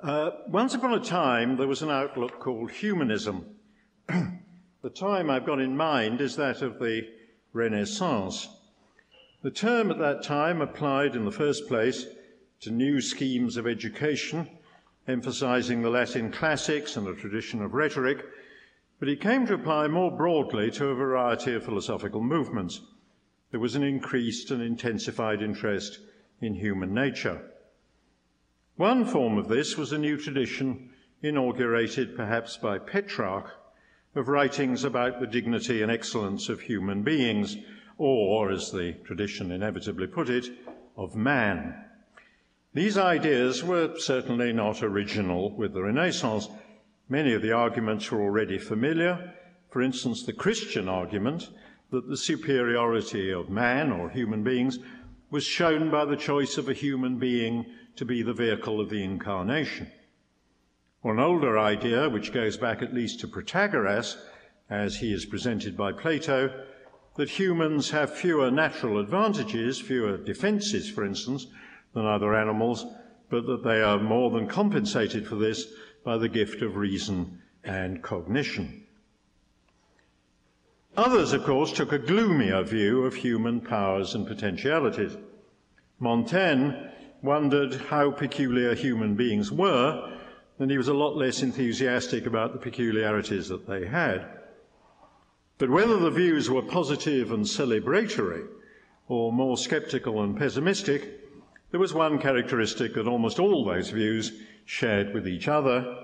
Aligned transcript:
Uh, 0.00 0.30
once 0.46 0.74
upon 0.74 0.94
a 0.94 1.00
time, 1.00 1.56
there 1.56 1.66
was 1.66 1.82
an 1.82 1.90
outlook 1.90 2.38
called 2.38 2.70
humanism. 2.70 3.44
the 4.08 4.90
time 4.94 5.28
I've 5.28 5.44
got 5.44 5.60
in 5.60 5.76
mind 5.76 6.20
is 6.20 6.36
that 6.36 6.62
of 6.62 6.78
the 6.78 7.02
Renaissance. 7.52 8.48
The 9.42 9.50
term 9.50 9.90
at 9.90 9.98
that 9.98 10.22
time 10.22 10.60
applied 10.60 11.16
in 11.16 11.24
the 11.24 11.32
first 11.32 11.66
place 11.66 12.06
to 12.60 12.70
new 12.70 13.00
schemes 13.00 13.56
of 13.56 13.66
education, 13.66 14.48
emphasizing 15.08 15.82
the 15.82 15.90
Latin 15.90 16.30
classics 16.30 16.96
and 16.96 17.08
a 17.08 17.14
tradition 17.16 17.60
of 17.60 17.74
rhetoric, 17.74 18.24
but 19.00 19.08
it 19.08 19.20
came 19.20 19.46
to 19.46 19.54
apply 19.54 19.88
more 19.88 20.16
broadly 20.16 20.70
to 20.72 20.86
a 20.86 20.94
variety 20.94 21.54
of 21.54 21.64
philosophical 21.64 22.22
movements. 22.22 22.82
There 23.50 23.60
was 23.60 23.74
an 23.74 23.82
increased 23.82 24.52
and 24.52 24.62
intensified 24.62 25.42
interest 25.42 25.98
in 26.40 26.54
human 26.54 26.94
nature. 26.94 27.50
One 28.78 29.06
form 29.06 29.38
of 29.38 29.48
this 29.48 29.76
was 29.76 29.92
a 29.92 29.98
new 29.98 30.16
tradition, 30.16 30.90
inaugurated 31.20 32.14
perhaps 32.14 32.56
by 32.56 32.78
Petrarch, 32.78 33.50
of 34.14 34.28
writings 34.28 34.84
about 34.84 35.18
the 35.18 35.26
dignity 35.26 35.82
and 35.82 35.90
excellence 35.90 36.48
of 36.48 36.60
human 36.60 37.02
beings, 37.02 37.56
or, 37.96 38.52
as 38.52 38.70
the 38.70 38.92
tradition 39.04 39.50
inevitably 39.50 40.06
put 40.06 40.30
it, 40.30 40.48
of 40.96 41.16
man. 41.16 41.74
These 42.72 42.96
ideas 42.96 43.64
were 43.64 43.98
certainly 43.98 44.52
not 44.52 44.80
original 44.80 45.56
with 45.56 45.74
the 45.74 45.82
Renaissance. 45.82 46.46
Many 47.08 47.32
of 47.32 47.42
the 47.42 47.50
arguments 47.50 48.12
were 48.12 48.22
already 48.22 48.58
familiar. 48.58 49.34
For 49.70 49.82
instance, 49.82 50.24
the 50.24 50.32
Christian 50.32 50.88
argument 50.88 51.50
that 51.90 52.08
the 52.08 52.16
superiority 52.16 53.32
of 53.32 53.50
man 53.50 53.90
or 53.90 54.08
human 54.08 54.44
beings 54.44 54.78
was 55.30 55.44
shown 55.44 55.90
by 55.90 56.04
the 56.04 56.16
choice 56.16 56.56
of 56.56 56.68
a 56.68 56.74
human 56.74 57.18
being 57.18 57.66
to 57.96 58.04
be 58.04 58.22
the 58.22 58.32
vehicle 58.32 58.80
of 58.80 58.88
the 58.88 59.02
incarnation. 59.02 59.90
Or 61.02 61.12
an 61.12 61.20
older 61.20 61.58
idea, 61.58 62.08
which 62.08 62.32
goes 62.32 62.56
back 62.56 62.82
at 62.82 62.94
least 62.94 63.20
to 63.20 63.28
Protagoras, 63.28 64.16
as 64.70 64.96
he 64.96 65.12
is 65.12 65.26
presented 65.26 65.76
by 65.76 65.92
Plato, 65.92 66.64
that 67.16 67.28
humans 67.28 67.90
have 67.90 68.14
fewer 68.14 68.50
natural 68.50 68.98
advantages, 68.98 69.80
fewer 69.80 70.16
defences, 70.16 70.90
for 70.90 71.04
instance, 71.04 71.46
than 71.94 72.06
other 72.06 72.34
animals, 72.34 72.86
but 73.28 73.46
that 73.46 73.64
they 73.64 73.82
are 73.82 73.98
more 73.98 74.30
than 74.30 74.46
compensated 74.46 75.26
for 75.26 75.36
this 75.36 75.66
by 76.04 76.16
the 76.16 76.28
gift 76.28 76.62
of 76.62 76.76
reason 76.76 77.42
and 77.64 78.02
cognition. 78.02 78.86
Others, 80.98 81.32
of 81.32 81.44
course, 81.44 81.72
took 81.72 81.92
a 81.92 81.98
gloomier 81.98 82.64
view 82.64 83.04
of 83.04 83.14
human 83.14 83.60
powers 83.60 84.16
and 84.16 84.26
potentialities. 84.26 85.16
Montaigne 86.00 86.72
wondered 87.22 87.74
how 87.74 88.10
peculiar 88.10 88.74
human 88.74 89.14
beings 89.14 89.52
were, 89.52 90.12
and 90.58 90.72
he 90.72 90.76
was 90.76 90.88
a 90.88 90.94
lot 90.94 91.16
less 91.16 91.40
enthusiastic 91.40 92.26
about 92.26 92.52
the 92.52 92.58
peculiarities 92.58 93.46
that 93.46 93.64
they 93.68 93.86
had. 93.86 94.26
But 95.58 95.70
whether 95.70 95.96
the 95.98 96.10
views 96.10 96.50
were 96.50 96.62
positive 96.62 97.30
and 97.30 97.44
celebratory, 97.44 98.48
or 99.06 99.32
more 99.32 99.56
sceptical 99.56 100.20
and 100.24 100.36
pessimistic, 100.36 101.20
there 101.70 101.78
was 101.78 101.94
one 101.94 102.18
characteristic 102.18 102.94
that 102.94 103.06
almost 103.06 103.38
all 103.38 103.64
those 103.64 103.90
views 103.90 104.32
shared 104.64 105.14
with 105.14 105.28
each 105.28 105.46
other, 105.46 105.96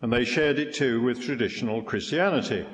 and 0.00 0.12
they 0.12 0.24
shared 0.24 0.60
it 0.60 0.72
too 0.72 1.02
with 1.02 1.20
traditional 1.20 1.82
Christianity. 1.82 2.64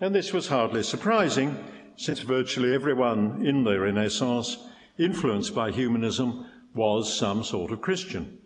And 0.00 0.14
this 0.14 0.32
was 0.32 0.48
hardly 0.48 0.82
surprising, 0.82 1.56
since 1.96 2.20
virtually 2.20 2.74
everyone 2.74 3.46
in 3.46 3.64
the 3.64 3.80
Renaissance, 3.80 4.58
influenced 4.98 5.54
by 5.54 5.70
humanism, 5.70 6.46
was 6.74 7.16
some 7.16 7.42
sort 7.42 7.70
of 7.72 7.80
Christian. 7.80 8.38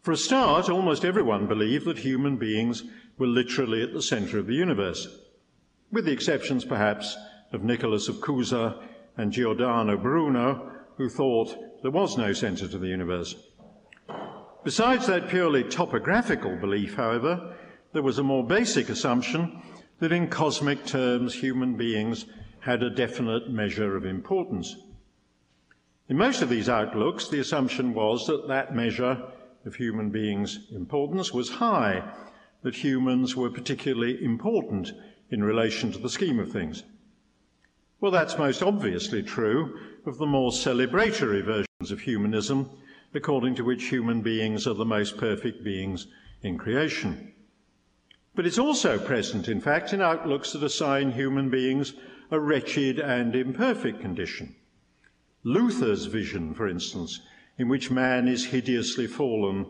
For 0.00 0.12
a 0.12 0.16
start, 0.16 0.70
almost 0.70 1.04
everyone 1.04 1.46
believed 1.46 1.84
that 1.84 1.98
human 1.98 2.38
beings 2.38 2.84
were 3.18 3.26
literally 3.26 3.82
at 3.82 3.92
the 3.92 4.00
centre 4.00 4.38
of 4.38 4.46
the 4.46 4.54
universe, 4.54 5.06
with 5.92 6.06
the 6.06 6.12
exceptions 6.12 6.64
perhaps 6.64 7.16
of 7.52 7.62
Nicholas 7.62 8.08
of 8.08 8.16
Cusa 8.16 8.82
and 9.18 9.32
Giordano 9.32 9.98
Bruno, 9.98 10.72
who 10.96 11.10
thought 11.10 11.82
there 11.82 11.90
was 11.90 12.16
no 12.16 12.32
centre 12.32 12.68
to 12.68 12.78
the 12.78 12.88
universe. 12.88 13.34
Besides 14.64 15.06
that 15.08 15.28
purely 15.28 15.62
topographical 15.62 16.56
belief, 16.56 16.94
however, 16.94 17.54
there 17.92 18.02
was 18.02 18.18
a 18.18 18.22
more 18.22 18.44
basic 18.44 18.88
assumption 18.88 19.62
that 19.98 20.12
in 20.12 20.28
cosmic 20.28 20.84
terms 20.84 21.34
human 21.34 21.74
beings 21.74 22.26
had 22.60 22.82
a 22.82 22.90
definite 22.90 23.50
measure 23.50 23.96
of 23.96 24.04
importance. 24.04 24.76
In 26.08 26.16
most 26.16 26.42
of 26.42 26.48
these 26.48 26.68
outlooks, 26.68 27.28
the 27.28 27.40
assumption 27.40 27.94
was 27.94 28.26
that 28.26 28.48
that 28.48 28.74
measure 28.74 29.22
of 29.64 29.74
human 29.74 30.10
beings' 30.10 30.60
importance 30.72 31.32
was 31.32 31.48
high, 31.48 32.02
that 32.62 32.74
humans 32.74 33.34
were 33.34 33.50
particularly 33.50 34.22
important 34.22 34.92
in 35.30 35.42
relation 35.42 35.90
to 35.92 35.98
the 35.98 36.10
scheme 36.10 36.38
of 36.38 36.52
things. 36.52 36.84
Well, 38.00 38.12
that's 38.12 38.38
most 38.38 38.62
obviously 38.62 39.22
true 39.22 39.78
of 40.04 40.18
the 40.18 40.26
more 40.26 40.50
celebratory 40.50 41.42
versions 41.42 41.90
of 41.90 42.00
humanism, 42.00 42.70
according 43.14 43.54
to 43.56 43.64
which 43.64 43.88
human 43.88 44.20
beings 44.20 44.66
are 44.66 44.74
the 44.74 44.84
most 44.84 45.16
perfect 45.16 45.64
beings 45.64 46.06
in 46.42 46.58
creation. 46.58 47.32
But 48.36 48.46
it's 48.46 48.58
also 48.58 48.98
present, 48.98 49.48
in 49.48 49.62
fact, 49.62 49.94
in 49.94 50.02
outlooks 50.02 50.52
that 50.52 50.62
assign 50.62 51.12
human 51.12 51.48
beings 51.48 51.94
a 52.30 52.38
wretched 52.38 52.98
and 52.98 53.34
imperfect 53.34 54.00
condition. 54.00 54.54
Luther's 55.42 56.04
vision, 56.04 56.52
for 56.52 56.68
instance, 56.68 57.20
in 57.56 57.68
which 57.68 57.90
man 57.90 58.28
is 58.28 58.44
hideously 58.44 59.06
fallen 59.06 59.66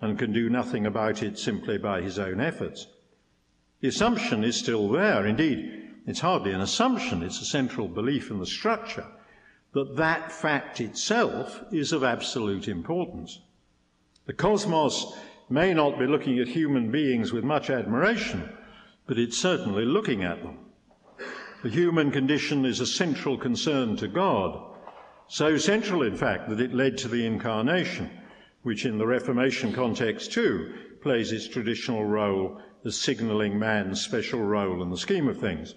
and 0.00 0.18
can 0.18 0.32
do 0.32 0.50
nothing 0.50 0.84
about 0.84 1.22
it 1.22 1.38
simply 1.38 1.78
by 1.78 2.02
his 2.02 2.18
own 2.18 2.40
efforts. 2.40 2.88
The 3.80 3.88
assumption 3.88 4.42
is 4.42 4.56
still 4.56 4.88
there. 4.88 5.24
Indeed, 5.24 5.90
it's 6.04 6.20
hardly 6.20 6.52
an 6.52 6.60
assumption, 6.60 7.22
it's 7.22 7.40
a 7.40 7.44
central 7.44 7.86
belief 7.86 8.32
in 8.32 8.40
the 8.40 8.46
structure 8.46 9.06
that 9.74 9.96
that 9.96 10.32
fact 10.32 10.80
itself 10.80 11.62
is 11.70 11.92
of 11.92 12.02
absolute 12.02 12.66
importance. 12.66 13.40
The 14.26 14.32
cosmos 14.32 15.14
may 15.50 15.72
not 15.72 15.98
be 15.98 16.06
looking 16.06 16.38
at 16.38 16.48
human 16.48 16.90
beings 16.90 17.32
with 17.32 17.44
much 17.44 17.70
admiration, 17.70 18.52
but 19.06 19.18
it's 19.18 19.38
certainly 19.38 19.84
looking 19.84 20.22
at 20.22 20.42
them. 20.42 20.58
The 21.62 21.70
human 21.70 22.10
condition 22.10 22.64
is 22.64 22.80
a 22.80 22.86
central 22.86 23.36
concern 23.36 23.96
to 23.96 24.08
God, 24.08 24.76
so 25.26 25.58
central, 25.58 26.02
in 26.02 26.16
fact, 26.16 26.48
that 26.48 26.60
it 26.60 26.72
led 26.72 26.96
to 26.98 27.08
the 27.08 27.26
incarnation, 27.26 28.10
which 28.62 28.86
in 28.86 28.96
the 28.96 29.06
Reformation 29.06 29.72
context 29.72 30.32
too 30.32 30.74
plays 31.02 31.32
its 31.32 31.48
traditional 31.48 32.04
role 32.04 32.60
as 32.84 32.96
signalling 32.96 33.58
man's 33.58 34.00
special 34.00 34.40
role 34.40 34.82
in 34.82 34.90
the 34.90 34.96
scheme 34.96 35.28
of 35.28 35.38
things. 35.38 35.74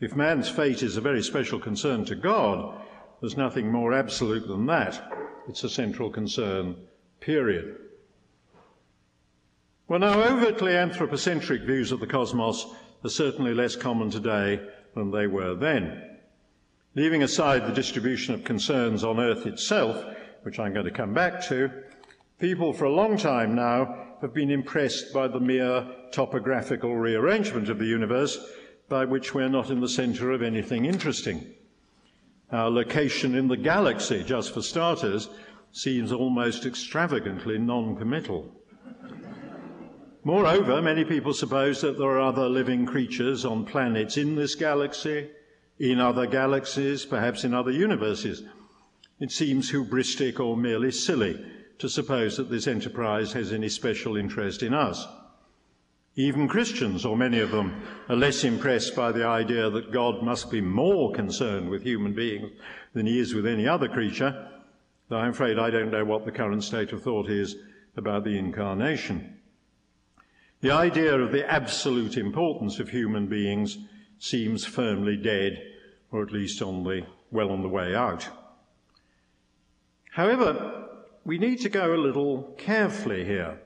If 0.00 0.16
man's 0.16 0.48
fate 0.48 0.82
is 0.82 0.96
a 0.96 1.00
very 1.00 1.22
special 1.22 1.58
concern 1.58 2.04
to 2.06 2.14
God, 2.14 2.80
there's 3.20 3.36
nothing 3.36 3.70
more 3.70 3.92
absolute 3.92 4.48
than 4.48 4.66
that. 4.66 5.12
It's 5.48 5.64
a 5.64 5.68
central 5.68 6.10
concern, 6.10 6.76
period. 7.20 7.76
Well, 9.92 10.00
now, 10.00 10.22
overtly 10.22 10.74
anthropocentric 10.74 11.64
views 11.64 11.92
of 11.92 12.00
the 12.00 12.06
cosmos 12.06 12.64
are 13.04 13.10
certainly 13.10 13.52
less 13.52 13.76
common 13.76 14.08
today 14.08 14.58
than 14.94 15.10
they 15.10 15.26
were 15.26 15.54
then. 15.54 16.02
Leaving 16.94 17.22
aside 17.22 17.66
the 17.66 17.74
distribution 17.74 18.32
of 18.32 18.42
concerns 18.42 19.04
on 19.04 19.20
Earth 19.20 19.44
itself, 19.44 20.02
which 20.44 20.58
I'm 20.58 20.72
going 20.72 20.86
to 20.86 20.90
come 20.90 21.12
back 21.12 21.44
to, 21.48 21.70
people 22.38 22.72
for 22.72 22.86
a 22.86 22.94
long 22.94 23.18
time 23.18 23.54
now 23.54 24.14
have 24.22 24.32
been 24.32 24.50
impressed 24.50 25.12
by 25.12 25.28
the 25.28 25.40
mere 25.40 25.86
topographical 26.10 26.96
rearrangement 26.96 27.68
of 27.68 27.78
the 27.78 27.84
universe, 27.84 28.38
by 28.88 29.04
which 29.04 29.34
we're 29.34 29.50
not 29.50 29.68
in 29.68 29.80
the 29.80 29.88
centre 29.90 30.30
of 30.30 30.40
anything 30.40 30.86
interesting. 30.86 31.52
Our 32.50 32.70
location 32.70 33.34
in 33.34 33.46
the 33.46 33.58
galaxy, 33.58 34.24
just 34.24 34.54
for 34.54 34.62
starters, 34.62 35.28
seems 35.70 36.12
almost 36.12 36.64
extravagantly 36.64 37.58
non 37.58 37.94
committal. 37.94 38.50
Moreover, 40.24 40.80
many 40.80 41.04
people 41.04 41.34
suppose 41.34 41.80
that 41.80 41.98
there 41.98 42.10
are 42.10 42.20
other 42.20 42.48
living 42.48 42.86
creatures 42.86 43.44
on 43.44 43.64
planets 43.64 44.16
in 44.16 44.36
this 44.36 44.54
galaxy, 44.54 45.28
in 45.80 45.98
other 45.98 46.26
galaxies, 46.26 47.04
perhaps 47.04 47.42
in 47.42 47.52
other 47.52 47.72
universes. 47.72 48.44
It 49.18 49.32
seems 49.32 49.72
hubristic 49.72 50.38
or 50.38 50.56
merely 50.56 50.92
silly 50.92 51.44
to 51.78 51.88
suppose 51.88 52.36
that 52.36 52.50
this 52.50 52.68
enterprise 52.68 53.32
has 53.32 53.52
any 53.52 53.68
special 53.68 54.16
interest 54.16 54.62
in 54.62 54.72
us. 54.72 55.04
Even 56.14 56.46
Christians, 56.46 57.04
or 57.04 57.16
many 57.16 57.40
of 57.40 57.50
them, 57.50 57.82
are 58.08 58.14
less 58.14 58.44
impressed 58.44 58.94
by 58.94 59.10
the 59.10 59.24
idea 59.24 59.70
that 59.70 59.90
God 59.90 60.22
must 60.22 60.52
be 60.52 60.60
more 60.60 61.10
concerned 61.10 61.68
with 61.68 61.82
human 61.82 62.14
beings 62.14 62.52
than 62.92 63.06
he 63.06 63.18
is 63.18 63.34
with 63.34 63.46
any 63.46 63.66
other 63.66 63.88
creature, 63.88 64.48
though 65.08 65.16
I'm 65.16 65.30
afraid 65.30 65.58
I 65.58 65.70
don't 65.70 65.90
know 65.90 66.04
what 66.04 66.24
the 66.24 66.30
current 66.30 66.62
state 66.62 66.92
of 66.92 67.02
thought 67.02 67.28
is 67.28 67.56
about 67.96 68.22
the 68.22 68.38
incarnation. 68.38 69.38
The 70.62 70.70
idea 70.70 71.18
of 71.18 71.32
the 71.32 71.44
absolute 71.50 72.16
importance 72.16 72.78
of 72.78 72.90
human 72.90 73.26
beings 73.26 73.78
seems 74.20 74.64
firmly 74.64 75.16
dead, 75.16 75.60
or 76.12 76.22
at 76.22 76.30
least 76.30 76.62
on 76.62 76.84
the, 76.84 77.04
well 77.32 77.50
on 77.50 77.62
the 77.62 77.68
way 77.68 77.96
out. 77.96 78.28
However, 80.12 80.88
we 81.24 81.38
need 81.38 81.60
to 81.62 81.68
go 81.68 81.92
a 81.92 81.96
little 81.96 82.54
carefully 82.58 83.24
here. 83.24 83.58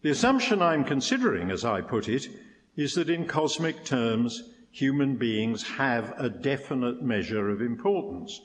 The 0.00 0.08
assumption 0.08 0.62
I'm 0.62 0.84
considering, 0.84 1.50
as 1.50 1.66
I 1.66 1.82
put 1.82 2.08
it, 2.08 2.28
is 2.76 2.94
that 2.94 3.10
in 3.10 3.26
cosmic 3.26 3.84
terms, 3.84 4.42
human 4.70 5.16
beings 5.16 5.64
have 5.64 6.14
a 6.16 6.30
definite 6.30 7.02
measure 7.02 7.50
of 7.50 7.60
importance. 7.60 8.40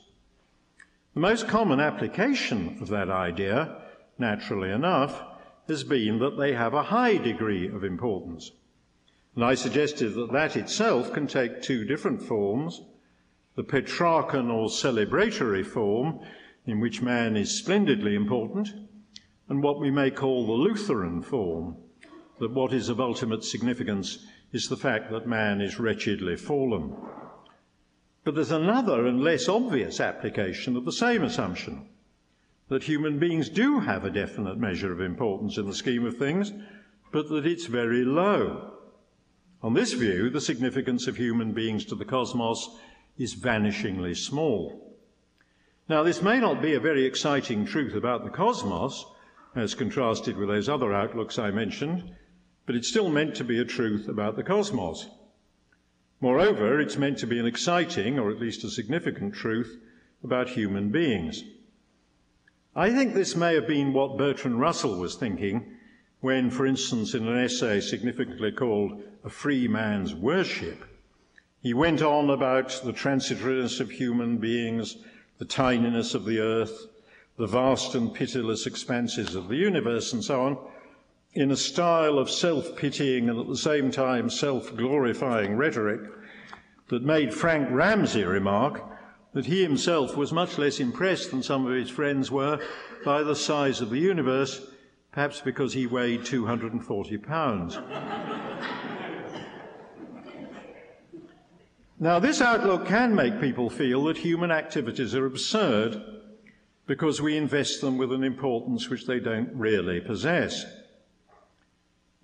The 1.14 1.20
most 1.20 1.48
common 1.48 1.80
application 1.80 2.76
of 2.82 2.88
that 2.88 3.08
idea, 3.08 3.80
naturally 4.18 4.70
enough, 4.70 5.22
has 5.68 5.84
been 5.84 6.18
that 6.18 6.36
they 6.36 6.52
have 6.52 6.74
a 6.74 6.84
high 6.84 7.16
degree 7.16 7.68
of 7.68 7.84
importance. 7.84 8.52
And 9.34 9.44
I 9.44 9.54
suggested 9.54 10.14
that 10.14 10.32
that 10.32 10.56
itself 10.56 11.12
can 11.12 11.26
take 11.26 11.62
two 11.62 11.84
different 11.84 12.22
forms 12.22 12.82
the 13.56 13.64
Petrarchan 13.64 14.50
or 14.50 14.68
celebratory 14.68 15.66
form, 15.66 16.20
in 16.66 16.80
which 16.80 17.02
man 17.02 17.36
is 17.36 17.58
splendidly 17.58 18.14
important, 18.14 18.68
and 19.48 19.62
what 19.62 19.78
we 19.78 19.90
may 19.90 20.10
call 20.10 20.46
the 20.46 20.52
Lutheran 20.52 21.20
form, 21.20 21.76
that 22.38 22.52
what 22.52 22.72
is 22.72 22.88
of 22.88 23.00
ultimate 23.00 23.44
significance 23.44 24.24
is 24.52 24.68
the 24.68 24.76
fact 24.76 25.10
that 25.10 25.26
man 25.26 25.60
is 25.60 25.78
wretchedly 25.78 26.36
fallen. 26.36 26.96
But 28.24 28.34
there's 28.34 28.50
another 28.50 29.06
and 29.06 29.22
less 29.22 29.48
obvious 29.48 30.00
application 30.00 30.74
of 30.76 30.86
the 30.86 30.92
same 30.92 31.22
assumption 31.22 31.89
that 32.70 32.84
human 32.84 33.18
beings 33.18 33.48
do 33.48 33.80
have 33.80 34.04
a 34.04 34.10
definite 34.10 34.56
measure 34.56 34.92
of 34.92 35.00
importance 35.00 35.58
in 35.58 35.66
the 35.66 35.74
scheme 35.74 36.06
of 36.06 36.16
things, 36.16 36.52
but 37.12 37.28
that 37.28 37.44
it's 37.44 37.66
very 37.66 38.04
low. 38.04 38.74
On 39.60 39.74
this 39.74 39.92
view, 39.92 40.30
the 40.30 40.40
significance 40.40 41.08
of 41.08 41.16
human 41.16 41.52
beings 41.52 41.84
to 41.86 41.96
the 41.96 42.04
cosmos 42.04 42.78
is 43.18 43.34
vanishingly 43.34 44.16
small. 44.16 44.96
Now, 45.88 46.04
this 46.04 46.22
may 46.22 46.38
not 46.38 46.62
be 46.62 46.74
a 46.74 46.80
very 46.80 47.04
exciting 47.04 47.66
truth 47.66 47.94
about 47.94 48.22
the 48.22 48.30
cosmos, 48.30 49.04
as 49.56 49.74
contrasted 49.74 50.36
with 50.36 50.48
those 50.48 50.68
other 50.68 50.94
outlooks 50.94 51.40
I 51.40 51.50
mentioned, 51.50 52.14
but 52.66 52.76
it's 52.76 52.88
still 52.88 53.10
meant 53.10 53.34
to 53.34 53.44
be 53.44 53.58
a 53.58 53.64
truth 53.64 54.08
about 54.08 54.36
the 54.36 54.44
cosmos. 54.44 55.08
Moreover, 56.20 56.80
it's 56.80 56.96
meant 56.96 57.18
to 57.18 57.26
be 57.26 57.40
an 57.40 57.46
exciting, 57.46 58.16
or 58.16 58.30
at 58.30 58.38
least 58.38 58.62
a 58.62 58.70
significant 58.70 59.34
truth 59.34 59.76
about 60.22 60.50
human 60.50 60.90
beings. 60.90 61.42
I 62.76 62.90
think 62.90 63.14
this 63.14 63.34
may 63.34 63.54
have 63.54 63.66
been 63.66 63.92
what 63.92 64.16
Bertrand 64.16 64.60
Russell 64.60 64.96
was 64.96 65.16
thinking 65.16 65.76
when, 66.20 66.50
for 66.50 66.66
instance, 66.66 67.14
in 67.14 67.26
an 67.26 67.36
essay 67.36 67.80
significantly 67.80 68.52
called 68.52 69.02
A 69.24 69.28
Free 69.28 69.66
Man's 69.66 70.14
Worship, 70.14 70.84
he 71.62 71.74
went 71.74 72.00
on 72.00 72.30
about 72.30 72.80
the 72.84 72.92
transitoriness 72.92 73.80
of 73.80 73.90
human 73.90 74.38
beings, 74.38 74.98
the 75.38 75.44
tininess 75.44 76.14
of 76.14 76.24
the 76.24 76.38
earth, 76.38 76.86
the 77.36 77.46
vast 77.46 77.94
and 77.96 78.14
pitiless 78.14 78.66
expanses 78.66 79.34
of 79.34 79.48
the 79.48 79.56
universe, 79.56 80.12
and 80.12 80.22
so 80.22 80.40
on, 80.42 80.58
in 81.34 81.50
a 81.50 81.56
style 81.56 82.18
of 82.18 82.30
self 82.30 82.76
pitying 82.76 83.28
and 83.28 83.38
at 83.38 83.48
the 83.48 83.56
same 83.56 83.90
time 83.90 84.30
self 84.30 84.76
glorifying 84.76 85.56
rhetoric 85.56 86.02
that 86.88 87.02
made 87.02 87.34
Frank 87.34 87.68
Ramsey 87.70 88.24
remark 88.24 88.82
that 89.32 89.46
he 89.46 89.62
himself 89.62 90.16
was 90.16 90.32
much 90.32 90.58
less 90.58 90.80
impressed 90.80 91.30
than 91.30 91.42
some 91.42 91.66
of 91.66 91.72
his 91.72 91.90
friends 91.90 92.30
were 92.30 92.58
by 93.04 93.22
the 93.22 93.36
size 93.36 93.80
of 93.80 93.90
the 93.90 93.98
universe, 93.98 94.60
perhaps 95.12 95.40
because 95.40 95.72
he 95.72 95.86
weighed 95.86 96.24
240 96.24 97.18
pounds. 97.18 97.78
now, 102.00 102.18
this 102.18 102.40
outlook 102.40 102.86
can 102.86 103.14
make 103.14 103.40
people 103.40 103.70
feel 103.70 104.04
that 104.04 104.18
human 104.18 104.50
activities 104.50 105.14
are 105.14 105.26
absurd 105.26 106.02
because 106.86 107.22
we 107.22 107.36
invest 107.36 107.80
them 107.80 107.98
with 107.98 108.12
an 108.12 108.24
importance 108.24 108.88
which 108.88 109.06
they 109.06 109.20
don't 109.20 109.50
really 109.54 110.00
possess. 110.00 110.64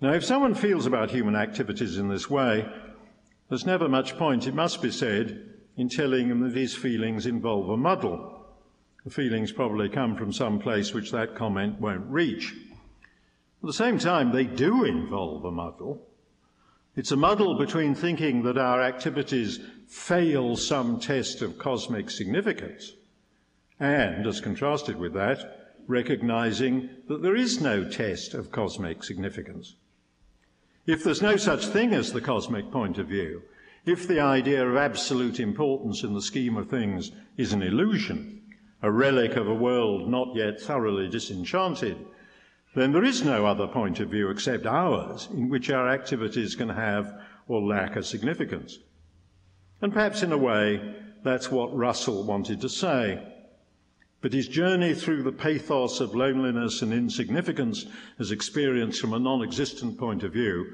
Now, 0.01 0.11
if 0.11 0.25
someone 0.25 0.53
feels 0.53 0.85
about 0.85 1.09
human 1.09 1.35
activities 1.37 1.97
in 1.97 2.09
this 2.09 2.29
way, 2.29 2.69
there's 3.47 3.65
never 3.65 3.87
much 3.87 4.17
point, 4.17 4.45
it 4.45 4.53
must 4.53 4.81
be 4.81 4.91
said, 4.91 5.56
in 5.77 5.87
telling 5.87 6.29
him 6.29 6.41
that 6.41 6.57
his 6.57 6.75
feelings 6.75 7.25
involve 7.25 7.69
a 7.69 7.77
muddle. 7.77 8.45
The 9.05 9.11
feelings 9.11 9.51
probably 9.51 9.87
come 9.87 10.17
from 10.17 10.33
some 10.33 10.59
place 10.59 10.93
which 10.93 11.11
that 11.11 11.35
comment 11.35 11.79
won't 11.79 12.09
reach. 12.09 12.53
At 13.63 13.67
the 13.67 13.73
same 13.73 13.99
time, 13.99 14.31
they 14.31 14.43
do 14.43 14.83
involve 14.83 15.45
a 15.45 15.51
muddle. 15.51 16.05
It's 16.95 17.11
a 17.11 17.15
muddle 17.15 17.57
between 17.57 17.93
thinking 17.93 18.43
that 18.43 18.57
our 18.57 18.81
activities 18.81 19.59
fail 19.87 20.55
some 20.55 20.99
test 20.99 21.41
of 21.41 21.57
cosmic 21.57 22.09
significance 22.09 22.93
and, 23.79 24.25
as 24.25 24.41
contrasted 24.41 24.97
with 24.97 25.13
that, 25.13 25.75
recognizing 25.87 26.89
that 27.07 27.21
there 27.21 27.35
is 27.35 27.61
no 27.61 27.87
test 27.87 28.33
of 28.33 28.51
cosmic 28.51 29.03
significance. 29.03 29.75
If 30.85 31.03
there's 31.03 31.21
no 31.21 31.37
such 31.37 31.67
thing 31.67 31.93
as 31.93 32.11
the 32.11 32.21
cosmic 32.21 32.71
point 32.71 32.97
of 32.97 33.07
view, 33.07 33.43
if 33.87 34.07
the 34.07 34.19
idea 34.19 34.67
of 34.67 34.75
absolute 34.75 35.39
importance 35.39 36.03
in 36.03 36.13
the 36.13 36.21
scheme 36.21 36.57
of 36.57 36.69
things 36.69 37.11
is 37.37 37.53
an 37.53 37.61
illusion, 37.61 38.41
a 38.81 38.91
relic 38.91 39.35
of 39.35 39.47
a 39.47 39.53
world 39.53 40.09
not 40.09 40.35
yet 40.35 40.59
thoroughly 40.59 41.07
disenchanted, 41.07 41.97
then 42.75 42.91
there 42.91 43.03
is 43.03 43.23
no 43.23 43.45
other 43.45 43.65
point 43.65 43.99
of 43.99 44.09
view 44.09 44.29
except 44.29 44.65
ours 44.65 45.29
in 45.31 45.49
which 45.49 45.69
our 45.69 45.89
activities 45.89 46.55
can 46.55 46.69
have 46.69 47.19
or 47.47 47.61
lack 47.61 47.95
a 47.95 48.03
significance. 48.03 48.77
And 49.81 49.93
perhaps 49.93 50.21
in 50.21 50.31
a 50.31 50.37
way, 50.37 50.95
that's 51.23 51.51
what 51.51 51.75
Russell 51.75 52.23
wanted 52.23 52.61
to 52.61 52.69
say. 52.69 53.23
But 54.21 54.33
his 54.33 54.47
journey 54.47 54.93
through 54.93 55.23
the 55.23 55.31
pathos 55.31 56.01
of 56.01 56.15
loneliness 56.15 56.81
and 56.81 56.91
insignificance, 56.91 57.85
as 58.19 58.31
experienced 58.31 58.99
from 58.99 59.13
a 59.13 59.19
non 59.19 59.43
existent 59.43 59.97
point 59.97 60.23
of 60.23 60.33
view, 60.33 60.65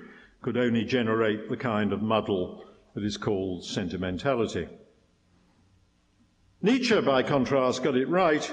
could 0.42 0.58
only 0.58 0.84
generate 0.84 1.50
the 1.50 1.58
kind 1.58 1.94
of 1.94 2.02
muddle 2.02 2.66
that 2.94 3.04
is 3.04 3.18
called 3.18 3.64
sentimentality. 3.64 4.68
Nietzsche, 6.62 7.00
by 7.02 7.24
contrast, 7.24 7.84
got 7.84 7.98
it 7.98 8.08
right 8.08 8.52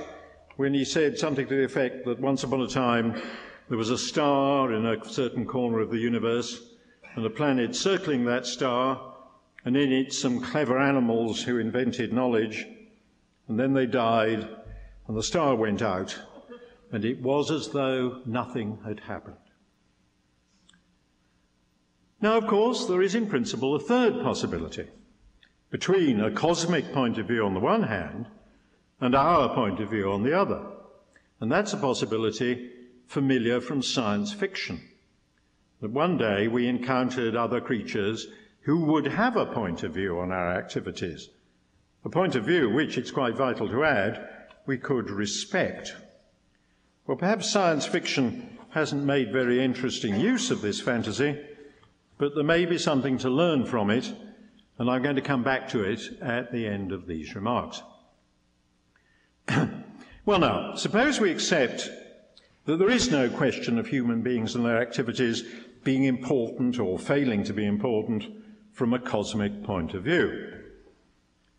when 0.56 0.74
he 0.74 0.84
said 0.84 1.18
something 1.18 1.46
to 1.46 1.56
the 1.56 1.64
effect 1.64 2.04
that 2.04 2.20
once 2.20 2.42
upon 2.42 2.60
a 2.60 2.66
time 2.66 3.20
there 3.68 3.78
was 3.78 3.90
a 3.90 3.98
star 3.98 4.72
in 4.72 4.84
a 4.84 5.04
certain 5.04 5.46
corner 5.46 5.78
of 5.78 5.90
the 5.90 5.98
universe 5.98 6.74
and 7.14 7.24
a 7.24 7.30
planet 7.30 7.74
circling 7.74 8.24
that 8.24 8.46
star, 8.46 9.14
and 9.64 9.76
in 9.76 9.92
it 9.92 10.12
some 10.12 10.40
clever 10.40 10.78
animals 10.78 11.42
who 11.42 11.58
invented 11.58 12.12
knowledge, 12.12 12.66
and 13.48 13.58
then 13.58 13.74
they 13.74 13.86
died 13.86 14.48
and 15.06 15.16
the 15.16 15.22
star 15.22 15.56
went 15.56 15.82
out, 15.82 16.16
and 16.92 17.04
it 17.04 17.20
was 17.20 17.50
as 17.50 17.68
though 17.70 18.22
nothing 18.26 18.78
had 18.84 19.00
happened. 19.00 19.36
Now, 22.22 22.36
of 22.36 22.46
course, 22.46 22.86
there 22.86 23.00
is 23.00 23.14
in 23.14 23.26
principle 23.26 23.74
a 23.74 23.80
third 23.80 24.22
possibility 24.22 24.88
between 25.70 26.20
a 26.20 26.30
cosmic 26.30 26.92
point 26.92 27.16
of 27.16 27.26
view 27.26 27.46
on 27.46 27.54
the 27.54 27.60
one 27.60 27.84
hand 27.84 28.26
and 29.00 29.14
our 29.14 29.54
point 29.54 29.80
of 29.80 29.90
view 29.90 30.10
on 30.10 30.22
the 30.22 30.38
other. 30.38 30.62
And 31.40 31.50
that's 31.50 31.72
a 31.72 31.78
possibility 31.78 32.70
familiar 33.06 33.60
from 33.60 33.82
science 33.82 34.32
fiction. 34.32 34.80
That 35.80 35.92
one 35.92 36.18
day 36.18 36.46
we 36.46 36.66
encountered 36.66 37.34
other 37.34 37.60
creatures 37.60 38.26
who 38.62 38.84
would 38.84 39.06
have 39.06 39.36
a 39.36 39.46
point 39.46 39.82
of 39.82 39.94
view 39.94 40.18
on 40.18 40.30
our 40.30 40.52
activities. 40.52 41.30
A 42.04 42.10
point 42.10 42.34
of 42.34 42.44
view 42.44 42.68
which, 42.68 42.98
it's 42.98 43.10
quite 43.10 43.36
vital 43.36 43.68
to 43.68 43.84
add, 43.84 44.28
we 44.66 44.76
could 44.76 45.10
respect. 45.10 45.94
Well, 47.06 47.16
perhaps 47.16 47.50
science 47.50 47.86
fiction 47.86 48.58
hasn't 48.70 49.04
made 49.04 49.32
very 49.32 49.64
interesting 49.64 50.20
use 50.20 50.50
of 50.50 50.60
this 50.60 50.80
fantasy, 50.80 51.38
but 52.20 52.34
there 52.34 52.44
may 52.44 52.66
be 52.66 52.76
something 52.76 53.16
to 53.16 53.30
learn 53.30 53.64
from 53.64 53.88
it, 53.88 54.12
and 54.78 54.90
I'm 54.90 55.02
going 55.02 55.16
to 55.16 55.22
come 55.22 55.42
back 55.42 55.70
to 55.70 55.82
it 55.82 56.02
at 56.20 56.52
the 56.52 56.66
end 56.66 56.92
of 56.92 57.06
these 57.06 57.34
remarks. 57.34 57.82
well, 60.26 60.38
now, 60.38 60.74
suppose 60.74 61.18
we 61.18 61.30
accept 61.30 61.88
that 62.66 62.76
there 62.76 62.90
is 62.90 63.10
no 63.10 63.30
question 63.30 63.78
of 63.78 63.86
human 63.86 64.20
beings 64.20 64.54
and 64.54 64.66
their 64.66 64.82
activities 64.82 65.44
being 65.82 66.04
important 66.04 66.78
or 66.78 66.98
failing 66.98 67.42
to 67.44 67.54
be 67.54 67.64
important 67.64 68.26
from 68.70 68.92
a 68.92 68.98
cosmic 68.98 69.64
point 69.64 69.94
of 69.94 70.04
view. 70.04 70.60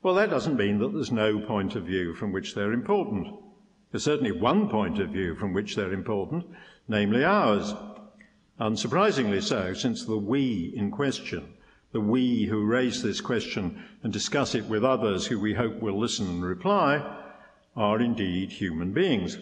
Well, 0.04 0.14
that 0.14 0.30
doesn't 0.30 0.58
mean 0.58 0.78
that 0.78 0.94
there's 0.94 1.12
no 1.12 1.40
point 1.40 1.76
of 1.76 1.86
view 1.86 2.14
from 2.14 2.32
which 2.32 2.54
they're 2.54 2.72
important. 2.72 3.34
There's 3.92 4.04
certainly 4.04 4.32
one 4.32 4.70
point 4.70 5.00
of 5.00 5.10
view 5.10 5.34
from 5.36 5.54
which 5.54 5.76
they're 5.76 5.92
important, 5.92 6.46
namely 6.88 7.24
ours. 7.24 7.74
Unsurprisingly 8.60 9.42
so, 9.42 9.74
since 9.74 10.06
the 10.06 10.18
we 10.18 10.74
in 10.76 10.92
question, 10.92 11.54
the 11.92 12.02
we 12.02 12.46
who 12.46 12.66
raise 12.66 13.02
this 13.02 13.22
question 13.22 13.84
and 14.04 14.12
discuss 14.14 14.56
it 14.56 14.66
with 14.66 14.84
others 14.84 15.28
who 15.28 15.40
we 15.40 15.54
hope 15.54 15.82
will 15.82 16.00
listen 16.00 16.28
and 16.28 16.44
reply, 16.44 17.18
are 17.76 18.00
indeed 18.00 18.52
human 18.52 18.92
beings. 18.92 19.38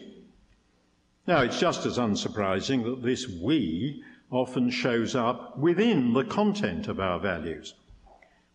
Now, 1.28 1.42
it's 1.42 1.60
just 1.60 1.86
as 1.86 1.98
unsurprising 1.98 2.84
that 2.84 3.04
this 3.04 3.28
we 3.28 4.04
often 4.32 4.70
shows 4.70 5.16
up 5.16 5.58
within 5.58 6.13
the 6.13 6.24
content 6.24 6.88
of 6.88 7.00
our 7.00 7.20
values 7.20 7.74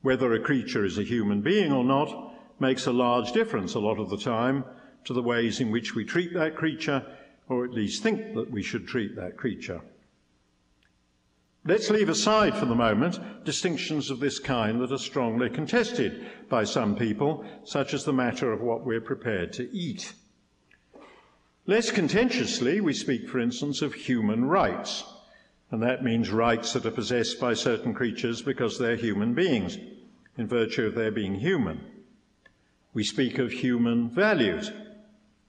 whether 0.05 0.35
a 0.35 0.39
creature 0.39 0.85
is 0.85 0.99
a 0.99 1.03
human 1.03 1.41
being 1.41 1.73
or 1.73 1.83
not 1.83 2.35
makes 2.61 2.87
a 2.87 2.93
large 2.93 3.33
difference 3.33 3.73
a 3.73 3.81
lot 3.81 3.99
of 3.99 4.11
the 4.11 4.19
time 4.19 4.63
to 5.03 5.15
the 5.15 5.23
ways 5.23 5.61
in 5.61 5.71
which 5.71 5.95
we 5.95 6.05
treat 6.05 6.35
that 6.35 6.55
creature, 6.55 7.03
or 7.49 7.65
at 7.65 7.73
least 7.73 8.03
think 8.03 8.35
that 8.35 8.51
we 8.51 8.63
should 8.63 8.87
treat 8.87 9.17
that 9.17 9.39
creature. 9.39 9.81
Let's 11.67 11.89
leave 11.89 12.11
aside 12.11 12.55
for 12.57 12.67
the 12.67 12.75
moment 12.75 13.19
distinctions 13.45 14.11
of 14.11 14.21
this 14.21 14.39
kind 14.39 14.83
that 14.83 14.93
are 14.93 14.99
strongly 14.99 15.49
contested 15.49 16.27
by 16.51 16.65
some 16.65 16.95
people, 16.95 17.43
such 17.65 17.95
as 17.95 18.05
the 18.05 18.13
matter 18.13 18.53
of 18.53 18.61
what 18.61 18.85
we're 18.85 19.01
prepared 19.01 19.55
to 19.55 19.75
eat. 19.75 20.13
Less 21.67 21.91
contentiously, 21.91 22.83
we 22.83 22.93
speak, 22.93 23.31
for 23.31 23.39
instance, 23.39 23.81
of 23.81 23.95
human 23.95 24.45
rights, 24.45 25.05
and 25.71 25.83
that 25.83 26.05
means 26.05 26.29
rights 26.29 26.75
that 26.75 26.85
are 26.85 26.91
possessed 26.91 27.41
by 27.41 27.55
certain 27.55 27.95
creatures 27.95 28.43
because 28.43 28.79
they're 28.79 28.97
human 28.97 29.33
beings, 29.33 29.79
in 30.37 30.47
virtue 30.47 30.85
of 30.85 30.95
their 30.95 31.11
being 31.11 31.37
human. 31.37 31.81
We 32.93 33.05
speak 33.05 33.39
of 33.39 33.51
human 33.51 34.11
values. 34.11 34.71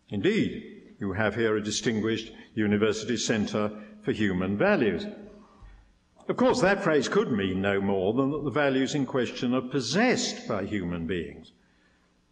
Indeed, 0.10 0.94
you 0.98 1.12
have 1.12 1.36
here 1.36 1.58
a 1.58 1.62
distinguished 1.62 2.32
university 2.54 3.18
centre 3.18 3.70
for 4.02 4.14
human 4.14 4.58
values. 4.58 5.06
Of 6.28 6.38
course, 6.38 6.60
that 6.62 6.84
phrase 6.84 7.08
could 7.08 7.32
mean 7.32 7.62
no 7.62 7.80
more 7.80 8.14
than 8.14 8.32
that 8.32 8.44
the 8.44 8.50
values 8.50 8.96
in 8.96 9.06
question 9.06 9.54
are 9.54 9.62
possessed 9.62 10.48
by 10.48 10.66
human 10.66 11.06
beings. 11.06 11.52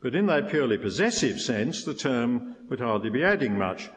But 0.01 0.15
in 0.15 0.25
that 0.25 0.49
purely 0.49 0.77
possessive 0.77 1.39
sense, 1.39 1.83
the 1.83 1.93
term 1.93 2.55
would 2.69 2.79
hardly 2.79 3.09
be 3.09 3.23
adding 3.23 3.57
much, 3.57 3.89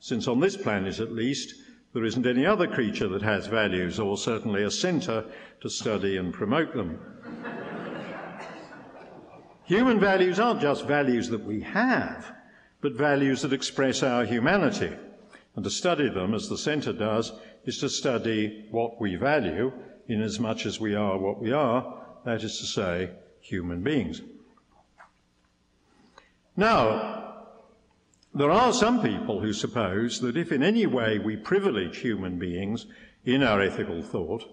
since 0.00 0.26
on 0.26 0.40
this 0.40 0.56
planet 0.56 0.98
at 0.98 1.12
least, 1.12 1.54
there 1.94 2.04
isn't 2.04 2.26
any 2.26 2.44
other 2.44 2.66
creature 2.66 3.08
that 3.08 3.22
has 3.22 3.46
values, 3.46 3.98
or 3.98 4.18
certainly 4.18 4.64
a 4.64 4.70
centre 4.70 5.24
to 5.60 5.70
study 5.70 6.16
and 6.16 6.34
promote 6.34 6.74
them. 6.74 6.98
Human 9.64 9.98
values 9.98 10.38
aren't 10.38 10.60
just 10.60 10.86
values 10.86 11.30
that 11.30 11.44
we 11.44 11.62
have, 11.62 12.32
but 12.80 12.92
values 12.92 13.42
that 13.42 13.52
express 13.52 14.02
our 14.02 14.24
humanity. 14.24 14.92
And 15.54 15.64
to 15.64 15.70
study 15.70 16.10
them, 16.10 16.34
as 16.34 16.48
the 16.48 16.58
centre 16.58 16.92
does, 16.92 17.32
is 17.66 17.78
to 17.78 17.88
study 17.88 18.64
what 18.70 19.00
we 19.00 19.16
value, 19.16 19.72
in 20.08 20.22
as 20.22 20.38
much 20.38 20.64
as 20.66 20.80
we 20.80 20.94
are 20.94 21.18
what 21.18 21.40
we 21.40 21.52
are, 21.52 22.02
that 22.24 22.42
is 22.42 22.58
to 22.58 22.66
say, 22.66 23.10
human 23.40 23.82
beings. 23.82 24.22
Now, 26.56 27.34
there 28.34 28.50
are 28.50 28.72
some 28.72 29.02
people 29.02 29.40
who 29.40 29.52
suppose 29.52 30.20
that 30.20 30.36
if 30.36 30.52
in 30.52 30.62
any 30.62 30.86
way 30.86 31.18
we 31.18 31.36
privilege 31.36 31.98
human 31.98 32.38
beings 32.38 32.86
in 33.24 33.42
our 33.42 33.60
ethical 33.60 34.02
thought, 34.02 34.44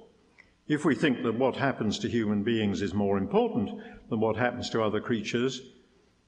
if 0.68 0.86
we 0.86 0.96
think 0.96 1.24
that 1.24 1.36
what 1.36 1.56
happens 1.56 2.00
to 2.00 2.10
human 2.10 2.44
beings 2.44 2.82
is 2.82 2.94
more 2.94 3.18
important 3.18 3.70
than 4.10 4.20
what 4.20 4.38
happens 4.38 4.70
to 4.70 4.82
other 4.82 5.00
creatures, 5.00 5.62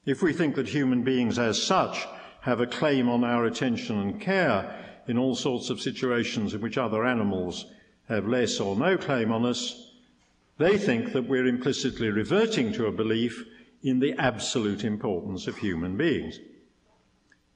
if 0.06 0.22
we 0.22 0.34
think 0.34 0.56
that 0.56 0.68
human 0.68 1.04
beings 1.04 1.40
as 1.40 1.62
such 1.62 2.06
have 2.42 2.60
a 2.60 2.68
claim 2.68 3.10
on 3.10 3.24
our 3.24 3.46
attention 3.46 4.00
and 4.00 4.22
care 4.22 4.95
in 5.08 5.18
all 5.18 5.36
sorts 5.36 5.70
of 5.70 5.82
situations 5.82 6.54
in 6.54 6.62
which 6.62 6.78
other 6.78 7.06
animals 7.06 7.66
have 8.10 8.28
less 8.28 8.60
or 8.60 8.76
no 8.76 8.98
claim 8.98 9.32
on 9.32 9.46
us, 9.46 9.92
they 10.58 10.78
think 10.78 11.12
that 11.14 11.28
we're 11.28 11.48
implicitly 11.48 12.10
reverting 12.10 12.72
to 12.74 12.86
a 12.86 12.92
belief 12.92 13.46
in 13.84 14.00
the 14.00 14.14
absolute 14.18 14.84
importance 14.84 15.48
of 15.48 15.58
human 15.58 15.98
beings. 15.98 16.40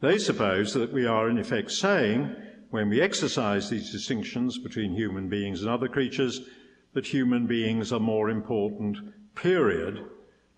They 0.02 0.18
suppose 0.18 0.74
that 0.74 0.94
we 0.94 1.06
are, 1.06 1.30
in 1.30 1.38
effect, 1.38 1.72
saying, 1.72 2.36
when 2.70 2.90
we 2.90 3.02
exercise 3.02 3.70
these 3.70 3.92
distinctions 3.92 4.58
between 4.58 4.94
human 4.94 5.28
beings 5.28 5.62
and 5.62 5.70
other 5.70 5.88
creatures, 5.88 6.42
that 6.94 7.08
human 7.08 7.48
beings 7.48 7.92
are 7.92 8.00
more 8.00 8.30
important, 8.30 8.98
period, 9.36 10.06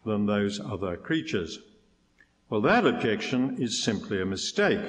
than 0.06 0.26
those 0.26 0.60
other 0.60 0.98
creatures. 0.98 1.60
Well, 2.50 2.62
that 2.62 2.86
objection 2.86 3.62
is 3.62 3.84
simply 3.84 4.22
a 4.22 4.26
mistake. 4.26 4.82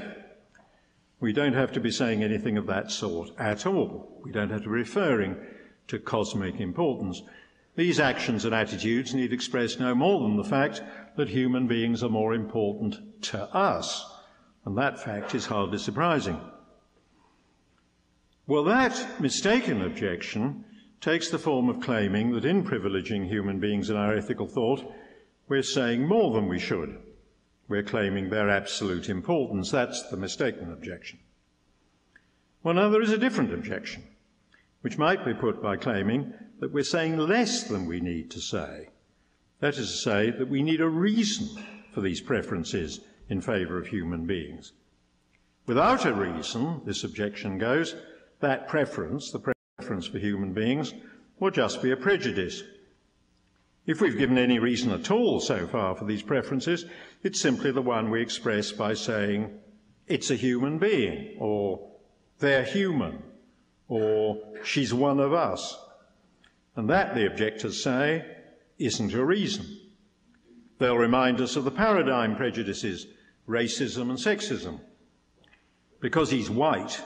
We 1.22 1.32
don't 1.32 1.52
have 1.52 1.70
to 1.74 1.80
be 1.80 1.92
saying 1.92 2.24
anything 2.24 2.58
of 2.58 2.66
that 2.66 2.90
sort 2.90 3.30
at 3.38 3.64
all. 3.64 4.20
We 4.24 4.32
don't 4.32 4.50
have 4.50 4.62
to 4.62 4.68
be 4.68 4.74
referring 4.74 5.36
to 5.86 6.00
cosmic 6.00 6.58
importance. 6.58 7.22
These 7.76 8.00
actions 8.00 8.44
and 8.44 8.52
attitudes 8.52 9.14
need 9.14 9.32
express 9.32 9.78
no 9.78 9.94
more 9.94 10.20
than 10.22 10.36
the 10.36 10.42
fact 10.42 10.82
that 11.16 11.28
human 11.28 11.68
beings 11.68 12.02
are 12.02 12.08
more 12.08 12.34
important 12.34 13.22
to 13.30 13.38
us, 13.54 14.04
and 14.64 14.76
that 14.76 14.98
fact 14.98 15.32
is 15.36 15.46
hardly 15.46 15.78
surprising. 15.78 16.40
Well, 18.48 18.64
that 18.64 19.20
mistaken 19.20 19.80
objection 19.80 20.64
takes 21.00 21.30
the 21.30 21.38
form 21.38 21.68
of 21.68 21.78
claiming 21.78 22.32
that 22.32 22.44
in 22.44 22.64
privileging 22.64 23.28
human 23.28 23.60
beings 23.60 23.90
in 23.90 23.96
our 23.96 24.16
ethical 24.16 24.48
thought, 24.48 24.92
we're 25.48 25.62
saying 25.62 26.04
more 26.04 26.34
than 26.34 26.48
we 26.48 26.58
should. 26.58 26.98
We're 27.72 27.82
claiming 27.82 28.28
their 28.28 28.50
absolute 28.50 29.08
importance. 29.08 29.70
That's 29.70 30.02
the 30.10 30.18
mistaken 30.18 30.70
objection. 30.70 31.20
Well, 32.62 32.74
now 32.74 32.90
there 32.90 33.00
is 33.00 33.12
a 33.12 33.16
different 33.16 33.50
objection, 33.50 34.02
which 34.82 34.98
might 34.98 35.24
be 35.24 35.32
put 35.32 35.62
by 35.62 35.78
claiming 35.78 36.34
that 36.60 36.70
we're 36.70 36.84
saying 36.84 37.16
less 37.16 37.64
than 37.64 37.86
we 37.86 37.98
need 37.98 38.30
to 38.32 38.42
say. 38.42 38.90
That 39.60 39.78
is 39.78 39.90
to 39.90 39.96
say, 39.96 40.30
that 40.32 40.50
we 40.50 40.62
need 40.62 40.82
a 40.82 40.86
reason 40.86 41.64
for 41.94 42.02
these 42.02 42.20
preferences 42.20 43.00
in 43.30 43.40
favour 43.40 43.78
of 43.78 43.86
human 43.86 44.26
beings. 44.26 44.74
Without 45.64 46.04
a 46.04 46.12
reason, 46.12 46.82
this 46.84 47.04
objection 47.04 47.56
goes, 47.56 47.96
that 48.40 48.68
preference, 48.68 49.30
the 49.30 49.54
preference 49.78 50.06
for 50.06 50.18
human 50.18 50.52
beings, 50.52 50.92
will 51.40 51.50
just 51.50 51.80
be 51.80 51.90
a 51.90 51.96
prejudice. 51.96 52.62
If 53.84 54.00
we've 54.00 54.16
given 54.16 54.38
any 54.38 54.58
reason 54.58 54.92
at 54.92 55.10
all 55.10 55.40
so 55.40 55.66
far 55.66 55.96
for 55.96 56.04
these 56.04 56.22
preferences, 56.22 56.84
it's 57.22 57.40
simply 57.40 57.72
the 57.72 57.82
one 57.82 58.10
we 58.10 58.22
express 58.22 58.70
by 58.70 58.94
saying, 58.94 59.58
it's 60.06 60.30
a 60.30 60.36
human 60.36 60.78
being, 60.78 61.36
or 61.38 61.90
they're 62.38 62.64
human, 62.64 63.22
or 63.88 64.38
she's 64.64 64.94
one 64.94 65.18
of 65.18 65.32
us. 65.32 65.76
And 66.76 66.88
that, 66.90 67.14
the 67.14 67.26
objectors 67.26 67.82
say, 67.82 68.24
isn't 68.78 69.14
a 69.14 69.24
reason. 69.24 69.66
They'll 70.78 70.96
remind 70.96 71.40
us 71.40 71.56
of 71.56 71.64
the 71.64 71.70
paradigm 71.70 72.36
prejudices, 72.36 73.06
racism 73.48 74.10
and 74.10 74.18
sexism. 74.18 74.80
Because 76.00 76.30
he's 76.30 76.50
white, 76.50 77.00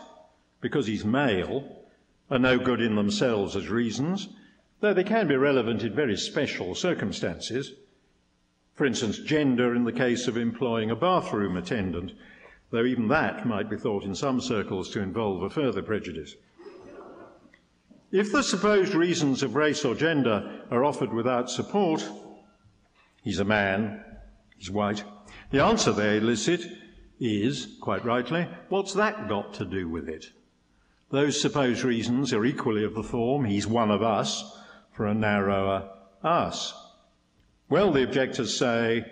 because 0.60 0.86
he's 0.86 1.04
male, 1.04 1.84
are 2.30 2.38
no 2.38 2.58
good 2.58 2.80
in 2.80 2.96
themselves 2.96 3.56
as 3.56 3.68
reasons, 3.68 4.28
though 4.80 4.94
they 4.94 5.04
can 5.04 5.26
be 5.26 5.36
relevant 5.36 5.82
in 5.82 5.94
very 5.94 6.16
special 6.16 6.74
circumstances. 6.74 7.72
For 8.74 8.84
instance, 8.84 9.18
gender 9.18 9.74
in 9.74 9.84
the 9.84 9.92
case 9.92 10.28
of 10.28 10.36
employing 10.36 10.90
a 10.90 10.96
bathroom 10.96 11.56
attendant, 11.56 12.12
though 12.70 12.84
even 12.84 13.08
that 13.08 13.46
might 13.46 13.70
be 13.70 13.76
thought 13.76 14.04
in 14.04 14.14
some 14.14 14.40
circles 14.40 14.90
to 14.90 15.00
involve 15.00 15.42
a 15.42 15.50
further 15.50 15.82
prejudice. 15.82 16.34
If 18.12 18.32
the 18.32 18.42
supposed 18.42 18.94
reasons 18.94 19.42
of 19.42 19.56
race 19.56 19.84
or 19.84 19.94
gender 19.94 20.64
are 20.70 20.84
offered 20.84 21.12
without 21.12 21.50
support, 21.50 22.08
he's 23.22 23.40
a 23.40 23.44
man, 23.44 24.04
he's 24.56 24.70
white, 24.70 25.04
the 25.50 25.62
answer 25.62 25.92
they 25.92 26.18
elicit 26.18 26.66
is, 27.18 27.76
quite 27.80 28.04
rightly, 28.04 28.46
what's 28.68 28.92
that 28.92 29.28
got 29.28 29.54
to 29.54 29.64
do 29.64 29.88
with 29.88 30.08
it? 30.08 30.26
Those 31.10 31.40
supposed 31.40 31.82
reasons 31.82 32.32
are 32.32 32.44
equally 32.44 32.84
of 32.84 32.94
the 32.94 33.02
form, 33.02 33.44
he's 33.44 33.66
one 33.66 33.90
of 33.90 34.02
us, 34.02 34.44
for 34.96 35.06
a 35.06 35.14
narrower 35.14 35.90
us. 36.24 36.74
Well, 37.68 37.92
the 37.92 38.02
objectors 38.02 38.56
say 38.56 39.04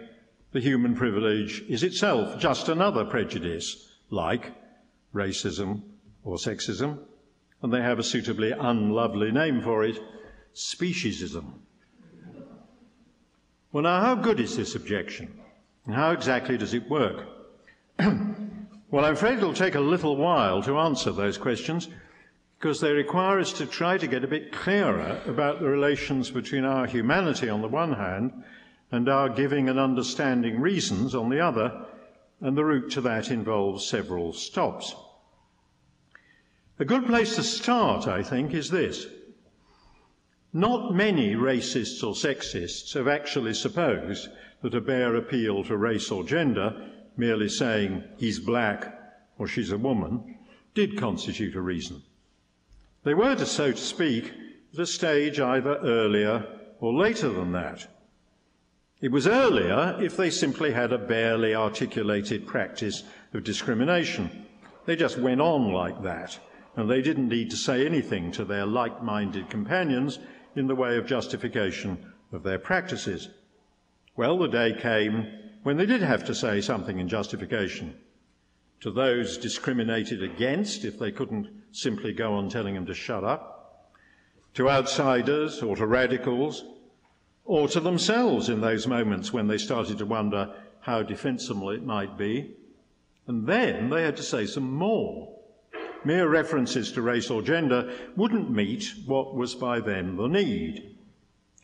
the 0.52 0.60
human 0.60 0.94
privilege 0.94 1.62
is 1.68 1.82
itself 1.82 2.38
just 2.38 2.68
another 2.68 3.04
prejudice, 3.04 3.92
like 4.08 4.52
racism 5.14 5.82
or 6.24 6.36
sexism, 6.36 6.98
and 7.62 7.72
they 7.72 7.82
have 7.82 7.98
a 7.98 8.02
suitably 8.02 8.52
unlovely 8.52 9.30
name 9.30 9.60
for 9.60 9.84
it 9.84 9.98
speciesism. 10.54 11.52
Well, 13.72 13.82
now, 13.82 14.00
how 14.00 14.14
good 14.14 14.40
is 14.40 14.56
this 14.56 14.76
objection? 14.76 15.40
And 15.84 15.94
how 15.94 16.12
exactly 16.12 16.56
does 16.56 16.74
it 16.74 16.88
work? 16.88 17.26
well, 17.98 19.04
I'm 19.04 19.14
afraid 19.14 19.38
it'll 19.38 19.52
take 19.52 19.74
a 19.74 19.80
little 19.80 20.16
while 20.16 20.62
to 20.62 20.78
answer 20.78 21.10
those 21.10 21.36
questions 21.36 21.88
because 22.64 22.80
they 22.80 22.92
require 22.92 23.40
us 23.40 23.52
to 23.52 23.66
try 23.66 23.98
to 23.98 24.06
get 24.06 24.24
a 24.24 24.26
bit 24.26 24.50
clearer 24.50 25.20
about 25.26 25.60
the 25.60 25.68
relations 25.68 26.30
between 26.30 26.64
our 26.64 26.86
humanity 26.86 27.46
on 27.46 27.60
the 27.60 27.68
one 27.68 27.92
hand 27.92 28.32
and 28.90 29.06
our 29.06 29.28
giving 29.28 29.68
and 29.68 29.78
understanding 29.78 30.58
reasons 30.58 31.14
on 31.14 31.28
the 31.28 31.38
other, 31.38 31.84
and 32.40 32.56
the 32.56 32.64
route 32.64 32.90
to 32.90 33.02
that 33.02 33.30
involves 33.30 33.86
several 33.86 34.32
stops. 34.32 34.94
A 36.78 36.86
good 36.86 37.04
place 37.04 37.36
to 37.36 37.42
start, 37.42 38.08
I 38.08 38.22
think, 38.22 38.54
is 38.54 38.70
this. 38.70 39.08
Not 40.54 40.94
many 40.94 41.34
racists 41.34 42.02
or 42.02 42.14
sexists 42.14 42.94
have 42.94 43.08
actually 43.08 43.52
supposed 43.52 44.30
that 44.62 44.74
a 44.74 44.80
bare 44.80 45.16
appeal 45.16 45.64
to 45.64 45.76
race 45.76 46.10
or 46.10 46.24
gender, 46.24 46.92
merely 47.14 47.50
saying 47.50 48.04
he's 48.16 48.38
black 48.38 48.98
or 49.36 49.46
she's 49.46 49.70
a 49.70 49.76
woman, 49.76 50.38
did 50.72 50.96
constitute 50.96 51.56
a 51.56 51.60
reason. 51.60 52.02
They 53.04 53.14
were, 53.14 53.34
to, 53.36 53.46
so 53.46 53.70
to 53.70 53.76
speak, 53.76 54.32
at 54.72 54.80
a 54.80 54.86
stage 54.86 55.38
either 55.38 55.76
earlier 55.76 56.46
or 56.80 56.92
later 56.92 57.28
than 57.28 57.52
that. 57.52 57.86
It 59.00 59.12
was 59.12 59.26
earlier 59.26 59.98
if 60.00 60.16
they 60.16 60.30
simply 60.30 60.72
had 60.72 60.92
a 60.92 60.98
barely 60.98 61.54
articulated 61.54 62.46
practice 62.46 63.02
of 63.34 63.44
discrimination. 63.44 64.46
They 64.86 64.96
just 64.96 65.18
went 65.18 65.42
on 65.42 65.72
like 65.72 66.02
that, 66.02 66.38
and 66.76 66.90
they 66.90 67.02
didn't 67.02 67.28
need 67.28 67.50
to 67.50 67.56
say 67.56 67.84
anything 67.84 68.32
to 68.32 68.44
their 68.44 68.64
like 68.64 69.02
minded 69.02 69.50
companions 69.50 70.18
in 70.56 70.66
the 70.66 70.74
way 70.74 70.96
of 70.96 71.06
justification 71.06 72.12
of 72.32 72.42
their 72.42 72.58
practices. 72.58 73.28
Well, 74.16 74.38
the 74.38 74.48
day 74.48 74.74
came 74.80 75.26
when 75.62 75.76
they 75.76 75.86
did 75.86 76.00
have 76.00 76.24
to 76.24 76.34
say 76.34 76.62
something 76.62 76.98
in 76.98 77.08
justification. 77.08 77.94
To 78.80 78.90
those 78.90 79.36
discriminated 79.36 80.22
against, 80.22 80.84
if 80.84 80.98
they 80.98 81.12
couldn't 81.12 81.48
simply 81.74 82.12
go 82.12 82.34
on 82.34 82.48
telling 82.48 82.74
them 82.74 82.86
to 82.86 82.94
shut 82.94 83.24
up, 83.24 83.90
to 84.54 84.70
outsiders 84.70 85.62
or 85.62 85.76
to 85.76 85.86
radicals, 85.86 86.64
or 87.44 87.68
to 87.68 87.80
themselves 87.80 88.48
in 88.48 88.60
those 88.60 88.86
moments 88.86 89.32
when 89.32 89.48
they 89.48 89.58
started 89.58 89.98
to 89.98 90.06
wonder 90.06 90.54
how 90.80 91.02
defensible 91.02 91.70
it 91.70 91.84
might 91.84 92.16
be. 92.16 92.54
And 93.26 93.46
then 93.46 93.90
they 93.90 94.02
had 94.02 94.16
to 94.16 94.22
say 94.22 94.46
some 94.46 94.70
more. 94.70 95.34
Mere 96.04 96.28
references 96.28 96.92
to 96.92 97.02
race 97.02 97.30
or 97.30 97.42
gender 97.42 97.92
wouldn't 98.16 98.50
meet 98.50 98.92
what 99.06 99.34
was 99.34 99.54
by 99.54 99.80
then 99.80 100.16
the 100.16 100.26
need. 100.26 100.96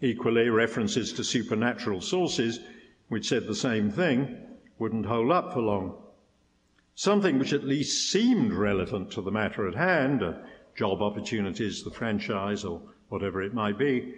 Equally, 0.00 0.48
references 0.48 1.12
to 1.12 1.24
supernatural 1.24 2.00
sources, 2.00 2.60
which 3.08 3.28
said 3.28 3.46
the 3.46 3.54
same 3.54 3.90
thing, 3.90 4.38
wouldn't 4.78 5.04
hold 5.04 5.30
up 5.30 5.52
for 5.52 5.60
long. 5.60 5.94
Something 7.00 7.38
which 7.38 7.54
at 7.54 7.64
least 7.64 8.10
seemed 8.10 8.52
relevant 8.52 9.10
to 9.12 9.22
the 9.22 9.30
matter 9.30 9.66
at 9.66 9.74
hand, 9.74 10.22
uh, 10.22 10.34
job 10.76 11.00
opportunities, 11.00 11.82
the 11.82 11.90
franchise, 11.90 12.62
or 12.62 12.82
whatever 13.08 13.40
it 13.40 13.54
might 13.54 13.78
be, 13.78 14.12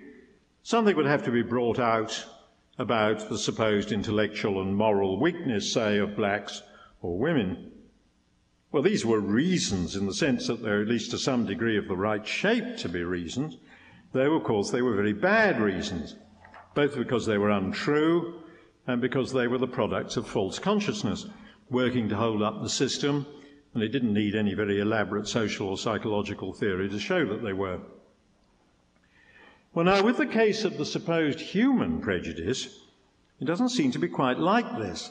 something 0.65 0.97
would 0.97 1.07
have 1.07 1.23
to 1.27 1.31
be 1.31 1.43
brought 1.43 1.79
out 1.79 2.27
about 2.81 3.29
the 3.29 3.39
supposed 3.39 3.93
intellectual 3.93 4.61
and 4.61 4.75
moral 4.75 5.21
weakness, 5.21 5.73
say, 5.73 5.99
of 5.99 6.17
blacks 6.17 6.65
or 7.03 7.21
women. 7.21 7.71
Well, 8.73 8.83
these 8.83 9.07
were 9.07 9.21
reasons 9.21 9.95
in 9.95 10.07
the 10.07 10.13
sense 10.13 10.49
that 10.49 10.61
they're 10.61 10.83
at 10.83 10.89
least 10.89 11.13
to 11.13 11.19
some 11.19 11.47
degree 11.47 11.79
of 11.79 11.87
the 11.87 11.97
right 11.97 12.27
shape 12.27 12.79
to 12.79 12.89
be 12.89 13.05
reasons, 13.05 13.59
though, 14.11 14.35
of 14.35 14.43
course, 14.43 14.73
they 14.73 14.83
were 14.83 14.97
very 14.97 15.13
bad 15.13 15.61
reasons, 15.61 16.17
both 16.75 16.97
because 16.97 17.27
they 17.27 17.39
were 17.39 17.51
untrue 17.51 18.43
and 18.89 19.01
because 19.01 19.33
they 19.33 19.47
were 19.47 19.59
the 19.59 19.69
products 19.69 20.17
of 20.17 20.27
false 20.27 20.59
consciousness, 20.59 21.29
working 21.73 22.09
to 22.09 22.17
hold 22.17 22.43
up 22.43 22.63
the 22.63 22.69
system, 22.69 23.27
and 23.75 23.83
it 23.83 23.89
didn't 23.89 24.13
need 24.13 24.35
any 24.35 24.55
very 24.55 24.79
elaborate 24.79 25.27
social 25.27 25.69
or 25.69 25.79
psychological 25.79 26.53
theory 26.53 26.89
to 26.89 27.01
show 27.01 27.25
that 27.27 27.43
they 27.43 27.53
were. 27.53 27.81
Well, 29.75 29.87
now, 29.87 30.05
with 30.05 30.19
the 30.19 30.27
case 30.27 30.65
of 30.65 30.77
the 30.77 30.85
supposed 30.85 31.41
human 31.41 32.01
prejudice, 32.01 32.79
it 33.41 33.47
doesn't 33.47 33.71
seem 33.71 33.91
to 33.93 33.99
be 33.99 34.09
quite 34.09 34.39
like 34.39 34.79
this. 34.79 35.11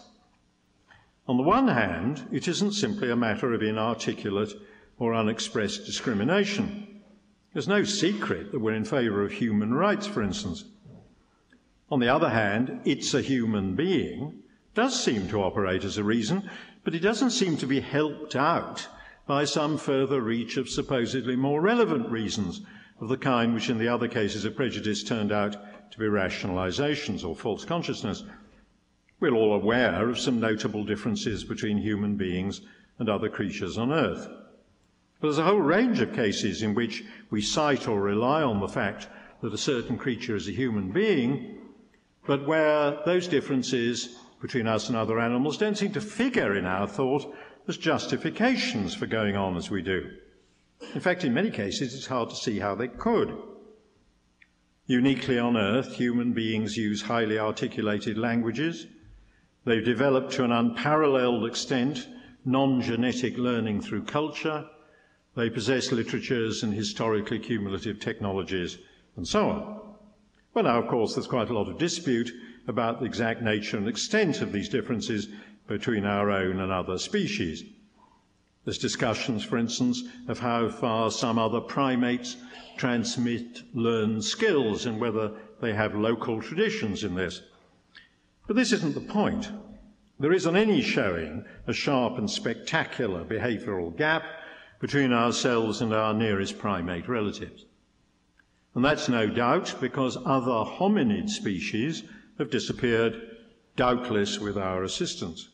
On 1.28 1.38
the 1.38 1.44
one 1.44 1.68
hand, 1.68 2.28
it 2.32 2.48
isn't 2.48 2.74
simply 2.74 3.10
a 3.10 3.16
matter 3.16 3.54
of 3.54 3.64
inarticulate 3.64 4.54
or 5.00 5.16
unexpressed 5.16 5.86
discrimination. 5.86 7.02
There's 7.54 7.68
no 7.68 7.84
secret 7.84 8.52
that 8.52 8.60
we're 8.60 8.76
in 8.76 8.86
favour 8.86 9.26
of 9.26 9.32
human 9.32 9.74
rights, 9.74 10.06
for 10.06 10.22
instance. 10.22 10.64
On 11.90 12.00
the 12.00 12.08
other 12.08 12.30
hand, 12.30 12.82
it's 12.86 13.14
a 13.14 13.22
human 13.22 13.76
being 13.76 14.44
does 14.74 15.04
seem 15.04 15.28
to 15.28 15.42
operate 15.42 15.84
as 15.84 15.98
a 15.98 16.04
reason, 16.04 16.50
but 16.84 16.96
it 16.96 17.00
doesn't 17.00 17.32
seem 17.32 17.58
to 17.58 17.68
be 17.68 17.80
helped 17.80 18.36
out 18.36 18.88
by 19.28 19.46
some 19.46 19.78
further 19.78 20.22
reach 20.22 20.58
of 20.58 20.70
supposedly 20.70 21.36
more 21.36 21.62
relevant 21.62 22.10
reasons 22.10 22.62
of 23.00 23.10
the 23.10 23.18
kind 23.18 23.54
which 23.54 23.70
in 23.70 23.78
the 23.78 23.88
other 23.88 24.08
cases 24.08 24.46
of 24.46 24.56
prejudice 24.56 25.04
turned 25.04 25.32
out 25.32 25.56
to 25.92 26.00
be 26.00 26.06
rationalizations 26.06 27.26
or 27.26 27.36
false 27.36 27.66
consciousness. 27.66 28.24
We're 29.20 29.36
all 29.36 29.54
aware 29.54 30.10
of 30.10 30.20
some 30.20 30.40
notable 30.40 30.84
differences 30.84 31.44
between 31.44 31.78
human 31.78 32.16
beings 32.16 32.62
and 32.98 33.10
other 33.10 33.30
creatures 33.30 33.78
on 33.78 33.92
Earth. 33.92 34.28
But 35.20 35.28
there's 35.28 35.38
a 35.38 35.44
whole 35.44 35.60
range 35.60 36.00
of 36.02 36.14
cases 36.14 36.64
in 36.64 36.74
which 36.74 37.04
we 37.30 37.42
cite 37.42 37.88
or 37.88 38.02
rely 38.02 38.42
on 38.42 38.60
the 38.60 38.68
fact 38.68 39.08
that 39.42 39.54
a 39.54 39.58
certain 39.58 39.98
creature 39.98 40.36
is 40.36 40.48
a 40.48 40.52
human 40.52 40.92
being, 40.92 41.60
but 42.26 42.48
where 42.48 43.00
those 43.06 43.28
differences 43.28 44.18
between 44.42 44.68
us 44.68 44.88
and 44.88 44.98
other 44.98 45.20
animals 45.20 45.58
don't 45.58 45.78
seem 45.78 45.94
to 45.94 46.02
figure 46.02 46.56
in 46.56 46.66
our 46.66 46.88
thought 46.88 47.34
as 47.68 47.78
justifications 47.78 48.96
for 48.96 49.06
going 49.06 49.36
on 49.36 49.56
as 49.56 49.70
we 49.70 49.82
do. 49.82 50.10
In 50.96 51.00
fact, 51.00 51.24
in 51.24 51.34
many 51.34 51.52
cases, 51.52 51.94
it's 51.94 52.08
hard 52.08 52.30
to 52.30 52.36
see 52.36 52.60
how 52.60 52.74
they 52.76 52.88
could. 52.88 53.38
Uniquely 54.88 55.38
on 55.38 55.56
Earth, 55.56 55.96
human 55.96 56.34
beings 56.34 56.76
use 56.76 57.04
highly 57.04 57.38
articulated 57.38 58.18
languages 58.18 58.88
They've 59.64 59.86
developed 59.86 60.32
to 60.34 60.44
an 60.44 60.52
unparalleled 60.52 61.46
extent 61.46 62.08
non 62.44 62.82
genetic 62.82 63.38
learning 63.38 63.82
through 63.82 64.06
culture. 64.06 64.66
They 65.36 65.50
possess 65.52 65.92
literatures 65.92 66.64
and 66.64 66.74
historically 66.74 67.38
cumulative 67.38 68.00
technologies, 68.00 68.80
and 69.16 69.28
so 69.28 69.50
on. 69.50 69.82
Well, 70.54 70.64
now, 70.64 70.80
of 70.80 70.88
course, 70.88 71.14
there's 71.14 71.28
quite 71.28 71.50
a 71.50 71.54
lot 71.54 71.70
of 71.70 71.78
dispute 71.78 72.32
about 72.68 73.00
the 73.00 73.06
exact 73.06 73.42
nature 73.42 73.78
and 73.78 73.88
extent 73.88 74.42
of 74.42 74.52
these 74.52 74.70
differences 74.70 75.28
between 75.68 76.06
our 76.06 76.30
own 76.30 76.60
and 76.60 76.72
other 76.72 76.98
species. 76.98 77.64
There's 78.66 78.78
discussions, 78.78 79.44
for 79.44 79.58
instance, 79.58 80.04
of 80.28 80.40
how 80.40 80.70
far 80.70 81.10
some 81.10 81.40
other 81.40 81.62
primates 81.62 82.38
transmit 82.78 83.64
learned 83.74 84.24
skills 84.24 84.86
and 84.86 85.00
whether 85.00 85.32
they 85.62 85.74
have 85.74 85.96
local 85.96 86.42
traditions 86.42 87.04
in 87.04 87.16
this. 87.16 87.42
But 88.48 88.56
this 88.56 88.72
isn't 88.72 88.94
the 88.94 89.02
point. 89.02 89.50
There 90.20 90.34
isn't 90.34 90.56
any 90.56 90.82
showing 90.82 91.46
a 91.66 91.74
sharp 91.74 92.18
and 92.18 92.30
spectacular 92.30 93.24
behavioural 93.24 93.96
gap 93.98 94.24
between 94.80 95.14
ourselves 95.14 95.82
and 95.82 95.94
our 95.94 96.14
nearest 96.14 96.60
primate 96.60 97.08
relatives. 97.08 97.66
And 98.76 98.86
that's 98.86 99.10
no 99.10 99.28
doubt 99.28 99.76
because 99.82 100.18
other 100.18 100.66
hominid 100.66 101.30
species 101.30 102.04
have 102.42 102.52
disappeared, 102.52 103.38
doubtless 103.76 104.40
with 104.40 104.58
our 104.58 104.84
assistance. 104.84 105.50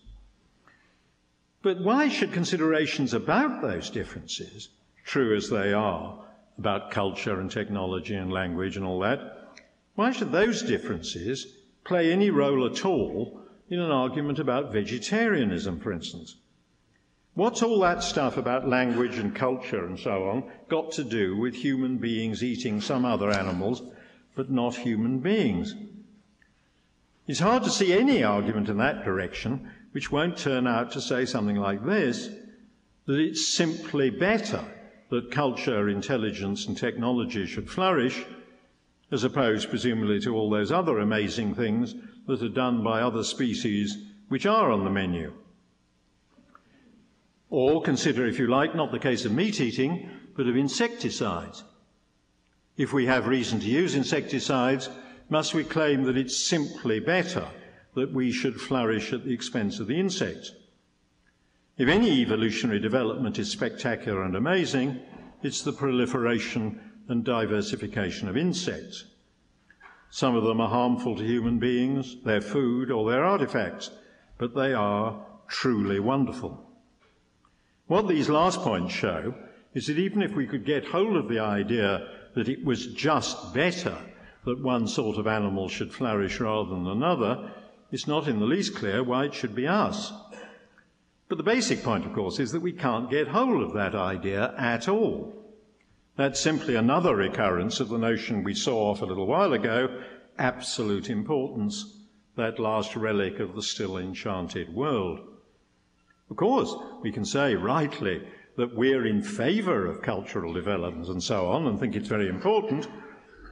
But 1.61 1.81
why 1.81 2.09
should 2.09 2.33
considerations 2.33 3.13
about 3.13 3.61
those 3.61 3.89
differences, 3.89 4.69
true 5.03 5.35
as 5.35 5.49
they 5.49 5.73
are, 5.73 6.25
about 6.57 6.91
culture 6.91 7.39
and 7.39 7.51
technology 7.51 8.15
and 8.15 8.31
language 8.31 8.77
and 8.77 8.85
all 8.85 8.99
that, 9.01 9.19
why 9.95 10.11
should 10.11 10.31
those 10.31 10.61
differences 10.63 11.45
play 11.83 12.11
any 12.11 12.29
role 12.29 12.65
at 12.65 12.85
all 12.85 13.41
in 13.69 13.79
an 13.79 13.91
argument 13.91 14.39
about 14.39 14.71
vegetarianism, 14.71 15.79
for 15.79 15.91
instance. 15.91 16.35
What's 17.33 17.61
all 17.61 17.79
that 17.81 18.03
stuff 18.03 18.37
about 18.37 18.67
language 18.67 19.17
and 19.17 19.35
culture 19.35 19.85
and 19.85 19.99
so 19.99 20.29
on 20.29 20.51
got 20.69 20.91
to 20.93 21.03
do 21.03 21.37
with 21.37 21.53
human 21.53 21.97
beings 21.97 22.43
eating 22.43 22.81
some 22.81 23.05
other 23.05 23.29
animals, 23.29 23.83
but 24.35 24.49
not 24.49 24.75
human 24.75 25.19
beings? 25.19 25.75
It's 27.27 27.39
hard 27.39 27.63
to 27.63 27.69
see 27.69 27.91
any 27.91 28.23
argument 28.23 28.69
in 28.69 28.77
that 28.77 29.03
direction 29.03 29.69
which 29.91 30.11
won't 30.11 30.37
turn 30.37 30.65
out 30.65 30.91
to 30.91 31.01
say 31.01 31.25
something 31.25 31.57
like 31.57 31.85
this 31.85 32.29
that 33.05 33.19
it's 33.19 33.47
simply 33.47 34.09
better 34.09 34.63
that 35.09 35.31
culture, 35.31 35.89
intelligence, 35.89 36.67
and 36.67 36.77
technology 36.77 37.45
should 37.45 37.69
flourish 37.69 38.25
as 39.11 39.23
opposed, 39.23 39.69
presumably, 39.69 40.19
to 40.19 40.35
all 40.35 40.49
those 40.49 40.71
other 40.71 40.99
amazing 40.99 41.55
things 41.55 41.95
that 42.27 42.41
are 42.41 42.49
done 42.49 42.83
by 42.83 43.01
other 43.01 43.23
species 43.23 43.97
which 44.27 44.45
are 44.45 44.71
on 44.71 44.83
the 44.83 44.89
menu. 44.89 45.33
Or 47.49 47.81
consider, 47.81 48.27
if 48.27 48.37
you 48.37 48.47
like, 48.47 48.75
not 48.75 48.91
the 48.91 48.99
case 48.99 49.23
of 49.23 49.31
meat 49.31 49.61
eating, 49.61 50.09
but 50.35 50.47
of 50.47 50.57
insecticides. 50.57 51.63
If 52.75 52.91
we 52.91 53.05
have 53.05 53.27
reason 53.27 53.61
to 53.61 53.67
use 53.67 53.95
insecticides, 53.95 54.89
must 55.29 55.53
we 55.53 55.63
claim 55.63 56.03
that 56.03 56.17
it's 56.17 56.37
simply 56.37 56.99
better 56.99 57.47
that 57.95 58.13
we 58.13 58.31
should 58.31 58.61
flourish 58.61 59.11
at 59.11 59.25
the 59.25 59.33
expense 59.33 59.79
of 59.79 59.87
the 59.87 59.99
insects? 59.99 60.51
If 61.77 61.89
any 61.89 62.21
evolutionary 62.21 62.79
development 62.79 63.37
is 63.37 63.51
spectacular 63.51 64.23
and 64.23 64.35
amazing, 64.35 64.99
it's 65.43 65.61
the 65.61 65.73
proliferation 65.73 66.79
and 67.07 67.23
diversification 67.23 68.27
of 68.27 68.37
insects. 68.37 69.05
Some 70.09 70.35
of 70.35 70.43
them 70.43 70.61
are 70.61 70.69
harmful 70.69 71.15
to 71.15 71.23
human 71.23 71.59
beings, 71.59 72.17
their 72.23 72.41
food, 72.41 72.89
or 72.89 73.09
their 73.09 73.23
artifacts, 73.23 73.91
but 74.37 74.55
they 74.55 74.73
are 74.73 75.25
truly 75.47 75.99
wonderful. 75.99 76.63
What 77.87 78.07
these 78.07 78.29
last 78.29 78.61
points 78.61 78.93
show 78.93 79.33
is 79.73 79.87
that 79.87 79.99
even 79.99 80.21
if 80.21 80.33
we 80.33 80.47
could 80.47 80.65
get 80.65 80.87
hold 80.87 81.15
of 81.15 81.29
the 81.29 81.39
idea 81.39 82.07
that 82.35 82.49
it 82.49 82.63
was 82.65 82.87
just 82.87 83.53
better 83.53 83.97
that 84.47 84.63
one 84.63 84.87
sort 84.87 85.17
of 85.17 85.27
animal 85.27 85.67
should 85.67 85.91
flourish 85.91 86.39
rather 86.39 86.69
than 86.69 86.87
another, 86.87 87.51
it's 87.91 88.07
not 88.07 88.29
in 88.29 88.39
the 88.39 88.45
least 88.45 88.75
clear 88.75 89.03
why 89.03 89.25
it 89.25 89.33
should 89.33 89.53
be 89.53 89.67
us. 89.67 90.13
But 91.27 91.37
the 91.37 91.43
basic 91.43 91.83
point, 91.83 92.05
of 92.05 92.13
course, 92.13 92.39
is 92.39 92.53
that 92.53 92.61
we 92.61 92.71
can't 92.71 93.11
get 93.11 93.27
hold 93.27 93.61
of 93.61 93.73
that 93.73 93.93
idea 93.93 94.55
at 94.57 94.87
all. 94.87 95.33
That's 96.15 96.39
simply 96.39 96.75
another 96.75 97.13
recurrence 97.13 97.81
of 97.81 97.89
the 97.89 97.97
notion 97.97 98.45
we 98.45 98.55
saw 98.55 98.91
off 98.91 99.01
a 99.01 99.05
little 99.05 99.27
while 99.27 99.51
ago 99.51 100.01
absolute 100.39 101.09
importance 101.09 101.97
that 102.37 102.57
last 102.57 102.95
relic 102.95 103.41
of 103.41 103.53
the 103.53 103.61
still 103.61 103.97
enchanted 103.97 104.73
world. 104.73 105.19
Of 106.29 106.37
course, 106.37 106.73
we 107.01 107.11
can 107.11 107.25
say 107.25 107.55
rightly 107.55 108.25
that 108.55 108.75
we're 108.75 109.05
in 109.05 109.21
favour 109.21 109.85
of 109.85 110.01
cultural 110.01 110.53
development 110.53 111.09
and 111.09 111.21
so 111.21 111.47
on 111.47 111.67
and 111.67 111.77
think 111.77 111.97
it's 111.97 112.07
very 112.07 112.29
important, 112.29 112.87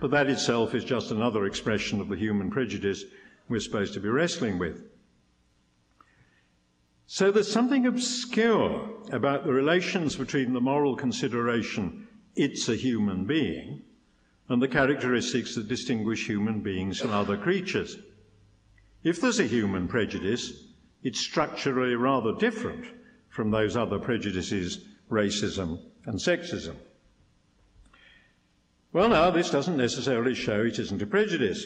but 0.05 0.11
that 0.11 0.29
itself 0.29 0.75
is 0.75 0.83
just 0.83 1.09
another 1.09 1.47
expression 1.47 1.99
of 1.99 2.09
the 2.09 2.15
human 2.15 2.51
prejudice 2.51 3.05
we're 3.49 3.59
supposed 3.59 3.91
to 3.91 3.99
be 3.99 4.07
wrestling 4.07 4.59
with. 4.59 4.83
So 7.07 7.31
there's 7.31 7.51
something 7.51 7.87
obscure 7.87 8.87
about 9.11 9.47
the 9.47 9.51
relations 9.51 10.15
between 10.15 10.53
the 10.53 10.61
moral 10.61 10.95
consideration, 10.95 12.07
it's 12.35 12.69
a 12.69 12.75
human 12.75 13.25
being, 13.25 13.81
and 14.47 14.61
the 14.61 14.67
characteristics 14.67 15.55
that 15.55 15.67
distinguish 15.67 16.27
human 16.27 16.61
beings 16.61 16.99
from 16.99 17.09
other 17.09 17.35
creatures. 17.35 17.97
If 19.03 19.19
there's 19.19 19.39
a 19.39 19.47
human 19.47 19.87
prejudice, 19.87 20.67
it's 21.01 21.19
structurally 21.19 21.95
rather 21.95 22.35
different 22.37 22.85
from 23.29 23.49
those 23.49 23.75
other 23.75 23.97
prejudices, 23.97 24.85
racism 25.09 25.79
and 26.05 26.19
sexism. 26.19 26.75
Well, 28.95 29.09
now, 29.09 29.29
this 29.29 29.49
doesn't 29.49 29.75
necessarily 29.75 30.33
show 30.33 30.61
it 30.61 30.79
isn't 30.79 31.01
a 31.01 31.05
prejudice. 31.05 31.65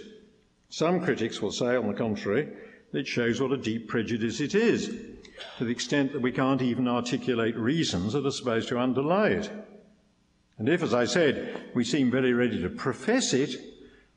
Some 0.69 0.99
critics 0.99 1.43
will 1.43 1.51
say, 1.51 1.75
on 1.75 1.85
the 1.85 1.93
contrary, 1.93 2.47
that 2.91 3.01
it 3.01 3.07
shows 3.07 3.39
what 3.39 3.51
a 3.51 3.57
deep 3.57 3.87
prejudice 3.87 4.39
it 4.39 4.55
is, 4.55 4.87
to 5.59 5.63
the 5.63 5.69
extent 5.69 6.11
that 6.13 6.23
we 6.23 6.31
can't 6.31 6.63
even 6.63 6.87
articulate 6.87 7.55
reasons 7.55 8.13
that 8.13 8.25
are 8.25 8.31
supposed 8.31 8.67
to 8.69 8.79
underlie 8.79 9.27
it. 9.27 9.51
And 10.57 10.67
if, 10.67 10.81
as 10.81 10.95
I 10.95 11.05
said, 11.05 11.69
we 11.75 11.83
seem 11.83 12.09
very 12.09 12.33
ready 12.33 12.63
to 12.63 12.69
profess 12.69 13.31
it, 13.31 13.55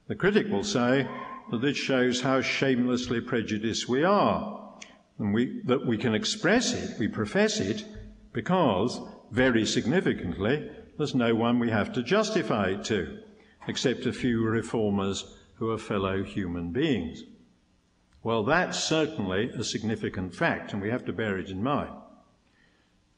the 0.08 0.14
critic 0.14 0.48
will 0.48 0.64
say 0.64 1.06
that 1.50 1.60
this 1.60 1.76
shows 1.76 2.22
how 2.22 2.40
shamelessly 2.40 3.20
prejudiced 3.20 3.90
we 3.90 4.04
are, 4.04 4.72
and 5.18 5.34
we, 5.34 5.60
that 5.66 5.86
we 5.86 5.98
can 5.98 6.14
express 6.14 6.72
it, 6.72 6.98
we 6.98 7.08
profess 7.08 7.60
it, 7.60 7.84
because, 8.32 8.98
very 9.30 9.66
significantly, 9.66 10.70
there's 10.98 11.14
no 11.14 11.34
one 11.34 11.58
we 11.58 11.70
have 11.70 11.92
to 11.94 12.02
justify 12.02 12.70
it 12.70 12.84
to, 12.84 13.18
except 13.66 14.06
a 14.06 14.12
few 14.12 14.42
reformers 14.42 15.24
who 15.54 15.70
are 15.70 15.78
fellow 15.78 16.22
human 16.22 16.70
beings. 16.70 17.24
Well, 18.22 18.44
that's 18.44 18.82
certainly 18.82 19.50
a 19.50 19.64
significant 19.64 20.34
fact, 20.34 20.72
and 20.72 20.80
we 20.80 20.90
have 20.90 21.04
to 21.06 21.12
bear 21.12 21.38
it 21.38 21.50
in 21.50 21.62
mind. 21.62 21.92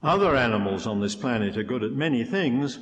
Other 0.03 0.37
animals 0.37 0.87
on 0.87 1.01
this 1.01 1.17
planet 1.17 1.57
are 1.57 1.63
good 1.63 1.83
at 1.83 1.93
many 1.93 2.25
things, 2.25 2.79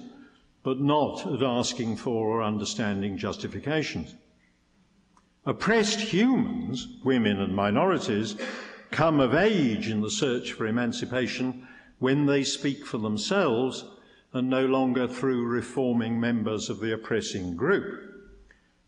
but 0.63 0.81
not 0.81 1.27
at 1.27 1.43
asking 1.43 1.97
for 1.97 2.29
or 2.29 2.43
understanding 2.43 3.17
justifications. 3.17 4.15
Oppressed 5.45 6.01
humans, 6.01 6.87
women 7.05 7.41
and 7.41 7.55
minorities, 7.55 8.37
come 8.93 9.19
of 9.19 9.35
age 9.35 9.89
in 9.89 10.01
the 10.01 10.11
search 10.11 10.53
for 10.53 10.67
emancipation 10.67 11.67
when 11.99 12.27
they 12.27 12.45
speak 12.45 12.87
for 12.87 12.99
themselves 12.99 13.85
and 14.33 14.49
no 14.49 14.65
longer 14.65 15.07
through 15.07 15.45
reforming 15.47 16.19
members 16.19 16.71
of 16.71 16.81
the 16.81 16.93
oppressing 16.93 17.57
group. 17.57 18.01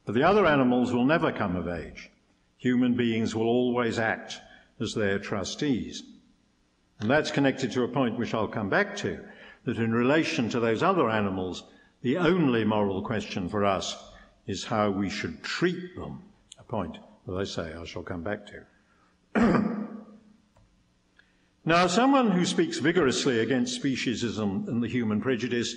But 0.05 0.15
the 0.15 0.23
other 0.23 0.47
animals 0.47 0.93
will 0.93 1.05
never 1.05 1.33
come 1.33 1.57
of 1.57 1.69
age. 1.69 2.11
Human 2.59 2.95
beings 2.95 3.35
will 3.35 3.47
always 3.47 3.99
act 3.99 4.41
as 4.81 4.95
their 4.95 5.19
trustees. 5.19 6.03
And 7.01 7.11
that's 7.11 7.31
connected 7.31 7.73
to 7.73 7.83
a 7.83 7.89
point 7.89 8.19
which 8.19 8.35
I'll 8.35 8.49
come 8.49 8.71
back 8.71 8.97
to, 8.99 9.21
that 9.65 9.79
in 9.79 9.93
relation 9.93 10.49
to 10.51 10.61
those 10.61 10.83
other 10.83 11.11
animals, 11.11 11.65
the 12.03 12.19
only 12.19 12.65
moral 12.65 13.03
question 13.03 13.49
for 13.49 13.65
us 13.65 13.97
is 14.47 14.65
how 14.65 14.91
we 14.91 15.09
should 15.09 15.43
treat 15.43 15.97
them, 15.97 16.23
a 16.59 16.63
point 16.63 16.99
that 17.27 17.35
I 17.35 17.45
say 17.45 17.73
I 17.75 17.85
shall 17.85 18.03
come 18.03 18.23
back 18.23 18.41
to. 18.47 19.81
now, 21.65 21.87
someone 21.87 22.31
who 22.31 22.45
speaks 22.45 22.79
vigorously 22.79 23.41
against 23.41 23.83
speciesism 23.83 24.69
and 24.69 24.83
the 24.83 24.89
human 24.89 25.21
prejudice 25.21 25.77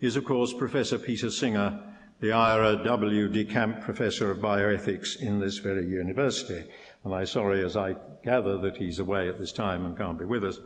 is, 0.00 0.16
of 0.16 0.24
course, 0.24 0.52
Professor 0.52 0.98
Peter 0.98 1.30
Singer, 1.30 1.82
the 2.20 2.32
Ira 2.32 2.82
W. 2.82 3.28
DeCamp 3.28 3.82
Professor 3.82 4.30
of 4.30 4.38
Bioethics 4.38 5.20
in 5.20 5.38
this 5.38 5.58
very 5.58 5.86
university. 5.86 6.64
And 7.04 7.14
I'm 7.14 7.26
sorry, 7.26 7.64
as 7.64 7.76
I 7.76 7.96
gather, 8.24 8.56
that 8.58 8.78
he's 8.78 8.98
away 8.98 9.28
at 9.28 9.38
this 9.38 9.52
time 9.52 9.84
and 9.84 9.96
can't 9.96 10.18
be 10.18 10.24
with 10.24 10.44
us. 10.44 10.58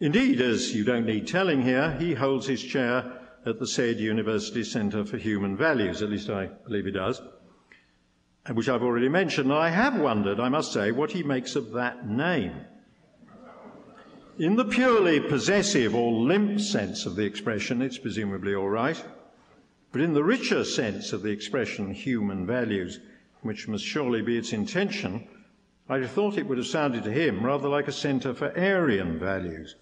Indeed, 0.00 0.40
as 0.40 0.74
you 0.74 0.84
don't 0.84 1.06
need 1.06 1.26
telling 1.26 1.62
here, 1.62 1.92
he 1.92 2.14
holds 2.14 2.46
his 2.46 2.62
chair 2.62 3.20
at 3.46 3.58
the 3.58 3.66
said 3.66 3.98
University 3.98 4.64
Centre 4.64 5.04
for 5.04 5.16
Human 5.16 5.56
Values, 5.56 6.02
at 6.02 6.10
least 6.10 6.28
I 6.28 6.46
believe 6.66 6.84
he 6.84 6.90
does, 6.90 7.22
which 8.52 8.68
I've 8.68 8.82
already 8.82 9.08
mentioned. 9.08 9.50
And 9.50 9.58
I 9.58 9.70
have 9.70 9.98
wondered, 9.98 10.40
I 10.40 10.48
must 10.48 10.72
say, 10.72 10.90
what 10.90 11.12
he 11.12 11.22
makes 11.22 11.56
of 11.56 11.72
that 11.72 12.08
name. 12.08 12.52
In 14.42 14.56
the 14.56 14.64
purely 14.64 15.20
possessive 15.20 15.94
or 15.94 16.10
limp 16.10 16.58
sense 16.58 17.06
of 17.06 17.14
the 17.14 17.22
expression, 17.22 17.80
it's 17.80 17.96
presumably 17.96 18.56
all 18.56 18.68
right. 18.68 19.00
But 19.92 20.00
in 20.00 20.14
the 20.14 20.24
richer 20.24 20.64
sense 20.64 21.12
of 21.12 21.22
the 21.22 21.30
expression 21.30 21.94
human 21.94 22.44
values, 22.44 22.98
which 23.42 23.68
must 23.68 23.84
surely 23.84 24.20
be 24.20 24.36
its 24.36 24.52
intention, 24.52 25.28
I 25.88 26.04
thought 26.08 26.38
it 26.38 26.48
would 26.48 26.58
have 26.58 26.66
sounded 26.66 27.04
to 27.04 27.12
him 27.12 27.46
rather 27.46 27.68
like 27.68 27.86
a 27.86 27.92
centre 27.92 28.34
for 28.34 28.50
Aryan 28.58 29.16
values. 29.20 29.76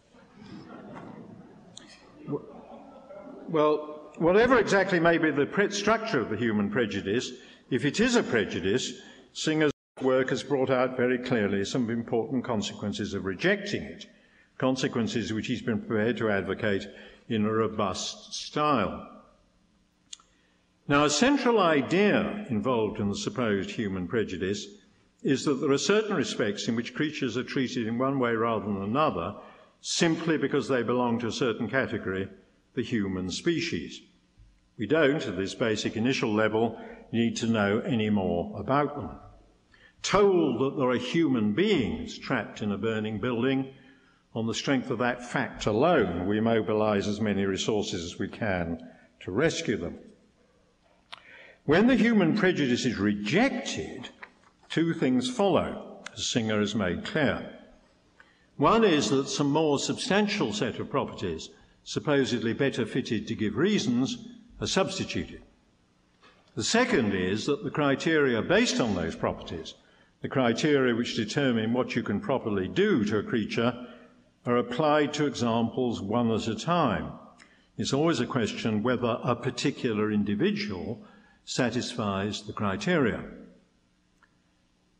Well, 3.49 4.12
whatever 4.18 4.59
exactly 4.59 5.01
may 5.01 5.16
be 5.16 5.31
the 5.31 5.46
pre- 5.46 5.70
structure 5.70 6.20
of 6.20 6.29
the 6.29 6.37
human 6.37 6.68
prejudice, 6.68 7.33
if 7.70 7.87
it 7.87 7.99
is 7.99 8.14
a 8.14 8.23
prejudice, 8.23 8.92
Singer's 9.33 9.73
work 10.03 10.29
has 10.29 10.42
brought 10.42 10.68
out 10.68 10.99
very 10.99 11.16
clearly 11.16 11.64
some 11.64 11.88
important 11.88 12.44
consequences 12.44 13.14
of 13.14 13.25
rejecting 13.25 13.85
it, 13.85 14.05
consequences 14.61 15.33
which 15.33 15.46
he's 15.46 15.62
been 15.62 15.81
prepared 15.81 16.18
to 16.18 16.31
advocate 16.31 16.87
in 17.31 17.46
a 17.46 17.51
robust 17.51 18.35
style. 18.35 19.09
Now, 20.87 21.05
a 21.05 21.11
central 21.11 21.59
idea 21.59 22.44
involved 22.51 23.01
in 23.01 23.09
the 23.09 23.16
supposed 23.16 23.70
human 23.70 24.07
prejudice 24.07 24.66
is 25.23 25.46
that 25.46 25.55
there 25.55 25.70
are 25.70 25.79
certain 25.79 26.14
respects 26.14 26.68
in 26.68 26.77
which 26.77 26.94
creatures 26.94 27.38
are 27.38 27.42
treated 27.42 27.87
in 27.87 27.96
one 27.96 28.18
way 28.18 28.35
rather 28.35 28.66
than 28.66 28.83
another 28.83 29.35
simply 29.81 30.37
because 30.37 30.68
they 30.68 30.83
belong 30.83 31.18
to 31.20 31.29
a 31.29 31.33
certain 31.33 31.68
category, 31.68 32.29
the 32.75 32.83
human 32.83 33.31
species. 33.31 34.03
We 34.77 34.87
don't, 34.87 35.27
at 35.27 35.38
this 35.38 35.55
basic 35.55 35.96
initial 35.96 36.35
level, 36.35 36.79
need 37.12 37.37
to 37.37 37.46
know 37.46 37.81
any 37.81 38.11
more 38.11 38.61
about 38.61 38.94
them. 38.94 39.11
Told 40.03 40.61
that 40.61 40.79
there 40.79 40.90
are 40.90 40.99
human 40.99 41.53
beings 41.53 42.18
trapped 42.18 42.61
in 42.61 42.73
a 42.73 42.79
burning 42.79 43.20
building, 43.20 43.73
on 44.35 44.47
the 44.47 44.55
strength 44.55 44.90
of 44.90 44.99
that 44.99 45.29
fact 45.29 45.66
alone, 45.66 46.27
we 46.27 46.40
mobilize 46.40 47.09
as 47.09 47.21
many 47.21 47.45
resources 47.45 48.05
as 48.05 48.19
we 48.19 48.29
can 48.29 48.79
to 49.21 49.33
rescue 49.33 49.77
them. 49.77 49.99
When 51.64 51.87
the 51.87 51.97
human 51.97 52.37
prejudice 52.37 52.85
is 52.85 52.97
rejected, 52.97 54.09
two 54.69 54.95
things 54.95 55.29
follow, 55.29 56.03
as 56.14 56.27
Singer 56.27 56.61
has 56.61 56.75
made 56.75 57.05
clear. 57.05 57.57
One 58.57 58.85
is 58.85 59.11
that 59.11 59.29
some 59.29 59.51
more 59.51 59.79
substantial 59.79 60.53
set 60.53 60.79
of 60.79 60.90
properties, 60.90 61.51
supposedly 61.83 62.53
better 62.53 62.87
fitted 62.87 63.27
to 63.27 63.35
give 63.35 63.57
reasons, 63.57 64.29
are 64.61 64.66
substituted. 64.66 65.43
The 66.55 66.64
second 66.64 67.14
is 67.14 67.47
that 67.47 67.64
the 67.64 67.71
criteria 67.71 68.43
based 68.43 68.81
on 68.81 68.95
those 68.95 69.16
properties, 69.16 69.75
the 70.21 70.29
criteria 70.29 70.95
which 70.95 71.16
determine 71.16 71.73
what 71.73 71.97
you 71.97 72.03
can 72.03 72.21
properly 72.21 72.69
do 72.69 73.05
to 73.05 73.19
a 73.19 73.23
creature, 73.23 73.87
are 74.46 74.57
applied 74.57 75.12
to 75.14 75.26
examples 75.26 76.00
one 76.00 76.31
at 76.31 76.48
a 76.48 76.55
time. 76.55 77.12
It's 77.76 77.92
always 77.92 78.20
a 78.20 78.26
question 78.26 78.83
whether 78.83 79.18
a 79.22 79.35
particular 79.35 80.11
individual 80.11 81.03
satisfies 81.44 82.42
the 82.42 82.53
criteria. 82.53 83.24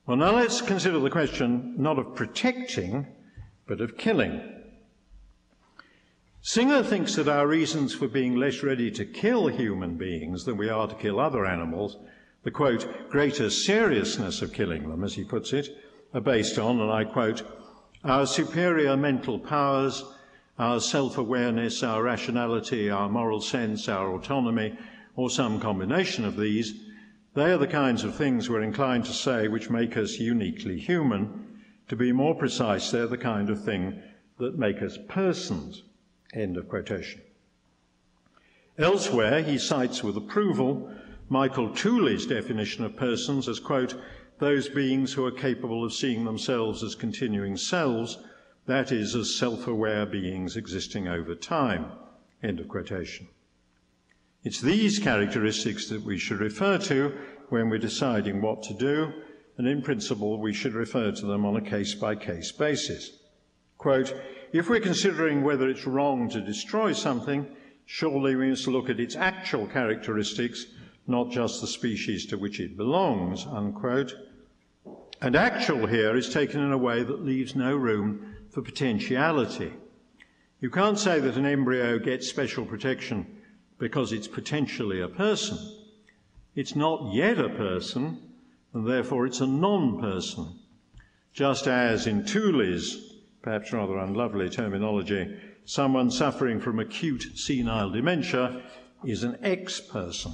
Well, 0.07 0.16
now 0.16 0.33
let's 0.33 0.61
consider 0.61 0.98
the 0.98 1.11
question 1.11 1.74
not 1.76 1.98
of 1.98 2.14
protecting, 2.14 3.07
but 3.66 3.81
of 3.81 3.96
killing. 3.96 4.42
Singer 6.42 6.83
thinks 6.83 7.14
that 7.16 7.29
our 7.29 7.46
reasons 7.46 7.94
for 7.94 8.09
being 8.09 8.35
less 8.35 8.62
ready 8.62 8.90
to 8.92 9.05
kill 9.05 9.48
human 9.48 9.96
beings 9.96 10.44
than 10.44 10.57
we 10.57 10.70
are 10.70 10.88
to 10.88 10.94
kill 10.94 11.20
other 11.20 11.44
animals, 11.44 11.98
the 12.42 12.50
quote, 12.50 13.11
greater 13.11 13.50
seriousness 13.50 14.40
of 14.40 14.53
killing 14.53 14.88
them, 14.88 15.05
as 15.05 15.14
he 15.14 15.22
puts 15.22 15.53
it, 15.53 15.68
are 16.14 16.20
based 16.20 16.59
on, 16.59 16.81
and 16.81 16.90
I 16.90 17.05
quote, 17.05 17.42
our 18.05 18.27
superior 18.27 18.97
mental 18.97 19.39
powers, 19.39 20.05
our 20.59 20.81
self 20.81 21.19
awareness, 21.19 21.83
our 21.83 22.03
rationality, 22.03 22.91
our 22.91 23.09
moral 23.09 23.41
sense, 23.41 23.89
our 23.89 24.15
autonomy, 24.15 24.79
or 25.17 25.31
some 25.31 25.61
combination 25.61 26.25
of 26.25 26.37
these, 26.37 26.75
they 27.35 27.53
are 27.53 27.59
the 27.59 27.67
kinds 27.67 28.05
of 28.05 28.15
things 28.15 28.49
we're 28.49 28.63
inclined 28.63 29.05
to 29.05 29.13
say 29.13 29.49
which 29.49 29.71
make 29.71 29.97
us 29.97 30.19
uniquely 30.19 30.79
human. 30.79 31.63
To 31.89 31.97
be 31.97 32.13
more 32.13 32.35
precise, 32.35 32.91
they're 32.91 33.07
the 33.07 33.19
kind 33.19 33.51
of 33.51 33.65
thing 33.65 34.03
that 34.39 34.59
make 34.59 34.83
us 34.83 34.99
persons. 35.09 35.83
End 36.33 36.57
of 36.57 36.69
quotation. 36.69 37.21
Elsewhere, 38.79 39.43
he 39.43 39.59
cites 39.59 40.03
with 40.03 40.17
approval 40.17 40.91
Michael 41.29 41.71
Tooley's 41.71 42.27
definition 42.27 42.85
of 42.85 42.97
persons 42.97 43.49
as, 43.49 43.61
quote, 43.61 43.95
those 44.40 44.68
beings 44.68 45.12
who 45.12 45.24
are 45.24 45.31
capable 45.31 45.85
of 45.85 45.92
seeing 45.92 46.24
themselves 46.24 46.83
as 46.83 46.94
continuing 46.94 47.57
selves, 47.57 48.18
that 48.66 48.90
is, 48.90 49.14
as 49.14 49.35
self 49.35 49.66
aware 49.66 50.07
beings 50.07 50.57
existing 50.57 51.07
over 51.07 51.35
time. 51.35 51.92
End 52.42 52.59
of 52.59 52.68
quotation. 52.68 53.29
It's 54.42 54.61
these 54.61 54.98
characteristics 54.98 55.88
that 55.90 56.03
we 56.03 56.16
should 56.16 56.40
refer 56.40 56.79
to 56.79 57.16
when 57.50 57.68
we're 57.68 57.79
deciding 57.79 58.40
what 58.40 58.62
to 58.64 58.74
do, 58.74 59.12
and 59.59 59.68
in 59.68 59.83
principle, 59.83 60.40
we 60.40 60.55
should 60.55 60.72
refer 60.72 61.12
to 61.12 61.26
them 61.26 61.44
on 61.44 61.57
a 61.57 61.61
case 61.61 61.94
by 61.94 62.14
case 62.14 62.50
basis. 62.50 63.18
Quote, 63.76 64.14
if 64.53 64.70
we're 64.70 64.81
considering 64.81 65.42
whether 65.42 65.68
it's 65.68 65.87
wrong 65.87 66.31
to 66.31 66.40
destroy 66.40 66.92
something, 66.92 67.46
surely 67.85 68.37
we 68.37 68.48
must 68.48 68.66
look 68.66 68.88
at 68.88 69.00
its 69.00 69.16
actual 69.16 69.66
characteristics, 69.66 70.64
not 71.07 71.31
just 71.31 71.61
the 71.61 71.66
species 71.66 72.24
to 72.26 72.38
which 72.38 72.61
it 72.61 72.76
belongs, 72.76 73.46
unquote. 73.46 74.14
And 75.23 75.37
actual 75.37 75.87
here 75.87 76.17
is 76.17 76.33
taken 76.33 76.61
in 76.61 76.73
a 76.73 76.79
way 76.79 77.03
that 77.03 77.25
leaves 77.25 77.55
no 77.55 77.77
room 77.77 78.37
for 78.51 78.63
potentiality. 78.63 79.73
You 80.61 80.71
can't 80.71 80.99
say 80.99 81.21
that 81.21 81.37
an 81.37 81.45
embryo 81.45 81.99
gets 81.99 82.29
special 82.29 82.65
protection 82.65 83.27
because 83.79 84.13
it's 84.13 84.29
potentially 84.29 85.01
a 85.01 85.09
person. 85.09 85.59
It's 86.55 86.75
not 86.75 87.15
yet 87.15 87.39
a 87.39 87.51
person, 87.51 88.19
and 88.73 88.87
therefore 88.87 89.27
it's 89.27 89.41
a 89.41 89.47
non 89.47 90.01
person. 90.01 90.59
Just 91.33 91.67
as 91.67 92.07
in 92.07 92.25
Tooley's, 92.25 93.15
perhaps 93.43 93.73
rather 93.73 93.99
unlovely 93.99 94.49
terminology, 94.49 95.37
someone 95.65 96.11
suffering 96.11 96.61
from 96.61 96.79
acute 96.79 97.27
senile 97.35 97.91
dementia 97.91 98.63
is 99.05 99.23
an 99.23 99.39
ex 99.43 99.81
person. 99.81 100.33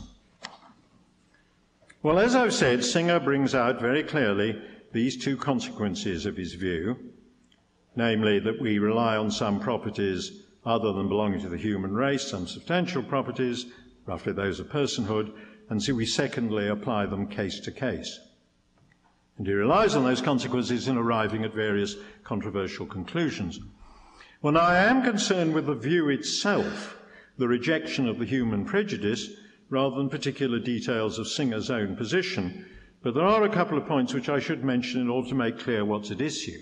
Well, 2.03 2.19
as 2.21 2.37
I've 2.37 2.55
said, 2.55 2.85
Singer 2.85 3.19
brings 3.19 3.55
out 3.55 3.81
very 3.81 4.05
clearly 4.05 4.61
these 4.97 5.17
two 5.17 5.37
consequences 5.37 6.27
of 6.27 6.37
his 6.37 6.55
view 6.55 6.97
namely, 7.97 8.39
that 8.39 8.61
we 8.61 8.79
rely 8.79 9.17
on 9.17 9.31
some 9.31 9.59
properties 9.59 10.43
other 10.65 10.93
than 10.93 11.09
belonging 11.09 11.41
to 11.41 11.49
the 11.49 11.57
human 11.57 11.95
race, 11.95 12.29
some 12.29 12.47
substantial 12.47 13.03
properties, 13.03 13.67
roughly 14.05 14.33
those 14.33 14.61
of 14.61 14.69
personhood, 14.69 15.33
and 15.71 15.83
so 15.83 15.95
we 15.95 16.05
secondly 16.05 16.69
apply 16.69 17.07
them 17.07 17.27
case 17.27 17.59
to 17.61 17.73
case. 17.73 18.21
And 19.39 19.47
he 19.47 19.53
relies 19.53 19.95
on 19.95 20.05
those 20.05 20.21
consequences 20.21 20.89
in 20.89 20.97
arriving 20.97 21.45
at 21.45 21.55
various 21.55 21.97
controversial 22.23 22.87
conclusions. 22.87 23.59
Well, 24.43 24.53
now 24.53 24.61
I 24.61 24.79
am 24.79 25.03
concerned 25.03 25.55
with 25.55 25.67
the 25.67 25.75
view 25.75 26.09
itself, 26.09 26.99
the 27.39 27.49
rejection 27.49 28.09
of 28.09 28.19
the 28.19 28.27
human 28.27 28.65
prejudice, 28.65 29.29
rather 29.69 29.97
than 29.97 30.09
particular 30.09 30.59
details 30.59 31.19
of 31.19 31.29
Singer's 31.29 31.71
own 31.71 31.97
position. 31.97 32.67
But 33.03 33.15
there 33.15 33.25
are 33.25 33.45
a 33.45 33.53
couple 33.53 33.79
of 33.79 33.87
points 33.87 34.15
which 34.15 34.29
I 34.29 34.41
should 34.41 34.65
mention 34.65 35.01
in 35.01 35.09
order 35.09 35.29
to 35.29 35.35
make 35.35 35.59
clear 35.59 35.85
what's 35.85 36.11
at 36.11 36.21
issue. 36.21 36.61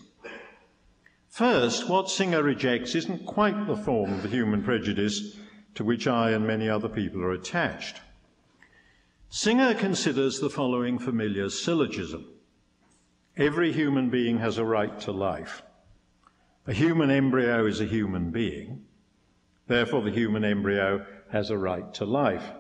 First, 1.29 1.89
what 1.89 2.11
Singer 2.11 2.43
rejects 2.43 2.95
isn't 2.95 3.27
quite 3.27 3.67
the 3.67 3.77
form 3.77 4.13
of 4.13 4.23
the 4.23 4.29
human 4.29 4.63
prejudice 4.63 5.37
to 5.75 5.85
which 5.85 6.07
I 6.07 6.31
and 6.31 6.47
many 6.47 6.69
other 6.69 6.89
people 6.89 7.23
are 7.23 7.33
attached. 7.33 8.01
Singer 9.31 9.75
considers 9.75 10.39
the 10.39 10.51
following 10.51 10.99
familiar 10.99 11.49
syllogism 11.49 12.27
Every 13.37 13.73
human 13.73 14.11
being 14.11 14.39
has 14.39 14.59
a 14.59 14.65
right 14.65 15.01
to 15.01 15.11
life. 15.11 15.63
A 16.69 16.73
human 16.73 17.11
embryo 17.11 17.67
is 17.67 17.81
a 17.81 17.85
human 17.85 18.31
being. 18.31 18.85
Therefore, 19.67 20.03
the 20.03 20.13
human 20.13 20.45
embryo 20.45 21.05
has 21.33 21.51
a 21.51 21.59
right 21.59 21.93
to 21.95 22.05
life. 22.05 22.53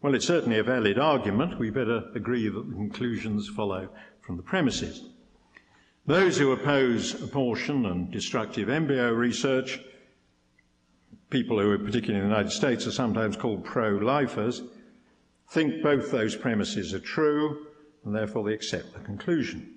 Well, 0.00 0.14
it's 0.14 0.26
certainly 0.26 0.58
a 0.58 0.62
valid 0.62 0.96
argument. 0.98 1.58
We 1.58 1.70
better 1.70 2.04
agree 2.14 2.48
that 2.48 2.68
the 2.68 2.74
conclusions 2.74 3.48
follow 3.48 3.88
from 4.20 4.36
the 4.36 4.44
premises. 4.44 5.04
Those 6.06 6.38
who 6.38 6.52
oppose 6.52 7.20
abortion 7.20 7.84
and 7.84 8.10
destructive 8.10 8.68
embryo 8.68 9.12
research, 9.12 9.80
people 11.30 11.58
who, 11.58 11.72
are 11.72 11.78
particularly 11.78 12.22
in 12.24 12.28
the 12.30 12.34
United 12.34 12.52
States, 12.52 12.86
are 12.86 12.92
sometimes 12.92 13.36
called 13.36 13.64
pro 13.64 13.90
lifers, 13.96 14.62
think 15.50 15.82
both 15.82 16.12
those 16.12 16.36
premises 16.36 16.94
are 16.94 17.00
true 17.00 17.66
and 18.04 18.14
therefore 18.14 18.44
they 18.44 18.54
accept 18.54 18.92
the 18.92 19.00
conclusion. 19.00 19.74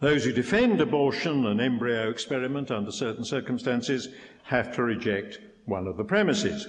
Those 0.00 0.24
who 0.24 0.32
defend 0.32 0.82
abortion 0.82 1.46
and 1.46 1.62
embryo 1.62 2.10
experiment 2.10 2.70
under 2.70 2.92
certain 2.92 3.24
circumstances 3.24 4.08
have 4.42 4.74
to 4.76 4.82
reject 4.82 5.40
one 5.64 5.86
of 5.86 5.96
the 5.96 6.04
premises. 6.04 6.66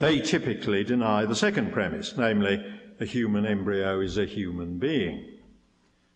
They 0.00 0.20
typically 0.20 0.84
deny 0.84 1.24
the 1.24 1.36
second 1.36 1.72
premise, 1.72 2.14
namely, 2.16 2.64
a 3.00 3.04
human 3.04 3.46
embryo 3.46 4.00
is 4.00 4.18
a 4.18 4.24
human 4.26 4.78
being. 4.78 5.38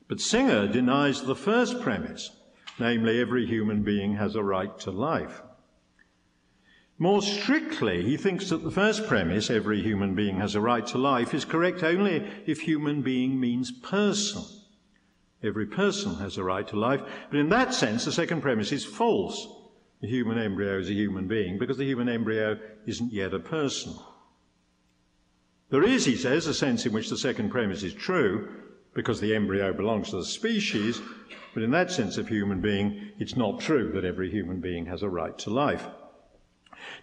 But 0.08 0.20
Singer 0.20 0.66
denies 0.66 1.22
the 1.22 1.36
first 1.36 1.80
premise, 1.80 2.30
namely, 2.78 3.20
every 3.20 3.46
human 3.46 3.82
being 3.82 4.16
has 4.16 4.34
a 4.34 4.42
right 4.42 4.78
to 4.80 4.90
life. 4.90 5.42
More 6.98 7.22
strictly, 7.22 8.02
he 8.02 8.16
thinks 8.16 8.48
that 8.48 8.64
the 8.64 8.72
first 8.72 9.06
premise, 9.06 9.50
every 9.50 9.82
human 9.82 10.16
being 10.16 10.38
has 10.38 10.56
a 10.56 10.60
right 10.60 10.84
to 10.88 10.98
life, 10.98 11.32
is 11.32 11.44
correct 11.44 11.84
only 11.84 12.26
if 12.46 12.62
human 12.62 13.02
being 13.02 13.38
means 13.38 13.70
person. 13.70 14.42
Every 15.42 15.66
person 15.66 16.16
has 16.16 16.36
a 16.36 16.42
right 16.42 16.66
to 16.66 16.76
life. 16.76 17.02
But 17.30 17.38
in 17.38 17.50
that 17.50 17.72
sense, 17.72 18.04
the 18.04 18.12
second 18.12 18.40
premise 18.40 18.72
is 18.72 18.84
false. 18.84 19.46
The 20.00 20.08
human 20.08 20.38
embryo 20.38 20.78
is 20.78 20.88
a 20.88 20.94
human 20.94 21.26
being 21.26 21.58
because 21.58 21.76
the 21.76 21.84
human 21.84 22.08
embryo 22.08 22.58
isn't 22.86 23.12
yet 23.12 23.34
a 23.34 23.40
person. 23.40 23.94
There 25.70 25.82
is, 25.82 26.04
he 26.04 26.16
says, 26.16 26.46
a 26.46 26.54
sense 26.54 26.86
in 26.86 26.92
which 26.92 27.10
the 27.10 27.18
second 27.18 27.50
premise 27.50 27.82
is 27.82 27.94
true, 27.94 28.48
because 28.94 29.20
the 29.20 29.34
embryo 29.34 29.72
belongs 29.72 30.10
to 30.10 30.16
the 30.16 30.24
species, 30.24 31.00
but 31.52 31.62
in 31.62 31.70
that 31.72 31.90
sense 31.90 32.16
of 32.16 32.28
human 32.28 32.60
being, 32.60 33.10
it's 33.18 33.36
not 33.36 33.60
true 33.60 33.92
that 33.92 34.04
every 34.04 34.30
human 34.30 34.60
being 34.60 34.86
has 34.86 35.02
a 35.02 35.08
right 35.08 35.36
to 35.38 35.50
life. 35.50 35.86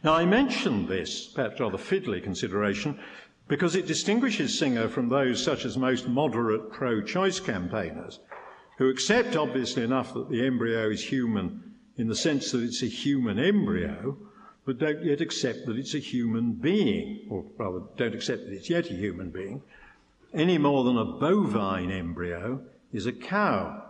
Now, 0.03 0.13
I 0.13 0.25
mention 0.25 0.87
this, 0.87 1.27
perhaps 1.27 1.59
rather 1.59 1.77
fiddly 1.77 2.23
consideration, 2.23 2.99
because 3.47 3.75
it 3.75 3.87
distinguishes 3.87 4.57
Singer 4.57 4.87
from 4.87 5.09
those 5.09 5.43
such 5.43 5.65
as 5.65 5.77
most 5.77 6.07
moderate 6.07 6.71
pro 6.71 7.01
choice 7.01 7.39
campaigners, 7.39 8.19
who 8.77 8.89
accept, 8.89 9.35
obviously 9.35 9.83
enough, 9.83 10.13
that 10.13 10.29
the 10.29 10.45
embryo 10.45 10.89
is 10.89 11.03
human 11.03 11.64
in 11.97 12.07
the 12.07 12.15
sense 12.15 12.51
that 12.51 12.63
it's 12.63 12.83
a 12.83 12.87
human 12.87 13.39
embryo, 13.39 14.17
but 14.65 14.79
don't 14.79 15.03
yet 15.03 15.21
accept 15.21 15.65
that 15.65 15.77
it's 15.77 15.93
a 15.93 15.99
human 15.99 16.53
being, 16.53 17.25
or 17.29 17.45
rather, 17.57 17.81
don't 17.97 18.15
accept 18.15 18.45
that 18.45 18.53
it's 18.53 18.69
yet 18.69 18.89
a 18.89 18.95
human 18.95 19.29
being, 19.29 19.61
any 20.33 20.57
more 20.57 20.83
than 20.83 20.97
a 20.97 21.05
bovine 21.05 21.91
embryo 21.91 22.61
is 22.91 23.05
a 23.05 23.13
cow. 23.13 23.81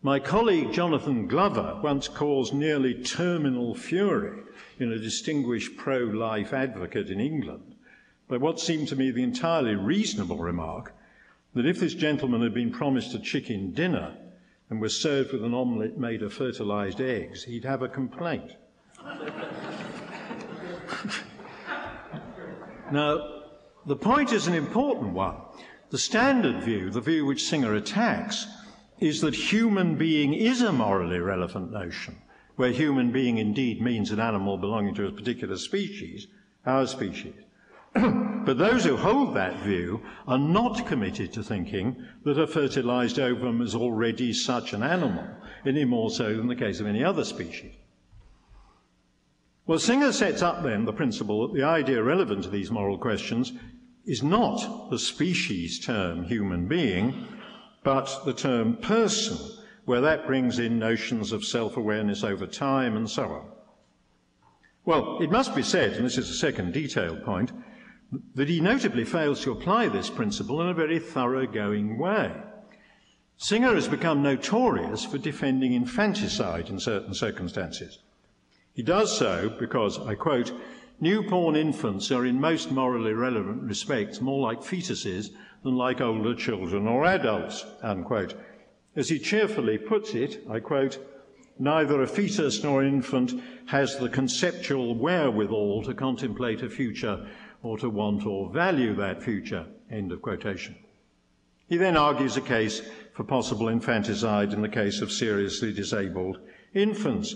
My 0.00 0.20
colleague 0.20 0.72
Jonathan 0.72 1.26
Glover 1.26 1.80
once 1.82 2.06
caused 2.06 2.54
nearly 2.54 2.94
terminal 2.94 3.74
fury 3.74 4.42
in 4.78 4.92
a 4.92 4.98
distinguished 4.98 5.76
pro 5.76 5.98
life 5.98 6.52
advocate 6.52 7.10
in 7.10 7.18
England 7.18 7.74
by 8.28 8.36
what 8.36 8.60
seemed 8.60 8.86
to 8.88 8.96
me 8.96 9.10
the 9.10 9.24
entirely 9.24 9.74
reasonable 9.74 10.38
remark 10.38 10.94
that 11.54 11.66
if 11.66 11.80
this 11.80 11.94
gentleman 11.94 12.42
had 12.42 12.54
been 12.54 12.70
promised 12.70 13.14
a 13.14 13.18
chicken 13.18 13.72
dinner 13.72 14.16
and 14.70 14.80
was 14.80 15.00
served 15.00 15.32
with 15.32 15.44
an 15.44 15.54
omelette 15.54 15.98
made 15.98 16.22
of 16.22 16.32
fertilized 16.32 17.00
eggs, 17.00 17.44
he'd 17.44 17.64
have 17.64 17.82
a 17.82 17.88
complaint. 17.88 18.52
now, 22.92 23.42
the 23.86 23.96
point 23.96 24.32
is 24.32 24.46
an 24.46 24.54
important 24.54 25.14
one. 25.14 25.36
The 25.90 25.98
standard 25.98 26.62
view, 26.62 26.90
the 26.90 27.00
view 27.00 27.24
which 27.24 27.44
Singer 27.44 27.74
attacks, 27.74 28.46
is 29.00 29.20
that 29.22 29.34
human 29.34 29.96
being 29.96 30.34
is 30.34 30.60
a 30.60 30.72
morally 30.72 31.20
relevant 31.20 31.72
notion, 31.72 32.16
where 32.56 32.70
human 32.70 33.10
being 33.10 33.38
indeed 33.38 33.80
means 33.80 34.10
an 34.10 34.20
animal 34.20 34.58
belonging 34.58 34.94
to 34.96 35.06
a 35.06 35.12
particular 35.12 35.56
species, 35.56 36.26
our 36.66 36.86
species. 36.86 37.34
but 38.44 38.58
those 38.58 38.84
who 38.84 38.96
hold 38.96 39.34
that 39.34 39.56
view 39.60 40.02
are 40.26 40.38
not 40.38 40.86
committed 40.86 41.32
to 41.32 41.42
thinking 41.42 41.96
that 42.24 42.38
a 42.38 42.46
fertilized 42.46 43.18
ovum 43.18 43.62
is 43.62 43.74
already 43.74 44.32
such 44.32 44.72
an 44.72 44.82
animal, 44.82 45.26
any 45.66 45.84
more 45.84 46.10
so 46.10 46.36
than 46.36 46.48
the 46.48 46.56
case 46.56 46.80
of 46.80 46.86
any 46.86 47.02
other 47.02 47.24
species. 47.24 47.74
Well, 49.66 49.78
Singer 49.78 50.12
sets 50.12 50.40
up 50.40 50.62
then 50.62 50.86
the 50.86 50.94
principle 50.94 51.46
that 51.46 51.54
the 51.54 51.64
idea 51.64 52.02
relevant 52.02 52.44
to 52.44 52.50
these 52.50 52.70
moral 52.70 52.96
questions 52.96 53.52
is 54.06 54.22
not 54.22 54.88
the 54.90 54.98
species 54.98 55.78
term 55.78 56.24
human 56.24 56.66
being, 56.66 57.26
but 57.84 58.22
the 58.24 58.32
term 58.32 58.76
person, 58.78 59.36
where 59.84 60.00
that 60.00 60.26
brings 60.26 60.58
in 60.58 60.78
notions 60.78 61.32
of 61.32 61.44
self 61.44 61.76
awareness 61.76 62.24
over 62.24 62.46
time 62.46 62.96
and 62.96 63.08
so 63.10 63.24
on. 63.24 63.46
Well, 64.86 65.18
it 65.20 65.30
must 65.30 65.54
be 65.54 65.62
said, 65.62 65.92
and 65.92 66.06
this 66.06 66.16
is 66.16 66.30
a 66.30 66.34
second 66.34 66.72
detailed 66.72 67.22
point, 67.22 67.52
that 68.34 68.48
he 68.48 68.60
notably 68.60 69.04
fails 69.04 69.42
to 69.42 69.52
apply 69.52 69.88
this 69.88 70.08
principle 70.08 70.60
in 70.62 70.68
a 70.68 70.74
very 70.74 70.98
thoroughgoing 70.98 71.98
way. 71.98 72.32
Singer 73.36 73.74
has 73.74 73.86
become 73.86 74.22
notorious 74.22 75.04
for 75.04 75.18
defending 75.18 75.72
infanticide 75.72 76.70
in 76.70 76.80
certain 76.80 77.14
circumstances. 77.14 77.98
He 78.72 78.82
does 78.82 79.16
so 79.16 79.48
because, 79.58 79.98
I 79.98 80.14
quote, 80.14 80.52
Newborn 81.00 81.54
infants 81.54 82.10
are 82.10 82.26
in 82.26 82.40
most 82.40 82.72
morally 82.72 83.12
relevant 83.12 83.62
respects 83.62 84.20
more 84.20 84.40
like 84.40 84.60
fetuses 84.60 85.30
than 85.62 85.76
like 85.76 86.00
older 86.00 86.34
children 86.34 86.88
or 86.88 87.04
adults, 87.04 87.64
unquote. 87.82 88.34
As 88.96 89.08
he 89.08 89.20
cheerfully 89.20 89.78
puts 89.78 90.14
it, 90.14 90.42
I 90.50 90.58
quote, 90.58 90.98
neither 91.56 92.02
a 92.02 92.06
fetus 92.08 92.64
nor 92.64 92.82
an 92.82 92.88
infant 92.88 93.40
has 93.66 93.96
the 93.98 94.08
conceptual 94.08 94.96
wherewithal 94.96 95.84
to 95.84 95.94
contemplate 95.94 96.62
a 96.62 96.68
future 96.68 97.28
or 97.62 97.78
to 97.78 97.90
want 97.90 98.24
or 98.24 98.50
value 98.50 98.94
that 98.94 99.22
future, 99.22 99.66
end 99.90 100.12
of 100.12 100.22
quotation. 100.22 100.76
He 101.68 101.76
then 101.76 101.96
argues 101.96 102.36
a 102.36 102.40
case 102.40 102.82
for 103.12 103.24
possible 103.24 103.68
infanticide 103.68 104.52
in 104.52 104.62
the 104.62 104.68
case 104.68 105.00
of 105.00 105.12
seriously 105.12 105.72
disabled 105.72 106.38
infants. 106.72 107.34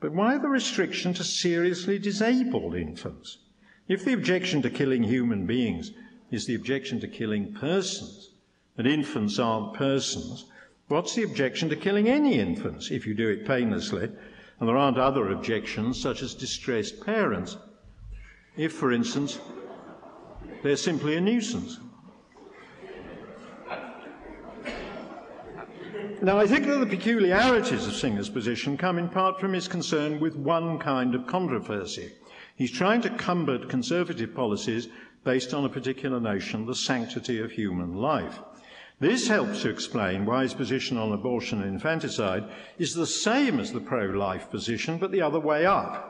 But 0.00 0.12
why 0.12 0.38
the 0.38 0.48
restriction 0.48 1.14
to 1.14 1.24
seriously 1.24 1.98
disabled 1.98 2.74
infants? 2.74 3.38
If 3.86 4.04
the 4.04 4.14
objection 4.14 4.62
to 4.62 4.70
killing 4.70 5.02
human 5.02 5.46
beings 5.46 5.92
is 6.30 6.46
the 6.46 6.54
objection 6.54 7.00
to 7.00 7.08
killing 7.08 7.52
persons, 7.52 8.30
and 8.78 8.86
infants 8.86 9.38
aren't 9.38 9.74
persons, 9.74 10.46
what's 10.88 11.14
the 11.14 11.24
objection 11.24 11.68
to 11.68 11.76
killing 11.76 12.08
any 12.08 12.38
infants 12.38 12.90
if 12.90 13.06
you 13.06 13.14
do 13.14 13.28
it 13.28 13.46
painlessly? 13.46 14.04
And 14.58 14.68
there 14.68 14.76
aren't 14.76 14.98
other 14.98 15.30
objections, 15.30 16.00
such 16.00 16.22
as 16.22 16.34
distressed 16.34 17.04
parents. 17.04 17.56
If, 18.56 18.72
for 18.72 18.92
instance, 18.92 19.38
they're 20.62 20.76
simply 20.76 21.16
a 21.16 21.20
nuisance. 21.20 21.78
Now, 26.22 26.38
I 26.38 26.46
think 26.46 26.66
that 26.66 26.78
the 26.78 26.86
peculiarities 26.86 27.86
of 27.86 27.94
Singer's 27.94 28.28
position 28.28 28.76
come 28.76 28.98
in 28.98 29.08
part 29.08 29.40
from 29.40 29.54
his 29.54 29.68
concern 29.68 30.20
with 30.20 30.36
one 30.36 30.78
kind 30.78 31.14
of 31.14 31.26
controversy. 31.26 32.12
He's 32.56 32.70
trying 32.70 33.00
to 33.02 33.10
combat 33.10 33.70
conservative 33.70 34.34
policies 34.34 34.88
based 35.24 35.54
on 35.54 35.64
a 35.64 35.70
particular 35.70 36.20
notion, 36.20 36.66
the 36.66 36.74
sanctity 36.74 37.40
of 37.40 37.52
human 37.52 37.94
life. 37.94 38.38
This 38.98 39.28
helps 39.28 39.62
to 39.62 39.70
explain 39.70 40.26
why 40.26 40.42
his 40.42 40.52
position 40.52 40.98
on 40.98 41.12
abortion 41.12 41.62
and 41.62 41.72
infanticide 41.72 42.44
is 42.78 42.94
the 42.94 43.06
same 43.06 43.58
as 43.58 43.72
the 43.72 43.80
pro 43.80 44.04
life 44.04 44.50
position, 44.50 44.98
but 44.98 45.10
the 45.10 45.22
other 45.22 45.40
way 45.40 45.64
up. 45.64 46.09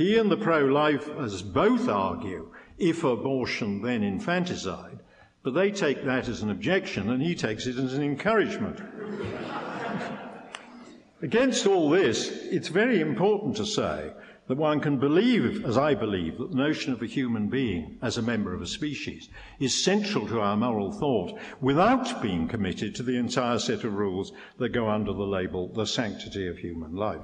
He 0.00 0.16
and 0.16 0.30
the 0.30 0.36
pro 0.38 0.64
life 0.64 1.10
as 1.18 1.42
both 1.42 1.86
argue 1.86 2.50
if 2.78 3.04
abortion, 3.04 3.82
then 3.82 4.02
infanticide, 4.02 5.00
but 5.42 5.52
they 5.52 5.70
take 5.70 6.06
that 6.06 6.26
as 6.26 6.40
an 6.40 6.48
objection 6.48 7.10
and 7.10 7.22
he 7.22 7.34
takes 7.34 7.66
it 7.66 7.76
as 7.76 7.92
an 7.92 8.02
encouragement. 8.02 8.80
Against 11.20 11.66
all 11.66 11.90
this, 11.90 12.30
it's 12.30 12.68
very 12.68 13.02
important 13.02 13.58
to 13.58 13.66
say 13.66 14.14
that 14.48 14.56
one 14.56 14.80
can 14.80 14.98
believe, 14.98 15.66
as 15.66 15.76
I 15.76 15.94
believe, 15.94 16.38
that 16.38 16.52
the 16.52 16.56
notion 16.56 16.94
of 16.94 17.02
a 17.02 17.06
human 17.06 17.50
being 17.50 17.98
as 18.00 18.16
a 18.16 18.22
member 18.22 18.54
of 18.54 18.62
a 18.62 18.66
species 18.66 19.28
is 19.58 19.84
central 19.84 20.26
to 20.28 20.40
our 20.40 20.56
moral 20.56 20.92
thought 20.92 21.38
without 21.60 22.22
being 22.22 22.48
committed 22.48 22.94
to 22.94 23.02
the 23.02 23.18
entire 23.18 23.58
set 23.58 23.84
of 23.84 23.92
rules 23.92 24.32
that 24.56 24.70
go 24.70 24.88
under 24.88 25.12
the 25.12 25.24
label 25.24 25.68
the 25.68 25.84
sanctity 25.84 26.46
of 26.46 26.56
human 26.56 26.96
life. 26.96 27.20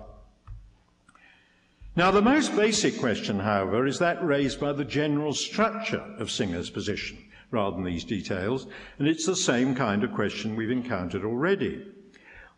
Now, 1.97 2.11
the 2.11 2.21
most 2.21 2.55
basic 2.55 2.99
question, 2.99 3.39
however, 3.39 3.87
is 3.87 3.99
that 4.01 4.23
raised 4.23 4.61
by 4.61 4.75
the 4.75 4.85
general 4.85 5.33
structure 5.33 6.05
of 6.19 6.31
Singer's 6.31 6.69
position 6.69 7.17
rather 7.51 7.75
than 7.75 7.85
these 7.87 8.05
details, 8.05 8.67
and 8.99 9.09
it's 9.09 9.25
the 9.25 9.35
same 9.35 9.75
kind 9.75 10.05
of 10.05 10.13
question 10.13 10.57
we've 10.57 10.71
encountered 10.71 11.25
already. 11.25 11.87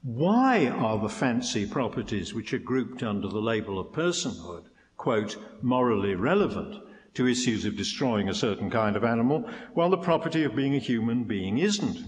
Why 0.02 0.66
are 0.66 0.98
the 0.98 1.08
fancy 1.08 1.66
properties 1.66 2.34
which 2.34 2.52
are 2.52 2.58
grouped 2.58 3.04
under 3.04 3.28
the 3.28 3.40
label 3.40 3.78
of 3.78 3.92
personhood, 3.92 4.64
quote, 4.96 5.36
morally 5.62 6.16
relevant 6.16 6.82
to 7.14 7.28
issues 7.28 7.64
of 7.64 7.76
destroying 7.76 8.28
a 8.28 8.34
certain 8.34 8.70
kind 8.70 8.96
of 8.96 9.04
animal, 9.04 9.48
while 9.72 9.90
the 9.90 9.98
property 9.98 10.42
of 10.42 10.56
being 10.56 10.74
a 10.74 10.80
human 10.80 11.22
being 11.22 11.58
isn't? 11.58 11.98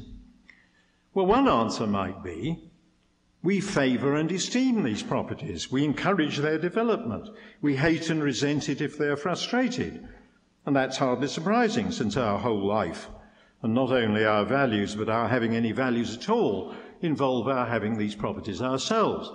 Well, 1.14 1.26
one 1.26 1.46
answer 1.46 1.86
might 1.86 2.24
be 2.24 2.69
we 3.42 3.60
favour 3.60 4.16
and 4.16 4.30
esteem 4.30 4.82
these 4.82 5.02
properties. 5.02 5.72
We 5.72 5.84
encourage 5.84 6.38
their 6.38 6.58
development. 6.58 7.28
We 7.62 7.76
hate 7.76 8.10
and 8.10 8.22
resent 8.22 8.68
it 8.68 8.80
if 8.80 8.98
they 8.98 9.06
are 9.06 9.16
frustrated. 9.16 10.06
And 10.66 10.76
that's 10.76 10.98
hardly 10.98 11.28
surprising, 11.28 11.90
since 11.90 12.16
our 12.18 12.38
whole 12.38 12.66
life, 12.66 13.08
and 13.62 13.74
not 13.74 13.90
only 13.90 14.26
our 14.26 14.44
values, 14.44 14.94
but 14.94 15.08
our 15.08 15.28
having 15.28 15.56
any 15.56 15.72
values 15.72 16.16
at 16.16 16.28
all, 16.28 16.74
involve 17.00 17.48
our 17.48 17.66
having 17.66 17.96
these 17.96 18.14
properties 18.14 18.60
ourselves. 18.60 19.30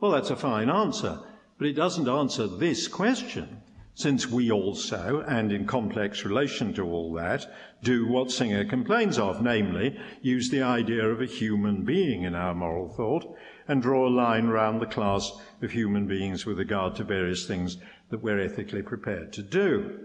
Well, 0.00 0.10
that's 0.12 0.30
a 0.30 0.36
fine 0.36 0.68
answer, 0.68 1.18
but 1.56 1.66
it 1.66 1.72
doesn't 1.72 2.08
answer 2.08 2.46
this 2.46 2.88
question, 2.88 3.62
since 3.98 4.28
we 4.28 4.48
also, 4.48 5.24
and 5.26 5.50
in 5.50 5.66
complex 5.66 6.24
relation 6.24 6.72
to 6.72 6.84
all 6.84 7.12
that, 7.12 7.44
do 7.82 8.06
what 8.06 8.30
Singer 8.30 8.64
complains 8.64 9.18
of, 9.18 9.42
namely, 9.42 9.98
use 10.22 10.50
the 10.50 10.62
idea 10.62 11.04
of 11.04 11.20
a 11.20 11.26
human 11.26 11.84
being 11.84 12.22
in 12.22 12.32
our 12.32 12.54
moral 12.54 12.88
thought 12.88 13.26
and 13.66 13.82
draw 13.82 14.06
a 14.06 14.08
line 14.08 14.46
round 14.46 14.80
the 14.80 14.86
class 14.86 15.32
of 15.62 15.72
human 15.72 16.06
beings 16.06 16.46
with 16.46 16.60
regard 16.60 16.94
to 16.94 17.02
various 17.02 17.44
things 17.44 17.78
that 18.10 18.22
we're 18.22 18.38
ethically 18.38 18.82
prepared 18.82 19.32
to 19.32 19.42
do. 19.42 19.98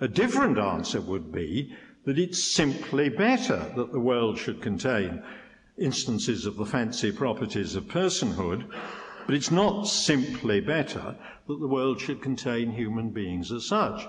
A 0.00 0.08
different 0.08 0.58
answer 0.58 1.00
would 1.00 1.30
be 1.30 1.76
that 2.04 2.18
it's 2.18 2.42
simply 2.42 3.08
better 3.08 3.70
that 3.76 3.92
the 3.92 4.00
world 4.00 4.36
should 4.36 4.60
contain 4.60 5.22
instances 5.78 6.44
of 6.44 6.56
the 6.56 6.66
fancy 6.66 7.12
properties 7.12 7.76
of 7.76 7.84
personhood, 7.84 8.68
but 9.26 9.34
it's 9.34 9.50
not 9.50 9.86
simply 9.86 10.60
better 10.60 11.16
that 11.46 11.60
the 11.60 11.68
world 11.68 12.00
should 12.00 12.22
contain 12.22 12.72
human 12.72 13.10
beings 13.10 13.50
as 13.52 13.66
such. 13.66 14.06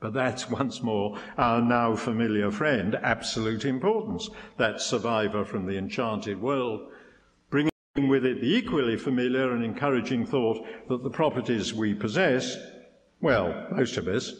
But 0.00 0.12
that's 0.12 0.50
once 0.50 0.82
more 0.82 1.18
our 1.36 1.60
now 1.60 1.96
familiar 1.96 2.50
friend, 2.50 2.96
absolute 3.02 3.64
importance, 3.64 4.28
that 4.56 4.80
survivor 4.80 5.44
from 5.44 5.66
the 5.66 5.76
enchanted 5.76 6.40
world, 6.40 6.92
bringing 7.50 7.70
with 7.96 8.24
it 8.24 8.40
the 8.40 8.54
equally 8.54 8.96
familiar 8.96 9.52
and 9.52 9.64
encouraging 9.64 10.26
thought 10.26 10.64
that 10.88 11.02
the 11.02 11.10
properties 11.10 11.74
we 11.74 11.94
possess, 11.94 12.56
well, 13.20 13.66
most 13.72 13.96
of 13.96 14.06
us, 14.06 14.34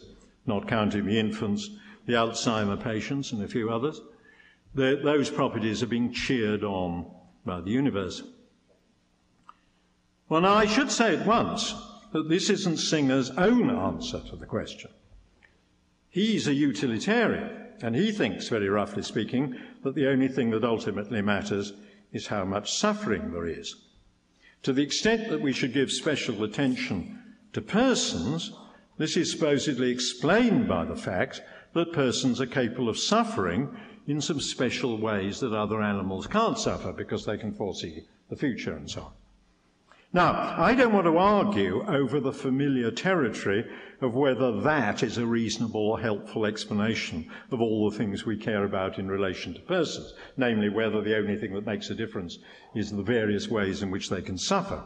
not 0.45 0.67
counting 0.67 1.05
the 1.05 1.19
infants, 1.19 1.69
the 2.05 2.13
Alzheimer 2.13 2.81
patients, 2.81 3.31
and 3.31 3.43
a 3.43 3.47
few 3.47 3.69
others, 3.69 4.01
those 4.73 5.29
properties 5.29 5.83
are 5.83 5.87
being 5.87 6.13
cheered 6.13 6.63
on 6.63 7.05
by 7.45 7.59
the 7.59 7.71
universe. 7.71 8.23
Well, 10.29 10.41
now 10.41 10.53
I 10.53 10.67
should 10.67 10.91
say 10.91 11.17
at 11.17 11.25
once 11.25 11.73
that 12.13 12.29
this 12.29 12.51
isn't 12.51 12.77
Singer's 12.77 13.31
own 13.31 13.71
answer 13.71 14.21
to 14.29 14.35
the 14.35 14.45
question. 14.45 14.91
He's 16.07 16.47
a 16.47 16.53
utilitarian, 16.53 17.49
and 17.81 17.95
he 17.95 18.11
thinks, 18.11 18.47
very 18.47 18.69
roughly 18.69 19.01
speaking, 19.01 19.55
that 19.83 19.95
the 19.95 20.07
only 20.07 20.27
thing 20.27 20.51
that 20.51 20.63
ultimately 20.63 21.23
matters 21.23 21.73
is 22.11 22.27
how 22.27 22.45
much 22.45 22.73
suffering 22.73 23.31
there 23.31 23.47
is. 23.47 23.75
To 24.63 24.73
the 24.73 24.83
extent 24.83 25.29
that 25.29 25.41
we 25.41 25.51
should 25.51 25.73
give 25.73 25.91
special 25.91 26.43
attention 26.43 27.19
to 27.53 27.61
persons, 27.61 28.51
this 28.97 29.17
is 29.17 29.31
supposedly 29.31 29.89
explained 29.89 30.67
by 30.67 30.85
the 30.85 30.95
fact 30.95 31.41
that 31.73 31.93
persons 31.93 32.39
are 32.39 32.45
capable 32.45 32.89
of 32.89 32.99
suffering 32.99 33.75
in 34.05 34.21
some 34.21 34.41
special 34.41 34.97
ways 34.97 35.39
that 35.39 35.53
other 35.53 35.81
animals 35.81 36.27
can't 36.27 36.57
suffer 36.57 36.91
because 36.91 37.25
they 37.25 37.37
can 37.37 37.53
foresee 37.53 38.03
the 38.29 38.35
future 38.35 38.75
and 38.75 38.89
so 38.89 39.01
on. 39.01 39.11
Now, 40.11 40.55
I 40.57 40.73
don't 40.73 40.93
want 40.93 41.05
to 41.05 41.19
argue 41.19 41.85
over 41.87 42.19
the 42.19 42.33
familiar 42.33 42.89
territory 42.89 43.69
of 44.01 44.15
whether 44.15 44.59
that 44.61 45.03
is 45.03 45.19
a 45.19 45.25
reasonable 45.25 45.81
or 45.81 45.99
helpful 45.99 46.47
explanation 46.47 47.29
of 47.51 47.61
all 47.61 47.89
the 47.89 47.97
things 47.97 48.25
we 48.25 48.35
care 48.35 48.63
about 48.63 48.97
in 48.97 49.07
relation 49.07 49.53
to 49.53 49.59
persons, 49.61 50.13
namely 50.35 50.67
whether 50.67 51.01
the 51.01 51.15
only 51.15 51.35
thing 51.35 51.53
that 51.53 51.67
makes 51.67 51.91
a 51.91 51.95
difference 51.95 52.39
is 52.73 52.91
the 52.91 53.03
various 53.03 53.49
ways 53.49 53.83
in 53.83 53.91
which 53.91 54.09
they 54.09 54.23
can 54.23 54.37
suffer. 54.37 54.83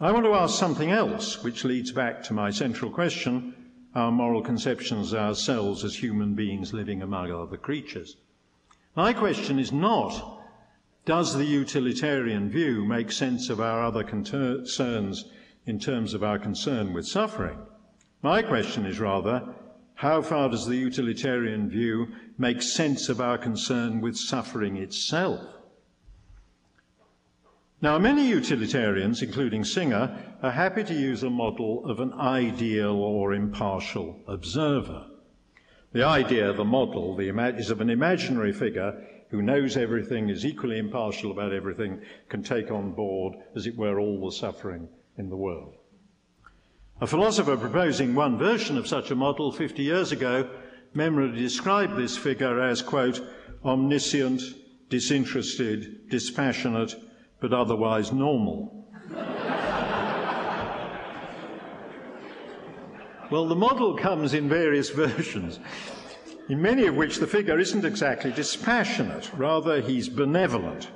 I 0.00 0.10
want 0.10 0.24
to 0.24 0.34
ask 0.34 0.58
something 0.58 0.90
else, 0.90 1.44
which 1.44 1.64
leads 1.64 1.92
back 1.92 2.24
to 2.24 2.34
my 2.34 2.50
central 2.50 2.90
question 2.90 3.54
our 3.94 4.10
moral 4.10 4.42
conceptions 4.42 5.14
ourselves 5.14 5.84
as 5.84 5.94
human 5.94 6.34
beings 6.34 6.74
living 6.74 7.02
among 7.02 7.30
other 7.30 7.56
creatures. 7.56 8.16
My 8.94 9.12
question 9.12 9.58
is 9.58 9.72
not 9.72 10.42
does 11.06 11.34
the 11.34 11.44
utilitarian 11.44 12.50
view 12.50 12.84
make 12.84 13.12
sense 13.12 13.48
of 13.48 13.60
our 13.60 13.82
other 13.82 14.02
concerns 14.02 15.24
in 15.64 15.78
terms 15.78 16.12
of 16.14 16.24
our 16.24 16.38
concern 16.38 16.92
with 16.92 17.06
suffering? 17.06 17.58
My 18.22 18.42
question 18.42 18.84
is 18.84 18.98
rather 18.98 19.54
how 19.94 20.20
far 20.20 20.50
does 20.50 20.66
the 20.66 20.76
utilitarian 20.76 21.70
view 21.70 22.08
make 22.36 22.60
sense 22.60 23.08
of 23.08 23.20
our 23.20 23.38
concern 23.38 24.00
with 24.00 24.16
suffering 24.16 24.76
itself? 24.76 25.40
Now, 27.80 27.98
many 27.98 28.26
utilitarians, 28.26 29.22
including 29.22 29.62
Singer, 29.62 30.34
are 30.42 30.50
happy 30.50 30.82
to 30.84 30.94
use 30.94 31.22
a 31.22 31.30
model 31.30 31.88
of 31.88 32.00
an 32.00 32.12
ideal 32.14 32.96
or 32.96 33.32
impartial 33.32 34.20
observer. 34.26 35.06
The 35.92 36.04
idea, 36.04 36.52
the 36.52 36.64
model, 36.64 37.14
the 37.14 37.28
is 37.56 37.70
of 37.70 37.80
an 37.80 37.90
imaginary 37.90 38.52
figure 38.52 39.02
who 39.30 39.42
knows 39.42 39.76
everything, 39.76 40.28
is 40.28 40.44
equally 40.44 40.78
impartial 40.78 41.30
about 41.30 41.52
everything, 41.52 42.00
can 42.28 42.42
take 42.42 42.70
on 42.70 42.92
board, 42.92 43.34
as 43.54 43.66
it 43.66 43.76
were, 43.76 43.98
all 43.98 44.24
the 44.24 44.32
suffering 44.32 44.88
in 45.18 45.28
the 45.28 45.36
world. 45.36 45.74
A 47.00 47.06
philosopher 47.06 47.56
proposing 47.56 48.14
one 48.14 48.38
version 48.38 48.78
of 48.78 48.86
such 48.86 49.10
a 49.10 49.14
model 49.14 49.52
50 49.52 49.82
years 49.82 50.12
ago 50.12 50.48
memorably 50.94 51.40
described 51.40 51.96
this 51.96 52.16
figure 52.16 52.62
as, 52.62 52.80
quote, 52.80 53.20
omniscient, 53.64 54.40
disinterested, 54.88 56.08
dispassionate, 56.08 56.94
but 57.40 57.52
otherwise 57.52 58.12
normal. 58.12 58.88
well, 63.30 63.46
the 63.46 63.54
model 63.54 63.96
comes 63.96 64.32
in 64.32 64.48
various 64.48 64.88
versions, 65.04 65.58
in 66.48 66.62
many 66.62 66.86
of 66.86 66.94
which 66.94 67.18
the 67.18 67.26
figure 67.26 67.58
isn't 67.58 67.84
exactly 67.84 68.30
dispassionate, 68.32 69.30
rather, 69.36 69.80
he's 69.80 70.08
benevolent. 70.08 70.90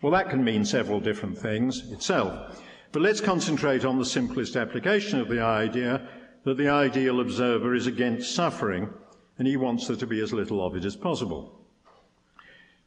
Well, 0.00 0.12
that 0.12 0.30
can 0.30 0.44
mean 0.44 0.64
several 0.64 1.00
different 1.00 1.38
things 1.38 1.90
itself. 1.90 2.62
But 2.92 3.02
let's 3.02 3.20
concentrate 3.20 3.84
on 3.84 3.98
the 3.98 4.04
simplest 4.04 4.56
application 4.56 5.18
of 5.18 5.28
the 5.28 5.40
idea 5.40 6.08
that 6.44 6.58
the 6.58 6.68
ideal 6.68 7.20
observer 7.20 7.74
is 7.74 7.86
against 7.86 8.34
suffering 8.34 8.90
and 9.38 9.48
he 9.48 9.56
wants 9.56 9.86
there 9.86 9.96
to 9.96 10.06
be 10.06 10.20
as 10.20 10.32
little 10.32 10.64
of 10.64 10.76
it 10.76 10.84
as 10.84 10.96
possible. 10.96 11.58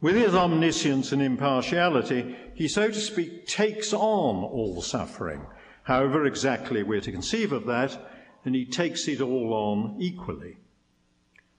With 0.01 0.15
his 0.15 0.35
omniscience 0.35 1.11
and 1.11 1.21
impartiality, 1.21 2.35
he, 2.53 2.67
so 2.67 2.87
to 2.87 2.93
speak, 2.93 3.47
takes 3.47 3.93
on 3.93 4.43
all 4.43 4.81
suffering, 4.81 5.45
however 5.83 6.25
exactly 6.25 6.83
we're 6.83 7.01
to 7.01 7.11
conceive 7.11 7.51
of 7.51 7.65
that, 7.65 7.97
and 8.43 8.53
he 8.53 8.65
takes 8.65 9.07
it 9.07 9.21
all 9.21 9.53
on 9.53 9.97
equally. 9.99 10.57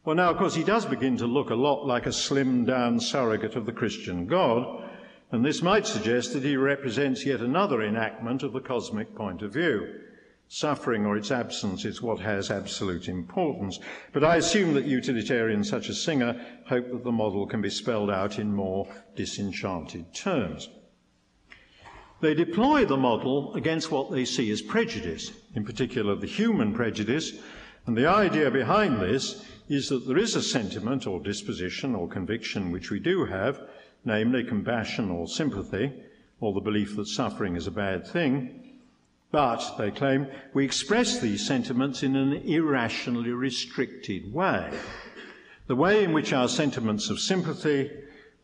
Well, 0.07 0.15
now, 0.15 0.31
of 0.31 0.37
course, 0.37 0.55
he 0.55 0.63
does 0.63 0.87
begin 0.87 1.17
to 1.17 1.27
look 1.27 1.51
a 1.51 1.57
lot 1.57 1.85
like 1.85 2.07
a 2.07 2.13
slimmed 2.13 2.69
down 2.69 3.01
surrogate 3.01 3.57
of 3.57 3.67
the 3.67 3.73
Christian 3.73 4.29
God, 4.29 4.89
and 5.33 5.45
this 5.45 5.63
might 5.63 5.85
suggest 5.85 6.33
that 6.33 6.45
he 6.45 6.57
represents 6.57 7.27
yet 7.27 7.41
another 7.41 7.83
enactment 7.83 8.45
of 8.45 8.53
the 8.53 8.61
cosmic 8.61 9.17
point 9.17 9.43
of 9.43 9.53
view. 9.53 9.99
Suffering 10.47 11.07
or 11.07 11.17
its 11.17 11.33
absence 11.33 11.85
is 11.85 12.03
what 12.03 12.21
has 12.21 12.53
absolute 12.53 13.09
importance. 13.09 13.81
But 14.13 14.23
I 14.23 14.37
assume 14.37 14.75
that 14.75 14.85
utilitarians 14.85 15.69
such 15.69 15.89
as 15.89 16.01
Singer 16.01 16.41
hope 16.69 16.89
that 16.93 17.03
the 17.03 17.11
model 17.11 17.45
can 17.49 17.61
be 17.61 17.69
spelled 17.69 18.09
out 18.09 18.39
in 18.39 18.55
more 18.55 18.87
disenchanted 19.17 20.15
terms. 20.15 20.69
They 22.21 22.35
deploy 22.35 22.85
the 22.85 22.97
model 22.97 23.53
against 23.55 23.91
what 23.91 24.13
they 24.13 24.25
see 24.25 24.53
as 24.53 24.63
prejudice, 24.63 25.33
in 25.57 25.65
particular 25.65 26.15
the 26.15 26.29
human 26.29 26.75
prejudice, 26.75 27.33
and 27.87 27.97
the 27.97 28.07
idea 28.07 28.53
behind 28.53 29.01
this 29.01 29.45
is 29.69 29.89
that 29.89 30.07
there 30.07 30.19
is 30.19 30.35
a 30.35 30.43
sentiment 30.43 31.07
or 31.07 31.21
disposition 31.21 31.95
or 31.95 32.09
conviction 32.09 32.71
which 32.71 32.91
we 32.91 33.01
do 33.01 33.25
have, 33.25 33.61
namely 34.05 34.45
compassion 34.45 35.11
or 35.11 35.27
sympathy, 35.27 35.93
or 36.41 36.53
the 36.53 36.61
belief 36.61 36.97
that 36.97 37.07
suffering 37.07 37.57
is 37.57 37.67
a 37.67 37.71
bad 37.71 38.07
thing, 38.07 38.63
but, 39.33 39.75
they 39.77 39.91
claim, 39.91 40.29
we 40.55 40.65
express 40.65 41.19
these 41.19 41.45
sentiments 41.45 42.03
in 42.03 42.15
an 42.15 42.33
irrationally 42.33 43.31
restricted 43.31 44.33
way. 44.33 44.71
The 45.67 45.77
way 45.77 46.05
in 46.05 46.13
which 46.13 46.33
our 46.33 46.49
sentiments 46.49 47.11
of 47.11 47.19
sympathy 47.19 47.91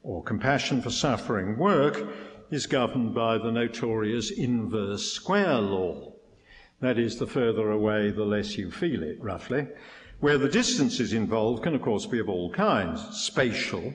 or 0.03 0.25
compassion 0.25 0.83
for 0.83 0.91
suffering 0.91 1.57
work 1.57 2.03
is 2.51 2.66
governed 2.66 3.14
by 3.14 3.39
the 3.39 3.53
notorious 3.53 4.31
inverse 4.33 5.12
square 5.12 5.59
law. 5.59 6.12
That 6.81 6.99
is, 6.99 7.16
the 7.16 7.29
further 7.29 7.70
away, 7.70 8.11
the 8.11 8.25
less 8.25 8.59
you 8.59 8.70
feel 8.70 9.05
it, 9.05 9.23
roughly. 9.23 9.68
Where 10.23 10.39
the 10.39 10.49
distances 10.49 11.12
involved 11.12 11.64
can, 11.64 11.75
of 11.75 11.83
course, 11.83 12.07
be 12.07 12.20
of 12.20 12.29
all 12.29 12.49
kinds 12.53 13.01
spatial, 13.18 13.93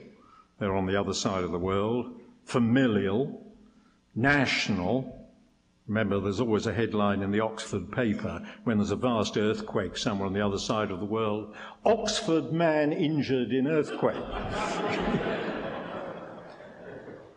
they're 0.60 0.76
on 0.76 0.86
the 0.86 1.00
other 1.00 1.14
side 1.14 1.46
of 1.46 1.54
the 1.54 1.58
world, 1.58 2.20
familial, 2.44 3.42
national, 4.14 5.14
Remember, 5.88 6.20
there's 6.20 6.42
always 6.42 6.68
a 6.68 6.74
headline 6.74 7.22
in 7.22 7.32
the 7.32 7.40
Oxford 7.40 7.90
paper 7.94 8.46
when 8.66 8.76
there's 8.76 8.92
a 8.92 8.98
vast 8.98 9.38
earthquake 9.38 9.96
somewhere 9.96 10.28
on 10.28 10.34
the 10.34 10.46
other 10.46 10.58
side 10.58 10.92
of 10.92 11.00
the 11.00 11.06
world 11.06 11.56
Oxford 11.86 12.52
man 12.52 12.92
injured 12.92 13.54
in 13.54 13.66
earthquake. 13.66 14.18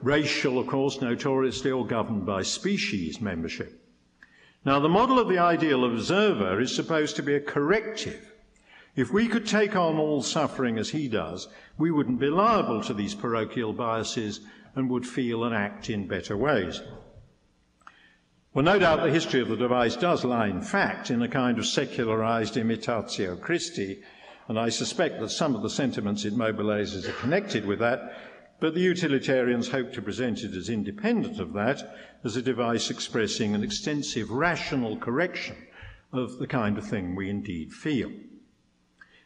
Racial, 0.03 0.59
of 0.59 0.67
course, 0.67 1.01
notoriously 1.01 1.71
all 1.71 1.85
governed 1.85 2.27
by 2.27 2.43
species 2.43 3.21
membership. 3.21 3.81
Now, 4.65 4.81
the 4.81 4.89
model 4.89 5.21
of 5.21 5.29
the 5.29 5.39
ideal 5.39 5.85
observer 5.85 6.61
is 6.61 6.75
supposed 6.75 7.15
to 7.15 7.23
be 7.23 7.37
a 7.37 7.41
corrective. 7.41 8.30
If 9.01 9.11
we 9.15 9.29
could 9.29 9.47
take 9.47 9.77
on 9.77 9.97
all 9.97 10.21
suffering 10.21 10.77
as 10.77 10.91
he 10.91 11.09
does, 11.09 11.49
we 11.79 11.91
wouldn't 11.91 12.21
be 12.21 12.29
liable 12.29 12.83
to 12.83 12.93
these 12.93 13.15
parochial 13.15 13.73
biases 13.73 14.41
and 14.75 14.91
would 14.91 15.07
feel 15.07 15.43
and 15.43 15.55
act 15.55 15.89
in 15.89 16.07
better 16.07 16.37
ways. 16.37 16.83
Well, 18.53 18.63
no 18.63 18.79
doubt 18.79 19.03
the 19.03 19.11
history 19.11 19.41
of 19.41 19.49
the 19.49 19.57
device 19.57 19.97
does 19.97 20.23
lie, 20.23 20.49
in 20.49 20.61
fact, 20.61 21.11
in 21.11 21.23
a 21.23 21.29
kind 21.29 21.59
of 21.59 21.65
secularized 21.65 22.59
imitatio 22.59 23.41
Christi, 23.41 24.03
and 24.49 24.59
I 24.59 24.69
suspect 24.69 25.19
that 25.21 25.31
some 25.31 25.55
of 25.55 25.63
the 25.63 25.71
sentiments 25.71 26.27
it 26.27 26.35
mobilizes 26.35 27.09
are 27.09 27.23
connected 27.23 27.65
with 27.65 27.79
that, 27.79 28.01
but 28.61 28.75
the 28.75 28.81
utilitarians 28.81 29.71
hope 29.71 29.95
to 29.95 30.03
present 30.03 30.41
it 30.41 30.55
as 30.55 30.69
independent 30.69 31.41
of 31.41 31.55
that, 31.55 31.97
as 32.23 32.37
a 32.37 32.43
device 32.43 32.91
expressing 32.91 33.55
an 33.55 33.65
extensive 33.65 34.31
rational 34.31 34.99
correction 34.99 35.57
of 36.13 36.37
the 36.37 36.47
kind 36.47 36.77
of 36.77 36.87
thing 36.87 37.17
we 37.17 37.31
indeed 37.31 37.73
feel. 37.73 38.13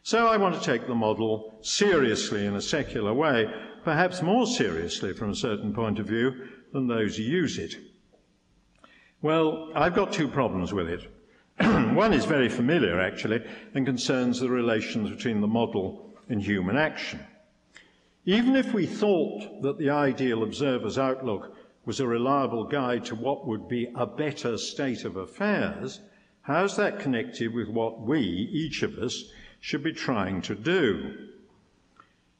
So 0.05 0.27
I 0.27 0.37
want 0.37 0.53
to 0.53 0.61
take 0.61 0.85
the 0.85 0.93
model 0.93 1.57
seriously 1.63 2.45
in 2.45 2.55
a 2.55 2.61
secular 2.61 3.11
way, 3.11 3.51
perhaps 3.83 4.21
more 4.21 4.45
seriously 4.45 5.13
from 5.13 5.31
a 5.31 5.35
certain 5.35 5.73
point 5.73 5.97
of 5.97 6.05
view 6.05 6.47
than 6.73 6.85
those 6.85 7.17
who 7.17 7.23
use 7.23 7.57
it. 7.57 7.75
Well, 9.23 9.71
I've 9.73 9.95
got 9.95 10.13
two 10.13 10.27
problems 10.27 10.71
with 10.71 10.89
it. 10.89 11.11
One 11.95 12.13
is 12.13 12.25
very 12.25 12.49
familiar, 12.49 13.01
actually, 13.01 13.43
and 13.73 13.83
concerns 13.83 14.39
the 14.39 14.47
relations 14.47 15.09
between 15.09 15.41
the 15.41 15.47
model 15.47 16.13
and 16.29 16.39
human 16.39 16.77
action. 16.77 17.19
Even 18.25 18.55
if 18.55 18.75
we 18.75 18.85
thought 18.85 19.63
that 19.63 19.79
the 19.79 19.89
ideal 19.89 20.43
observer's 20.43 20.99
outlook 20.99 21.57
was 21.83 21.99
a 21.99 22.05
reliable 22.05 22.65
guide 22.65 23.05
to 23.05 23.15
what 23.15 23.47
would 23.47 23.67
be 23.67 23.91
a 23.95 24.05
better 24.05 24.59
state 24.59 25.03
of 25.03 25.15
affairs, 25.15 25.99
how's 26.43 26.77
that 26.77 26.99
connected 26.99 27.51
with 27.51 27.69
what 27.69 28.01
we, 28.01 28.21
each 28.21 28.83
of 28.83 28.99
us, 28.99 29.31
should 29.65 29.81
be 29.81 29.91
trying 29.91 30.43
to 30.43 30.53
do? 30.53 31.11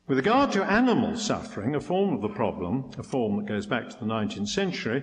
With 0.05 0.19
regard 0.19 0.51
to 0.51 0.63
animal 0.63 1.17
suffering, 1.17 1.73
a 1.73 1.81
form 1.81 2.13
of 2.13 2.21
the 2.21 2.29
problem, 2.29 2.91
a 2.99 3.03
form 3.03 3.37
that 3.37 3.47
goes 3.47 3.65
back 3.65 3.89
to 3.89 3.99
the 3.99 4.05
19th 4.05 4.49
century, 4.49 5.01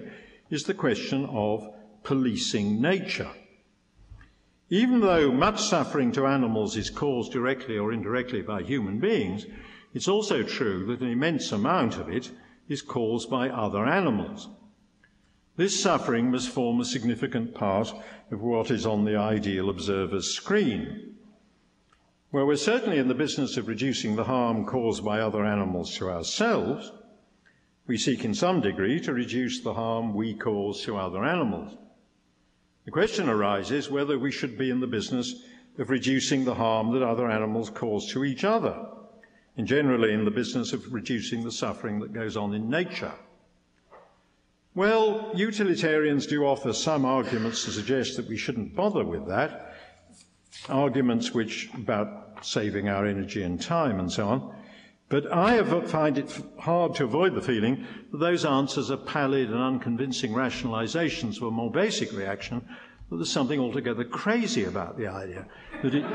is 0.48 0.62
the 0.62 0.72
question 0.72 1.24
of 1.24 1.68
policing 2.04 2.80
nature. 2.80 3.32
Even 4.70 5.00
though 5.00 5.32
much 5.32 5.60
suffering 5.64 6.12
to 6.12 6.28
animals 6.28 6.76
is 6.76 6.90
caused 6.90 7.32
directly 7.32 7.76
or 7.76 7.92
indirectly 7.92 8.40
by 8.40 8.62
human 8.62 9.00
beings, 9.00 9.44
it's 9.92 10.06
also 10.06 10.44
true 10.44 10.86
that 10.86 11.00
an 11.00 11.10
immense 11.10 11.50
amount 11.50 11.96
of 11.96 12.08
it 12.08 12.30
is 12.68 12.82
caused 12.82 13.28
by 13.28 13.48
other 13.48 13.84
animals. 13.84 14.48
This 15.56 15.82
suffering 15.82 16.30
must 16.30 16.50
form 16.50 16.80
a 16.80 16.84
significant 16.84 17.52
part 17.52 17.92
of 18.30 18.40
what 18.40 18.70
is 18.70 18.86
on 18.86 19.06
the 19.06 19.16
ideal 19.16 19.68
observer's 19.68 20.32
screen. 20.32 21.11
Well, 22.32 22.46
we're 22.46 22.56
certainly 22.56 22.96
in 22.96 23.08
the 23.08 23.14
business 23.14 23.58
of 23.58 23.68
reducing 23.68 24.16
the 24.16 24.24
harm 24.24 24.64
caused 24.64 25.04
by 25.04 25.20
other 25.20 25.44
animals 25.44 25.94
to 25.98 26.08
ourselves, 26.08 26.90
we 27.86 27.98
seek 27.98 28.24
in 28.24 28.32
some 28.32 28.62
degree 28.62 29.00
to 29.00 29.12
reduce 29.12 29.60
the 29.60 29.74
harm 29.74 30.14
we 30.14 30.32
cause 30.32 30.82
to 30.84 30.96
other 30.96 31.24
animals. 31.24 31.76
The 32.86 32.90
question 32.90 33.28
arises 33.28 33.90
whether 33.90 34.18
we 34.18 34.32
should 34.32 34.56
be 34.56 34.70
in 34.70 34.80
the 34.80 34.86
business 34.86 35.44
of 35.78 35.90
reducing 35.90 36.46
the 36.46 36.54
harm 36.54 36.94
that 36.94 37.02
other 37.02 37.30
animals 37.30 37.68
cause 37.68 38.10
to 38.12 38.24
each 38.24 38.44
other, 38.44 38.82
and 39.58 39.66
generally 39.66 40.14
in 40.14 40.24
the 40.24 40.30
business 40.30 40.72
of 40.72 40.90
reducing 40.90 41.44
the 41.44 41.52
suffering 41.52 42.00
that 42.00 42.14
goes 42.14 42.38
on 42.38 42.54
in 42.54 42.70
nature. 42.70 43.12
Well, 44.74 45.32
utilitarians 45.34 46.26
do 46.26 46.46
offer 46.46 46.72
some 46.72 47.04
arguments 47.04 47.66
to 47.66 47.72
suggest 47.72 48.16
that 48.16 48.26
we 48.26 48.38
shouldn't 48.38 48.74
bother 48.74 49.04
with 49.04 49.26
that, 49.28 49.71
arguments 50.68 51.32
which 51.32 51.70
about 51.74 52.44
saving 52.44 52.88
our 52.88 53.06
energy 53.06 53.42
and 53.42 53.60
time 53.60 53.98
and 53.98 54.10
so 54.10 54.28
on. 54.28 54.54
But 55.08 55.30
I 55.30 55.62
find 55.82 56.16
it 56.16 56.40
hard 56.58 56.94
to 56.94 57.04
avoid 57.04 57.34
the 57.34 57.42
feeling 57.42 57.86
that 58.10 58.18
those 58.18 58.44
answers 58.44 58.90
are 58.90 58.96
pallid 58.96 59.50
and 59.50 59.60
unconvincing 59.60 60.32
rationalizations 60.32 61.36
of 61.36 61.42
a 61.44 61.50
more 61.50 61.70
basic 61.70 62.12
reaction 62.12 62.66
that 63.10 63.16
there's 63.16 63.30
something 63.30 63.60
altogether 63.60 64.04
crazy 64.04 64.64
about 64.64 64.96
the 64.96 65.06
idea, 65.06 65.46
that 65.82 65.94
it, 65.94 66.08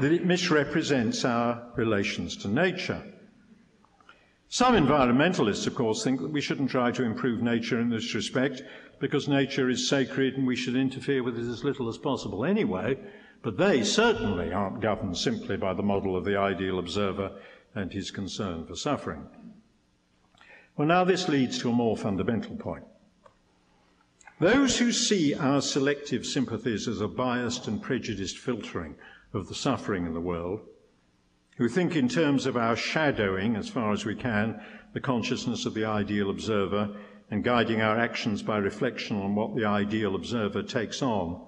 that 0.00 0.12
it 0.12 0.24
misrepresents 0.24 1.24
our 1.24 1.60
relations 1.74 2.36
to 2.36 2.48
nature. 2.48 3.02
Some 4.48 4.74
environmentalists, 4.76 5.66
of 5.66 5.74
course, 5.74 6.04
think 6.04 6.20
that 6.20 6.30
we 6.30 6.40
shouldn't 6.40 6.70
try 6.70 6.92
to 6.92 7.02
improve 7.02 7.42
nature 7.42 7.80
in 7.80 7.90
this 7.90 8.14
respect 8.14 8.62
because 9.00 9.26
nature 9.26 9.68
is 9.68 9.88
sacred 9.88 10.34
and 10.34 10.46
we 10.46 10.54
should 10.54 10.76
interfere 10.76 11.24
with 11.24 11.36
it 11.36 11.50
as 11.50 11.64
little 11.64 11.88
as 11.88 11.98
possible 11.98 12.44
anyway, 12.44 12.96
but 13.42 13.56
they 13.56 13.82
certainly 13.82 14.52
aren't 14.52 14.80
governed 14.80 15.16
simply 15.16 15.56
by 15.56 15.72
the 15.72 15.82
model 15.82 16.16
of 16.16 16.24
the 16.24 16.36
ideal 16.36 16.78
observer 16.78 17.32
and 17.74 17.92
his 17.92 18.10
concern 18.10 18.66
for 18.66 18.74
suffering. 18.74 19.26
Well, 20.76 20.88
now 20.88 21.04
this 21.04 21.28
leads 21.28 21.58
to 21.60 21.70
a 21.70 21.74
more 21.74 21.96
fundamental 21.96 22.56
point. 22.56 22.84
Those 24.38 24.78
who 24.78 24.92
see 24.92 25.34
our 25.34 25.62
selective 25.62 26.26
sympathies 26.26 26.86
as 26.86 27.00
a 27.00 27.08
biased 27.08 27.68
and 27.68 27.80
prejudiced 27.80 28.36
filtering 28.36 28.96
of 29.32 29.48
the 29.48 29.54
suffering 29.54 30.06
in 30.06 30.12
the 30.12 30.20
world, 30.20 30.60
who 31.56 31.68
think 31.68 31.96
in 31.96 32.08
terms 32.08 32.44
of 32.44 32.56
our 32.56 32.76
shadowing, 32.76 33.56
as 33.56 33.70
far 33.70 33.92
as 33.92 34.04
we 34.04 34.14
can, 34.14 34.60
the 34.92 35.00
consciousness 35.00 35.64
of 35.64 35.72
the 35.72 35.86
ideal 35.86 36.28
observer 36.28 36.94
and 37.30 37.44
guiding 37.44 37.80
our 37.80 37.98
actions 37.98 38.42
by 38.42 38.58
reflection 38.58 39.16
on 39.16 39.34
what 39.34 39.56
the 39.56 39.64
ideal 39.64 40.14
observer 40.14 40.62
takes 40.62 41.00
on, 41.00 41.40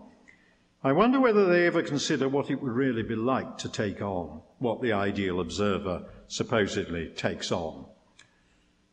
I 0.85 0.93
wonder 0.93 1.19
whether 1.19 1.47
they 1.47 1.67
ever 1.67 1.83
consider 1.83 2.29
what 2.29 2.51
it 2.51 2.63
would 2.63 2.73
really 2.73 3.03
be 3.03 3.17
like 3.17 3.59
to 3.59 3.69
take 3.69 4.01
on 4.01 4.43
what 4.59 4.81
the 4.81 4.93
ideal 4.93 5.41
observer 5.41 6.05
supposedly 6.29 7.09
takes 7.09 7.51
on. 7.51 7.85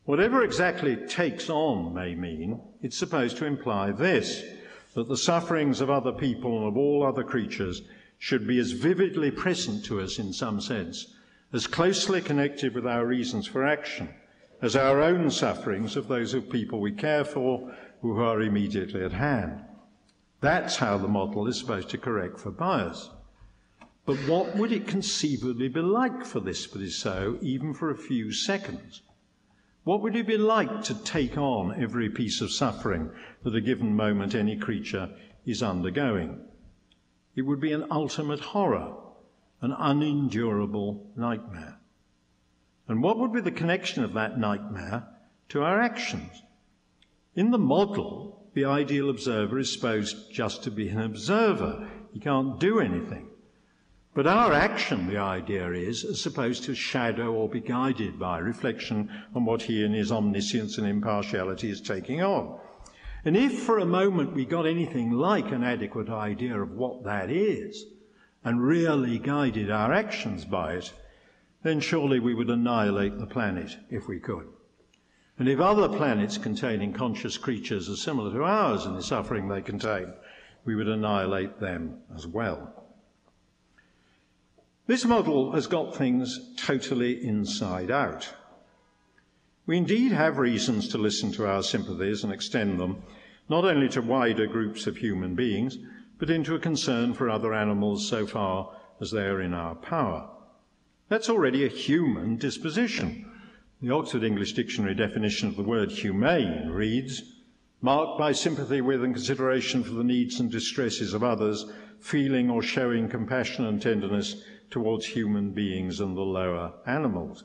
Whatever 0.04 0.42
exactly 0.42 0.96
takes 0.96 1.48
on 1.48 1.94
may 1.94 2.14
mean, 2.14 2.60
it's 2.82 2.96
supposed 2.96 3.36
to 3.36 3.46
imply 3.46 3.92
this 3.92 4.42
that 4.94 5.08
the 5.08 5.16
sufferings 5.16 5.80
of 5.80 5.90
other 5.90 6.10
people 6.10 6.58
and 6.58 6.66
of 6.66 6.76
all 6.76 7.04
other 7.04 7.22
creatures 7.22 7.82
should 8.18 8.46
be 8.46 8.58
as 8.58 8.72
vividly 8.72 9.30
present 9.30 9.84
to 9.84 10.00
us 10.00 10.18
in 10.18 10.32
some 10.32 10.60
sense, 10.60 11.14
as 11.52 11.66
closely 11.66 12.20
connected 12.20 12.74
with 12.74 12.86
our 12.86 13.06
reasons 13.06 13.46
for 13.46 13.64
action, 13.64 14.08
as 14.62 14.74
our 14.74 15.02
own 15.02 15.30
sufferings 15.30 15.96
of 15.96 16.08
those 16.08 16.34
of 16.34 16.50
people 16.50 16.80
we 16.80 16.90
care 16.90 17.24
for 17.24 17.72
who 18.00 18.18
are 18.18 18.42
immediately 18.42 19.04
at 19.04 19.12
hand. 19.12 19.62
That's 20.46 20.76
how 20.76 20.96
the 20.96 21.08
model 21.08 21.48
is 21.48 21.58
supposed 21.58 21.88
to 21.88 21.98
correct 21.98 22.38
for 22.38 22.52
bias. 22.52 23.10
But 24.04 24.16
what 24.28 24.54
would 24.54 24.70
it 24.70 24.86
conceivably 24.86 25.66
be 25.66 25.80
like 25.80 26.24
for 26.24 26.38
this 26.38 26.68
to 26.68 26.78
be 26.78 26.88
so, 26.88 27.36
even 27.42 27.74
for 27.74 27.90
a 27.90 27.96
few 27.96 28.30
seconds? 28.30 29.02
What 29.82 30.02
would 30.02 30.14
it 30.14 30.28
be 30.28 30.38
like 30.38 30.84
to 30.84 30.94
take 31.02 31.36
on 31.36 31.74
every 31.82 32.08
piece 32.08 32.40
of 32.40 32.52
suffering 32.52 33.10
that 33.42 33.56
a 33.56 33.60
given 33.60 33.96
moment 33.96 34.36
any 34.36 34.56
creature 34.56 35.10
is 35.44 35.64
undergoing? 35.64 36.38
It 37.34 37.42
would 37.42 37.58
be 37.58 37.72
an 37.72 37.86
ultimate 37.90 38.38
horror, 38.38 38.94
an 39.62 39.74
unendurable 39.76 41.10
nightmare. 41.16 41.80
And 42.86 43.02
what 43.02 43.18
would 43.18 43.32
be 43.32 43.40
the 43.40 43.50
connection 43.50 44.04
of 44.04 44.12
that 44.12 44.38
nightmare 44.38 45.08
to 45.48 45.64
our 45.64 45.80
actions? 45.80 46.44
In 47.34 47.50
the 47.50 47.58
model, 47.58 48.45
the 48.56 48.64
ideal 48.64 49.10
observer 49.10 49.58
is 49.58 49.70
supposed 49.70 50.32
just 50.32 50.64
to 50.64 50.70
be 50.70 50.88
an 50.88 50.98
observer. 50.98 51.86
He 52.14 52.18
can't 52.18 52.58
do 52.58 52.80
anything. 52.80 53.28
But 54.14 54.26
our 54.26 54.54
action, 54.54 55.08
the 55.08 55.18
idea 55.18 55.70
is, 55.72 56.04
is 56.04 56.22
supposed 56.22 56.64
to 56.64 56.74
shadow 56.74 57.34
or 57.34 57.50
be 57.50 57.60
guided 57.60 58.18
by 58.18 58.38
reflection 58.38 59.10
on 59.34 59.44
what 59.44 59.60
he 59.60 59.84
in 59.84 59.92
his 59.92 60.10
omniscience 60.10 60.78
and 60.78 60.86
impartiality 60.86 61.68
is 61.68 61.82
taking 61.82 62.22
on. 62.22 62.58
And 63.26 63.36
if 63.36 63.58
for 63.58 63.78
a 63.78 63.84
moment 63.84 64.32
we 64.32 64.46
got 64.46 64.64
anything 64.64 65.10
like 65.10 65.52
an 65.52 65.62
adequate 65.62 66.08
idea 66.08 66.58
of 66.58 66.70
what 66.70 67.04
that 67.04 67.30
is, 67.30 67.84
and 68.42 68.62
really 68.62 69.18
guided 69.18 69.70
our 69.70 69.92
actions 69.92 70.46
by 70.46 70.76
it, 70.76 70.94
then 71.62 71.80
surely 71.80 72.20
we 72.20 72.32
would 72.32 72.48
annihilate 72.48 73.18
the 73.18 73.26
planet 73.26 73.76
if 73.90 74.08
we 74.08 74.18
could. 74.18 74.48
And 75.38 75.48
if 75.48 75.60
other 75.60 75.88
planets 75.88 76.38
containing 76.38 76.92
conscious 76.92 77.36
creatures 77.36 77.90
are 77.90 77.96
similar 77.96 78.32
to 78.32 78.44
ours 78.44 78.86
in 78.86 78.94
the 78.94 79.02
suffering 79.02 79.48
they 79.48 79.60
contain, 79.60 80.12
we 80.64 80.74
would 80.74 80.88
annihilate 80.88 81.60
them 81.60 81.98
as 82.14 82.26
well. 82.26 82.84
This 84.86 85.04
model 85.04 85.52
has 85.52 85.66
got 85.66 85.96
things 85.96 86.54
totally 86.56 87.26
inside 87.26 87.90
out. 87.90 88.32
We 89.66 89.76
indeed 89.76 90.12
have 90.12 90.38
reasons 90.38 90.88
to 90.88 90.98
listen 90.98 91.32
to 91.32 91.46
our 91.46 91.62
sympathies 91.62 92.22
and 92.22 92.32
extend 92.32 92.78
them 92.78 93.02
not 93.48 93.64
only 93.64 93.88
to 93.90 94.00
wider 94.00 94.46
groups 94.46 94.86
of 94.86 94.96
human 94.96 95.34
beings, 95.34 95.76
but 96.18 96.30
into 96.30 96.54
a 96.54 96.60
concern 96.60 97.12
for 97.12 97.28
other 97.28 97.52
animals 97.52 98.08
so 98.08 98.26
far 98.26 98.74
as 99.00 99.10
they 99.10 99.24
are 99.26 99.42
in 99.42 99.52
our 99.52 99.74
power. 99.74 100.28
That's 101.08 101.28
already 101.28 101.64
a 101.64 101.68
human 101.68 102.36
disposition. 102.36 103.30
The 103.86 103.94
Oxford 103.94 104.24
English 104.24 104.54
Dictionary 104.54 104.96
definition 104.96 105.46
of 105.46 105.54
the 105.54 105.62
word 105.62 105.92
humane 105.92 106.70
reads, 106.70 107.22
marked 107.80 108.18
by 108.18 108.32
sympathy 108.32 108.80
with 108.80 109.04
and 109.04 109.14
consideration 109.14 109.84
for 109.84 109.92
the 109.92 110.02
needs 110.02 110.40
and 110.40 110.50
distresses 110.50 111.14
of 111.14 111.22
others, 111.22 111.64
feeling 112.00 112.50
or 112.50 112.62
showing 112.62 113.08
compassion 113.08 113.64
and 113.64 113.80
tenderness 113.80 114.42
towards 114.70 115.06
human 115.06 115.52
beings 115.52 116.00
and 116.00 116.16
the 116.16 116.22
lower 116.22 116.72
animals. 116.84 117.44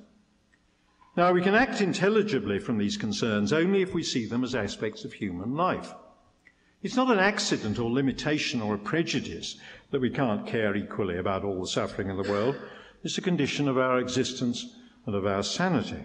Now, 1.15 1.31
we 1.31 1.43
can 1.43 1.53
act 1.53 1.79
intelligibly 1.79 2.57
from 2.57 2.79
these 2.79 2.97
concerns 2.97 3.53
only 3.53 3.83
if 3.83 3.93
we 3.93 4.01
see 4.01 4.25
them 4.25 4.43
as 4.43 4.55
aspects 4.55 5.05
of 5.05 5.13
human 5.13 5.53
life. 5.53 5.93
It's 6.81 6.95
not 6.95 7.11
an 7.11 7.19
accident 7.19 7.77
or 7.77 7.91
limitation 7.91 8.63
or 8.63 8.73
a 8.73 8.79
prejudice 8.79 9.59
that 9.91 10.01
we 10.01 10.09
can't 10.09 10.47
care 10.47 10.75
equally 10.75 11.19
about 11.19 11.43
all 11.43 11.61
the 11.61 11.67
suffering 11.67 12.09
in 12.09 12.17
the 12.17 12.31
world. 12.31 12.55
It's 13.03 13.19
a 13.19 13.21
condition 13.21 13.67
of 13.67 13.77
our 13.77 13.99
existence 13.99 14.75
and 15.05 15.13
of 15.13 15.27
our 15.27 15.43
sanity. 15.43 16.03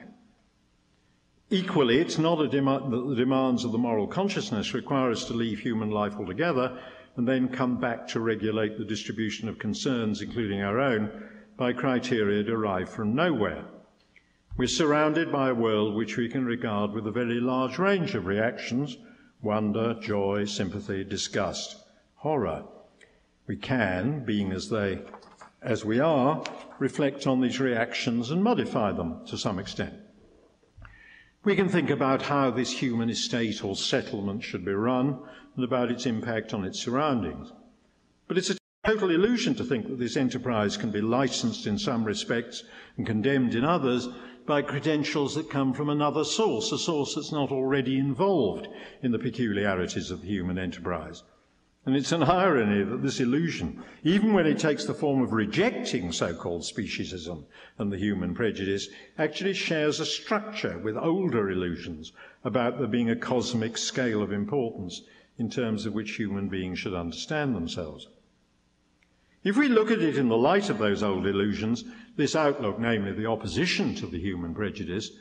Equally, 1.50 1.98
it's 1.98 2.18
not 2.18 2.40
a 2.40 2.48
dem- 2.48 2.64
that 2.64 3.06
the 3.08 3.14
demands 3.14 3.64
of 3.64 3.70
the 3.70 3.78
moral 3.78 4.08
consciousness 4.08 4.74
require 4.74 5.12
us 5.12 5.24
to 5.26 5.32
leave 5.32 5.60
human 5.60 5.90
life 5.90 6.16
altogether 6.16 6.76
and 7.14 7.26
then 7.26 7.48
come 7.48 7.78
back 7.78 8.08
to 8.08 8.20
regulate 8.20 8.76
the 8.76 8.84
distribution 8.84 9.48
of 9.48 9.58
concerns, 9.58 10.20
including 10.20 10.60
our 10.62 10.80
own, 10.80 11.10
by 11.56 11.72
criteria 11.72 12.42
derived 12.42 12.88
from 12.88 13.14
nowhere. 13.14 13.64
We're 14.56 14.66
surrounded 14.66 15.30
by 15.30 15.50
a 15.50 15.54
world 15.54 15.94
which 15.94 16.16
we 16.16 16.28
can 16.28 16.44
regard 16.44 16.92
with 16.92 17.06
a 17.06 17.12
very 17.12 17.40
large 17.40 17.78
range 17.78 18.14
of 18.14 18.26
reactions 18.26 18.96
wonder, 19.42 19.94
joy, 20.00 20.44
sympathy, 20.46 21.04
disgust, 21.04 21.76
horror. 22.16 22.64
We 23.46 23.56
can, 23.56 24.24
being 24.24 24.50
as 24.50 24.68
they 24.68 25.02
as 25.62 25.84
we 25.84 26.00
are, 26.00 26.42
reflect 26.78 27.26
on 27.26 27.40
these 27.40 27.60
reactions 27.60 28.30
and 28.30 28.42
modify 28.42 28.92
them 28.92 29.24
to 29.26 29.38
some 29.38 29.58
extent. 29.58 29.94
We 31.46 31.54
can 31.54 31.68
think 31.68 31.90
about 31.90 32.22
how 32.22 32.50
this 32.50 32.72
human 32.82 33.08
estate 33.08 33.62
or 33.62 33.76
settlement 33.76 34.42
should 34.42 34.64
be 34.64 34.72
run 34.72 35.20
and 35.54 35.64
about 35.64 35.92
its 35.92 36.04
impact 36.04 36.52
on 36.52 36.64
its 36.64 36.80
surroundings. 36.80 37.52
But 38.26 38.36
it's 38.36 38.50
a 38.50 38.56
total 38.84 39.12
illusion 39.12 39.54
to 39.54 39.62
think 39.62 39.86
that 39.86 40.00
this 40.00 40.16
enterprise 40.16 40.76
can 40.76 40.90
be 40.90 41.00
licensed 41.00 41.68
in 41.68 41.78
some 41.78 42.02
respects 42.02 42.64
and 42.96 43.06
condemned 43.06 43.54
in 43.54 43.62
others 43.62 44.08
by 44.44 44.62
credentials 44.62 45.36
that 45.36 45.48
come 45.48 45.72
from 45.72 45.88
another 45.88 46.24
source, 46.24 46.72
a 46.72 46.78
source 46.78 47.14
that's 47.14 47.30
not 47.30 47.52
already 47.52 47.96
involved 47.96 48.66
in 49.04 49.12
the 49.12 49.18
peculiarities 49.20 50.10
of 50.10 50.22
the 50.22 50.26
human 50.26 50.58
enterprise. 50.58 51.22
And 51.86 51.94
it's 51.94 52.10
an 52.10 52.24
irony 52.24 52.82
that 52.82 53.00
this 53.02 53.20
illusion, 53.20 53.80
even 54.02 54.32
when 54.32 54.44
it 54.44 54.58
takes 54.58 54.84
the 54.84 54.92
form 54.92 55.22
of 55.22 55.32
rejecting 55.32 56.10
so 56.10 56.34
called 56.34 56.62
speciesism 56.62 57.44
and 57.78 57.92
the 57.92 57.96
human 57.96 58.34
prejudice, 58.34 58.88
actually 59.16 59.52
shares 59.52 60.00
a 60.00 60.04
structure 60.04 60.78
with 60.78 60.96
older 60.96 61.48
illusions 61.48 62.12
about 62.42 62.78
there 62.78 62.88
being 62.88 63.10
a 63.10 63.14
cosmic 63.14 63.78
scale 63.78 64.20
of 64.20 64.32
importance 64.32 65.02
in 65.38 65.48
terms 65.48 65.86
of 65.86 65.94
which 65.94 66.16
human 66.16 66.48
beings 66.48 66.80
should 66.80 66.92
understand 66.92 67.54
themselves. 67.54 68.08
If 69.44 69.56
we 69.56 69.68
look 69.68 69.92
at 69.92 70.02
it 70.02 70.18
in 70.18 70.28
the 70.28 70.36
light 70.36 70.70
of 70.70 70.78
those 70.78 71.04
old 71.04 71.24
illusions, 71.24 71.84
this 72.16 72.34
outlook, 72.34 72.80
namely 72.80 73.12
the 73.12 73.26
opposition 73.26 73.94
to 73.94 74.06
the 74.08 74.18
human 74.18 74.56
prejudice, 74.56 75.12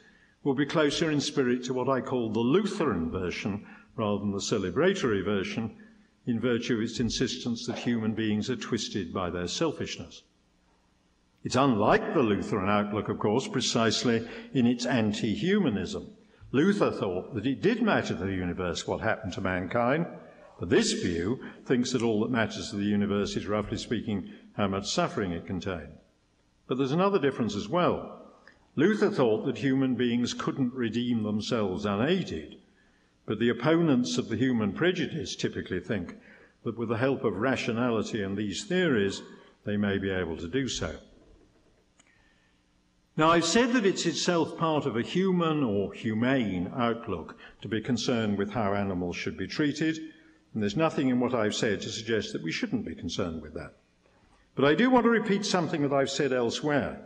will 0.43 0.55
be 0.55 0.65
closer 0.65 1.11
in 1.11 1.21
spirit 1.21 1.63
to 1.65 1.75
what 1.75 1.89
I 1.89 2.01
call 2.01 2.31
the 2.31 2.39
Lutheran 2.39 3.11
version 3.11 3.67
rather 3.95 4.17
than 4.17 4.31
the 4.31 4.39
celebratory 4.39 5.23
version 5.23 5.77
in 6.25 6.39
virtue 6.39 6.75
of 6.75 6.81
its 6.81 6.99
insistence 6.99 7.65
that 7.65 7.79
human 7.79 8.13
beings 8.13 8.49
are 8.49 8.55
twisted 8.55 9.13
by 9.13 9.29
their 9.29 9.47
selfishness. 9.47 10.23
It's 11.43 11.55
unlike 11.55 12.13
the 12.13 12.23
Lutheran 12.23 12.69
outlook, 12.69 13.07
of 13.07 13.19
course, 13.19 13.47
precisely 13.47 14.27
in 14.53 14.65
its 14.65 14.85
anti 14.85 15.35
humanism. 15.35 16.07
Luther 16.51 16.91
thought 16.91 17.35
that 17.35 17.45
it 17.45 17.61
did 17.61 17.83
matter 17.83 18.15
to 18.15 18.25
the 18.25 18.33
universe 18.33 18.87
what 18.87 19.01
happened 19.01 19.33
to 19.33 19.41
mankind, 19.41 20.07
but 20.59 20.69
this 20.69 20.93
view 20.93 21.39
thinks 21.65 21.91
that 21.91 22.01
all 22.01 22.21
that 22.21 22.31
matters 22.31 22.69
to 22.69 22.77
the 22.77 22.85
universe 22.85 23.35
is, 23.35 23.45
roughly 23.45 23.77
speaking, 23.77 24.31
how 24.53 24.67
much 24.67 24.89
suffering 24.89 25.31
it 25.31 25.45
contains. 25.45 25.99
But 26.67 26.77
there's 26.77 26.91
another 26.91 27.19
difference 27.19 27.55
as 27.55 27.69
well. 27.69 28.21
Luther 28.75 29.11
thought 29.11 29.45
that 29.45 29.59
human 29.59 29.95
beings 29.95 30.33
couldn't 30.33 30.73
redeem 30.73 31.23
themselves 31.23 31.85
unaided, 31.85 32.57
but 33.25 33.39
the 33.39 33.49
opponents 33.49 34.17
of 34.17 34.29
the 34.29 34.37
human 34.37 34.71
prejudice 34.71 35.35
typically 35.35 35.79
think 35.79 36.15
that 36.63 36.77
with 36.77 36.89
the 36.89 36.97
help 36.97 37.23
of 37.23 37.35
rationality 37.35 38.21
and 38.21 38.37
these 38.37 38.63
theories, 38.63 39.21
they 39.65 39.77
may 39.77 39.97
be 39.97 40.11
able 40.11 40.37
to 40.37 40.47
do 40.47 40.67
so. 40.67 40.95
Now, 43.17 43.31
I've 43.31 43.45
said 43.45 43.71
that 43.73 43.85
it's 43.85 44.05
itself 44.05 44.57
part 44.57 44.85
of 44.85 44.97
a 44.97 45.01
human 45.01 45.63
or 45.63 45.93
humane 45.93 46.71
outlook 46.75 47.37
to 47.61 47.67
be 47.69 47.79
concerned 47.79 48.37
with 48.37 48.51
how 48.51 48.73
animals 48.73 49.15
should 49.15 49.37
be 49.37 49.47
treated, 49.47 49.97
and 50.53 50.61
there's 50.61 50.75
nothing 50.75 51.09
in 51.09 51.19
what 51.19 51.33
I've 51.33 51.55
said 51.55 51.81
to 51.81 51.89
suggest 51.89 52.33
that 52.33 52.43
we 52.43 52.51
shouldn't 52.51 52.85
be 52.85 52.93
concerned 52.93 53.41
with 53.41 53.53
that. 53.53 53.75
But 54.53 54.65
I 54.65 54.75
do 54.75 54.89
want 54.89 55.05
to 55.05 55.09
repeat 55.09 55.45
something 55.45 55.81
that 55.81 55.93
I've 55.93 56.09
said 56.09 56.33
elsewhere 56.33 57.05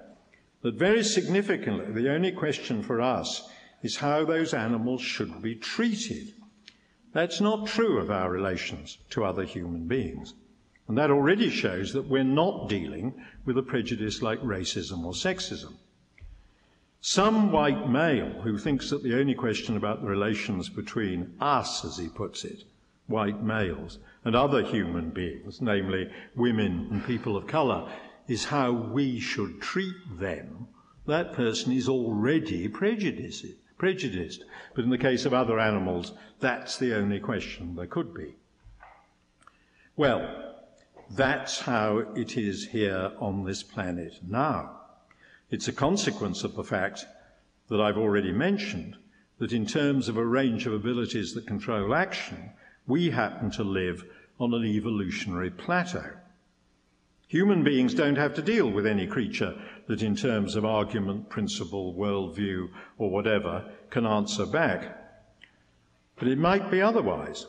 that 0.61 0.75
very 0.75 1.03
significantly, 1.03 1.91
the 1.91 2.11
only 2.11 2.31
question 2.31 2.81
for 2.81 3.01
us 3.01 3.47
is 3.81 3.97
how 3.97 4.25
those 4.25 4.53
animals 4.53 5.01
should 5.01 5.41
be 5.41 5.55
treated. 5.55 6.33
That's 7.13 7.41
not 7.41 7.67
true 7.67 7.97
of 7.97 8.11
our 8.11 8.29
relations 8.29 8.97
to 9.11 9.23
other 9.23 9.43
human 9.43 9.87
beings. 9.87 10.33
And 10.87 10.97
that 10.97 11.11
already 11.11 11.49
shows 11.49 11.93
that 11.93 12.07
we're 12.07 12.23
not 12.23 12.67
dealing 12.67 13.13
with 13.45 13.57
a 13.57 13.63
prejudice 13.63 14.21
like 14.21 14.41
racism 14.41 15.05
or 15.05 15.13
sexism. 15.13 15.73
Some 17.01 17.51
white 17.51 17.89
male 17.89 18.41
who 18.41 18.57
thinks 18.57 18.89
that 18.89 19.03
the 19.03 19.17
only 19.17 19.33
question 19.33 19.77
about 19.77 20.01
the 20.01 20.07
relations 20.07 20.67
between 20.67 21.33
us, 21.39 21.85
as 21.85 21.97
he 21.97 22.09
puts 22.09 22.43
it, 22.43 22.63
white 23.07 23.41
males, 23.41 23.99
and 24.25 24.35
other 24.35 24.61
human 24.63 25.09
beings, 25.09 25.61
namely 25.61 26.09
women 26.35 26.89
and 26.91 27.05
people 27.05 27.37
of 27.37 27.47
colour, 27.47 27.89
is 28.27 28.45
how 28.45 28.71
we 28.71 29.19
should 29.19 29.61
treat 29.61 29.95
them, 30.19 30.67
that 31.07 31.33
person 31.33 31.71
is 31.71 31.89
already 31.89 32.67
prejudiced. 32.67 33.45
Prejudiced. 33.79 34.43
But 34.75 34.83
in 34.83 34.91
the 34.91 34.97
case 34.99 35.25
of 35.25 35.33
other 35.33 35.59
animals, 35.59 36.11
that's 36.39 36.77
the 36.77 36.95
only 36.95 37.19
question 37.19 37.75
there 37.75 37.87
could 37.87 38.13
be. 38.13 38.35
Well, 39.95 40.55
that's 41.09 41.61
how 41.61 42.05
it 42.15 42.37
is 42.37 42.67
here 42.67 43.11
on 43.19 43.43
this 43.43 43.63
planet 43.63 44.19
now. 44.21 44.81
It's 45.49 45.67
a 45.67 45.73
consequence 45.73 46.43
of 46.43 46.53
the 46.53 46.63
fact 46.63 47.07
that 47.69 47.81
I've 47.81 47.97
already 47.97 48.31
mentioned 48.31 48.95
that 49.39 49.51
in 49.51 49.65
terms 49.65 50.07
of 50.07 50.17
a 50.17 50.25
range 50.25 50.67
of 50.67 50.73
abilities 50.73 51.33
that 51.33 51.47
control 51.47 51.95
action, 51.95 52.51
we 52.85 53.09
happen 53.09 53.49
to 53.51 53.63
live 53.63 54.03
on 54.39 54.53
an 54.53 54.65
evolutionary 54.65 55.49
plateau. 55.49 56.11
Human 57.29 57.63
beings 57.63 57.93
don't 57.93 58.17
have 58.17 58.33
to 58.33 58.41
deal 58.41 58.71
with 58.71 58.87
any 58.87 59.05
creature 59.05 59.53
that, 59.87 60.01
in 60.01 60.15
terms 60.15 60.55
of 60.55 60.65
argument, 60.65 61.29
principle, 61.29 61.93
worldview, 61.93 62.69
or 62.97 63.11
whatever, 63.11 63.71
can 63.91 64.07
answer 64.07 64.47
back. 64.47 64.97
But 66.17 66.27
it 66.27 66.39
might 66.39 66.71
be 66.71 66.81
otherwise. 66.81 67.45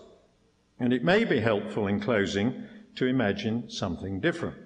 And 0.79 0.93
it 0.93 1.03
may 1.03 1.25
be 1.25 1.41
helpful 1.41 1.87
in 1.87 1.99
closing 1.99 2.63
to 2.97 3.07
imagine 3.07 3.71
something 3.71 4.21
different. 4.21 4.59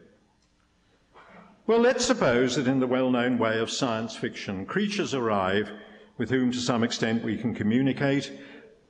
Well, 1.68 1.80
let's 1.80 2.04
suppose 2.04 2.56
that 2.56 2.66
in 2.66 2.80
the 2.80 2.88
well 2.88 3.10
known 3.12 3.38
way 3.38 3.60
of 3.60 3.70
science 3.70 4.16
fiction, 4.16 4.66
creatures 4.66 5.14
arrive 5.14 5.70
with 6.18 6.30
whom 6.30 6.50
to 6.50 6.58
some 6.58 6.82
extent 6.82 7.22
we 7.22 7.36
can 7.36 7.54
communicate, 7.54 8.32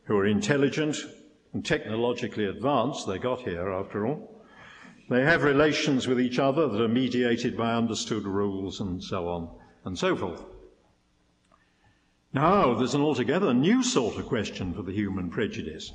who 0.05 0.16
are 0.16 0.27
intelligent 0.27 0.97
and 1.53 1.62
technologically 1.62 2.47
advanced, 2.47 3.07
they 3.07 3.18
got 3.18 3.41
here 3.41 3.70
after 3.70 4.07
all, 4.07 4.34
they 5.09 5.22
have 5.22 5.42
relations 5.42 6.07
with 6.07 6.20
each 6.20 6.38
other 6.38 6.68
that 6.68 6.80
are 6.80 6.88
mediated 6.88 7.57
by 7.57 7.74
understood 7.74 8.24
rules 8.24 8.80
and 8.80 9.02
so 9.02 9.28
on 9.28 9.48
and 9.84 9.98
so 9.98 10.16
forth. 10.16 10.42
Now, 12.32 12.74
there's 12.74 12.94
an 12.94 13.02
altogether 13.02 13.55
new 13.55 13.82
sort 13.82 14.16
of 14.16 14.26
question 14.26 14.74
for 14.74 14.82
the 14.82 14.92
human 14.92 15.30
prejudice. 15.30 15.92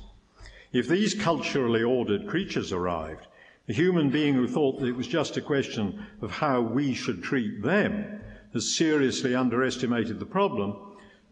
If 0.72 0.88
these 0.88 1.14
culturally 1.14 1.82
ordered 1.82 2.28
creatures 2.28 2.72
arrived, 2.72 3.26
a 3.68 3.72
human 3.72 4.10
being 4.10 4.34
who 4.34 4.46
thought 4.46 4.80
that 4.80 4.88
it 4.88 4.96
was 4.96 5.06
just 5.06 5.36
a 5.36 5.42
question 5.42 6.06
of 6.22 6.30
how 6.30 6.60
we 6.60 6.94
should 6.94 7.22
treat 7.22 7.62
them 7.62 8.20
has 8.52 8.76
seriously 8.76 9.34
underestimated 9.34 10.18
the 10.18 10.26
problem, 10.26 10.76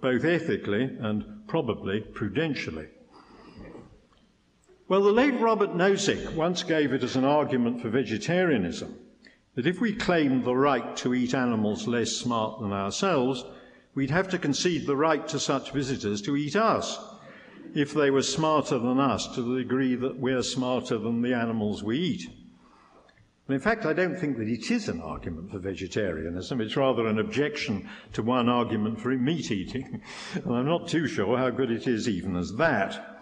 both 0.01 0.25
ethically 0.25 0.85
and 1.01 1.25
probably 1.47 2.01
prudentially. 2.01 2.89
Well, 4.89 5.03
the 5.03 5.13
late 5.13 5.39
Robert 5.39 5.75
Nozick 5.75 6.35
once 6.35 6.63
gave 6.63 6.95
it 6.95 7.05
as 7.05 7.15
an 7.15 7.25
argument 7.25 7.83
for 7.83 7.91
vegetarianism 7.91 8.97
that 9.55 9.67
if 9.67 9.83
we 9.83 9.93
claimed 9.93 10.45
the 10.45 10.57
right 10.57 10.97
to 10.97 11.13
eat 11.13 11.35
animals 11.35 11.87
less 11.87 12.13
smart 12.13 12.63
than 12.63 12.73
ourselves, 12.73 13.45
we'd 13.95 14.09
have 14.11 14.29
to 14.31 14.39
concede 14.39 14.87
the 14.87 14.97
right 14.97 15.29
to 15.29 15.39
such 15.39 15.73
visitors 15.73 16.23
to 16.23 16.39
eat 16.39 16.57
us 16.57 16.99
if 17.75 17.93
they 17.93 18.11
were 18.11 18.23
smarter 18.23 18.79
than 18.79 18.99
us 18.99 19.27
to 19.35 19.43
the 19.43 19.59
degree 19.59 19.95
that 19.95 20.19
we're 20.19 20.43
smarter 20.43 20.97
than 20.97 21.21
the 21.21 21.35
animals 21.35 21.83
we 21.83 21.99
eat. 21.99 22.31
And 23.47 23.55
in 23.55 23.61
fact, 23.61 23.85
I 23.85 23.93
don't 23.93 24.17
think 24.17 24.39
that 24.39 24.49
it 24.49 24.71
is 24.71 24.89
an 24.89 25.03
argument 25.03 25.51
for 25.51 25.59
vegetarianism. 25.59 26.63
It's 26.63 26.79
rather 26.79 27.07
an 27.09 27.19
objection 27.19 27.91
to 28.15 28.23
one 28.23 28.49
argument 28.49 29.01
for 29.03 29.11
meat 29.11 29.51
eating. 29.51 30.01
and 30.35 30.51
I'm 30.51 30.67
not 30.67 30.89
too 30.89 31.07
sure 31.07 31.37
how 31.37 31.51
good 31.51 31.71
it 31.71 31.87
is 31.87 32.09
even 32.09 32.37
as 32.37 32.55
that. 32.55 33.18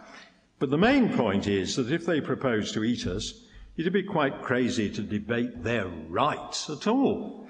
But 0.59 0.70
the 0.70 0.78
main 0.78 1.14
point 1.14 1.46
is 1.46 1.76
that 1.76 1.92
if 1.92 2.07
they 2.07 2.20
propose 2.22 2.72
to 2.72 2.82
eat 2.82 3.07
us, 3.07 3.42
it'd 3.76 3.92
be 3.92 4.02
quite 4.02 4.40
crazy 4.40 4.88
to 4.88 5.02
debate 5.02 5.62
their 5.62 5.86
rights 5.86 6.70
at 6.70 6.86
all. 6.86 7.46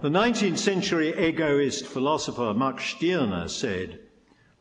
the 0.00 0.08
19th 0.08 0.58
century 0.58 1.12
egoist 1.18 1.86
philosopher 1.86 2.54
Max 2.54 2.84
Stirner 2.84 3.48
said, 3.48 3.98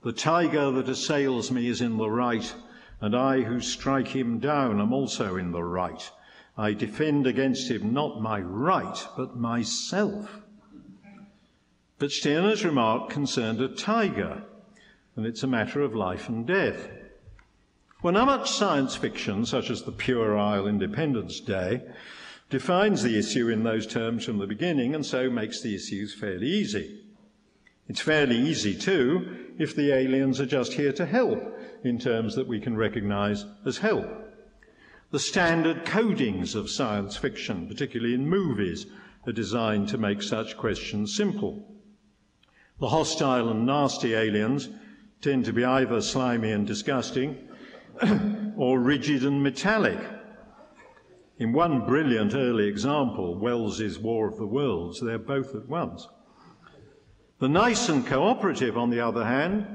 The 0.02 0.14
tiger 0.14 0.72
that 0.72 0.90
assails 0.90 1.52
me 1.52 1.68
is 1.68 1.82
in 1.82 1.98
the 1.98 2.10
right, 2.10 2.56
and 3.02 3.16
I 3.16 3.42
who 3.42 3.62
strike 3.62 4.08
him 4.08 4.40
down 4.40 4.82
am 4.82 4.94
also 4.94 5.36
in 5.36 5.52
the 5.52 5.64
right. 5.64 6.10
I 6.58 6.74
defend 6.74 7.28
against 7.28 7.70
him 7.70 7.94
not 7.94 8.20
my 8.20 8.40
right, 8.40 8.98
but 9.16 9.38
myself. 9.38 10.42
But 12.00 12.12
Stirner's 12.12 12.66
remark 12.66 13.12
concerned 13.12 13.62
a 13.62 13.68
tiger 13.68 14.44
and 15.16 15.26
it's 15.26 15.44
a 15.44 15.48
matter 15.48 15.82
of 15.82 15.96
life 15.96 16.30
and 16.30 16.46
death. 16.46 16.90
Well, 18.04 18.14
not 18.14 18.26
much 18.26 18.52
science 18.52 18.96
fiction, 18.96 19.46
such 19.46 19.70
as 19.70 19.84
the 19.84 19.92
Puerile 19.92 20.68
Independence 20.68 21.40
Day, 21.40 21.82
defines 22.50 23.02
the 23.02 23.18
issue 23.18 23.50
in 23.50 23.64
those 23.64 23.88
terms 23.88 24.26
from 24.26 24.38
the 24.38 24.48
beginning 24.48 24.94
and 24.94 25.06
so 25.06 25.30
makes 25.30 25.62
the 25.62 25.74
issues 25.74 26.14
fairly 26.14 26.48
easy. 26.48 27.02
It's 27.88 28.02
fairly 28.02 28.38
easy, 28.38 28.76
too, 28.76 29.54
if 29.58 29.76
the 29.76 29.92
aliens 29.92 30.40
are 30.40 30.46
just 30.46 30.74
here 30.74 30.94
to 30.94 31.06
help 31.06 31.42
in 31.84 31.98
terms 32.00 32.36
that 32.36 32.48
we 32.48 32.60
can 32.60 32.76
recognize 32.76 33.46
as 33.66 33.78
help. 33.78 34.08
The 35.12 35.20
standard 35.20 35.86
codings 35.86 36.56
of 36.56 36.70
science 36.70 37.16
fiction, 37.16 37.68
particularly 37.68 38.16
in 38.16 38.28
movies, 38.28 38.88
are 39.26 39.32
designed 39.32 39.88
to 39.90 39.98
make 39.98 40.22
such 40.22 40.58
questions 40.58 41.16
simple. 41.16 41.64
The 42.80 42.90
hostile 42.90 43.50
and 43.50 43.66
nasty 43.66 44.14
aliens 44.14 44.68
tend 45.26 45.44
to 45.44 45.54
be 45.54 45.66
either 45.66 46.00
slimy 46.02 46.52
and 46.52 46.68
disgusting 46.68 47.36
or 48.58 48.80
rigid 48.80 49.26
and 49.26 49.42
metallic. 49.42 49.98
In 51.40 51.52
one 51.52 51.84
brilliant 51.88 52.36
early 52.36 52.68
example, 52.68 53.36
Wells's 53.40 53.98
War 53.98 54.28
of 54.28 54.38
the 54.38 54.46
Worlds, 54.46 55.02
they're 55.02 55.18
both 55.18 55.56
at 55.56 55.68
once. 55.68 56.08
The 57.40 57.50
nice 57.50 57.90
and 57.90 58.06
cooperative, 58.06 58.78
on 58.78 58.92
the 58.92 59.00
other 59.00 59.26
hand, 59.26 59.66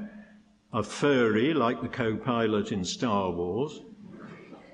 are 0.71 0.83
furry, 0.83 1.53
like 1.53 1.81
the 1.81 1.89
co 1.89 2.15
pilot 2.15 2.71
in 2.71 2.85
Star 2.85 3.29
Wars, 3.29 3.81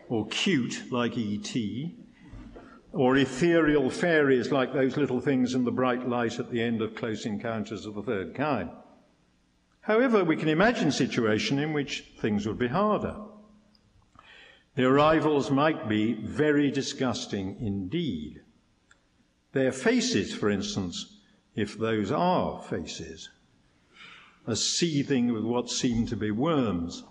or 0.10 0.28
cute, 0.28 0.92
like 0.92 1.18
E.T., 1.18 1.96
or 2.94 3.18
ethereal 3.18 3.90
fairies, 3.90 4.52
like 4.52 4.74
those 4.74 4.96
little 4.96 5.20
things 5.20 5.56
in 5.56 5.64
the 5.64 5.72
bright 5.72 6.08
light 6.08 6.38
at 6.38 6.52
the 6.52 6.62
end 6.62 6.84
of 6.84 6.94
Close 6.94 7.26
Encounters 7.26 7.88
of 7.88 7.96
the 7.96 8.04
Third 8.04 8.36
Kind. 8.36 8.70
However, 9.88 10.26
we 10.26 10.36
can 10.36 10.50
imagine 10.50 10.90
a 10.90 10.92
situation 10.92 11.60
in 11.60 11.72
which 11.72 12.04
things 12.20 12.46
would 12.46 12.60
be 12.60 12.68
harder. 12.68 13.16
The 14.76 14.84
arrivals 14.84 15.50
might 15.50 15.88
be 15.88 16.14
very 16.14 16.70
disgusting 16.70 17.56
indeed. 17.62 18.42
Their 19.54 19.72
faces, 19.72 20.34
for 20.34 20.50
instance, 20.50 21.22
if 21.56 21.80
those 21.80 22.12
are 22.12 22.62
faces, 22.62 23.30
are 24.46 24.58
seething 24.58 25.32
with 25.32 25.46
what 25.46 25.70
seem 25.70 26.06
to 26.08 26.18
be 26.18 26.32
worms. 26.32 27.06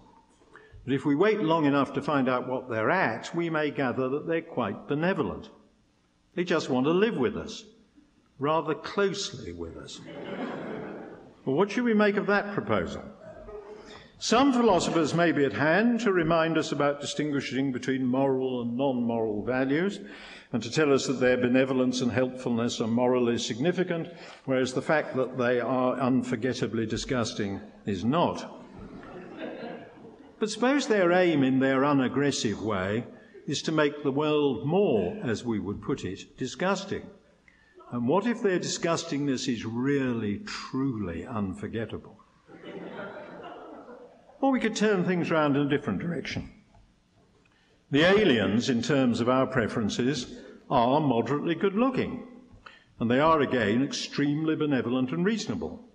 But 0.85 0.93
if 0.93 1.07
we 1.07 1.15
wait 1.15 1.41
long 1.41 1.65
enough 1.65 1.95
to 1.95 2.03
find 2.03 2.29
out 2.29 2.47
what 2.47 2.69
they're 2.69 2.91
at, 2.91 3.35
we 3.35 3.49
may 3.49 3.71
gather 3.71 4.11
that 4.11 4.27
they're 4.27 4.43
quite 4.43 4.87
benevolent. 4.87 5.49
They 6.35 6.45
just 6.45 6.69
want 6.69 6.85
to 6.85 6.93
live 6.93 7.17
with 7.17 7.39
us, 7.39 7.65
rather 8.39 8.75
closely 8.75 9.55
with 9.55 9.79
us. 9.79 9.99
Well, 11.47 11.55
what 11.55 11.71
should 11.71 11.85
we 11.85 11.95
make 11.95 12.17
of 12.17 12.27
that 12.27 12.55
proposal? 12.55 13.05
Some 14.19 14.53
philosophers 14.53 15.15
may 15.15 15.31
be 15.31 15.45
at 15.45 15.53
hand 15.53 16.01
to 16.01 16.13
remind 16.13 16.59
us 16.59 16.73
about 16.73 17.01
distinguishing 17.01 17.71
between 17.71 18.05
moral 18.05 18.63
and 18.63 18.77
non 18.77 19.05
moral 19.05 19.45
values 19.45 20.01
and 20.53 20.61
to 20.61 20.73
tell 20.73 20.93
us 20.93 21.07
that 21.07 21.21
their 21.21 21.37
benevolence 21.37 22.01
and 22.01 22.11
helpfulness 22.11 22.81
are 22.81 22.89
morally 22.89 23.39
significant, 23.39 24.09
whereas 24.45 24.73
the 24.73 24.83
fact 24.83 25.15
that 25.15 25.39
they 25.39 25.61
are 25.61 26.01
unforgettably 26.01 26.85
disgusting 26.85 27.61
is 27.85 28.05
not. 28.05 28.53
But 30.41 30.51
suppose 30.51 30.89
their 30.89 31.13
aim 31.13 31.45
in 31.45 31.61
their 31.61 31.85
unaggressive 31.85 32.61
way 32.61 33.05
is 33.47 33.63
to 33.63 33.73
make 33.73 34.03
the 34.03 34.11
world 34.11 34.67
more, 34.67 35.17
as 35.23 35.45
we 35.45 35.61
would 35.61 35.81
put 35.81 36.05
it, 36.05 36.37
disgusting. 36.37 37.03
And 37.93 38.09
what 38.09 38.27
if 38.27 38.43
their 38.43 38.59
disgustingness 38.59 39.49
is 39.49 39.65
really, 39.65 40.39
truly 40.45 41.25
unforgettable? 41.25 42.21
or 44.41 44.53
we 44.53 44.61
could 44.61 44.77
turn 44.77 45.05
things 45.05 45.31
round 45.31 45.57
in 45.57 45.63
a 45.63 45.69
different 45.69 46.01
direction. 46.01 46.51
The 47.91 48.03
aliens, 48.03 48.69
in 48.69 48.83
terms 48.83 49.21
of 49.21 49.29
our 49.29 49.47
preferences, 49.47 50.41
are 50.69 51.01
moderately 51.01 51.55
good 51.55 51.75
looking, 51.75 52.27
and 52.99 53.11
they 53.11 53.21
are 53.21 53.41
again 53.41 53.83
extremely 53.83 54.57
benevolent 54.57 55.11
and 55.13 55.25
reasonable. 55.25 55.89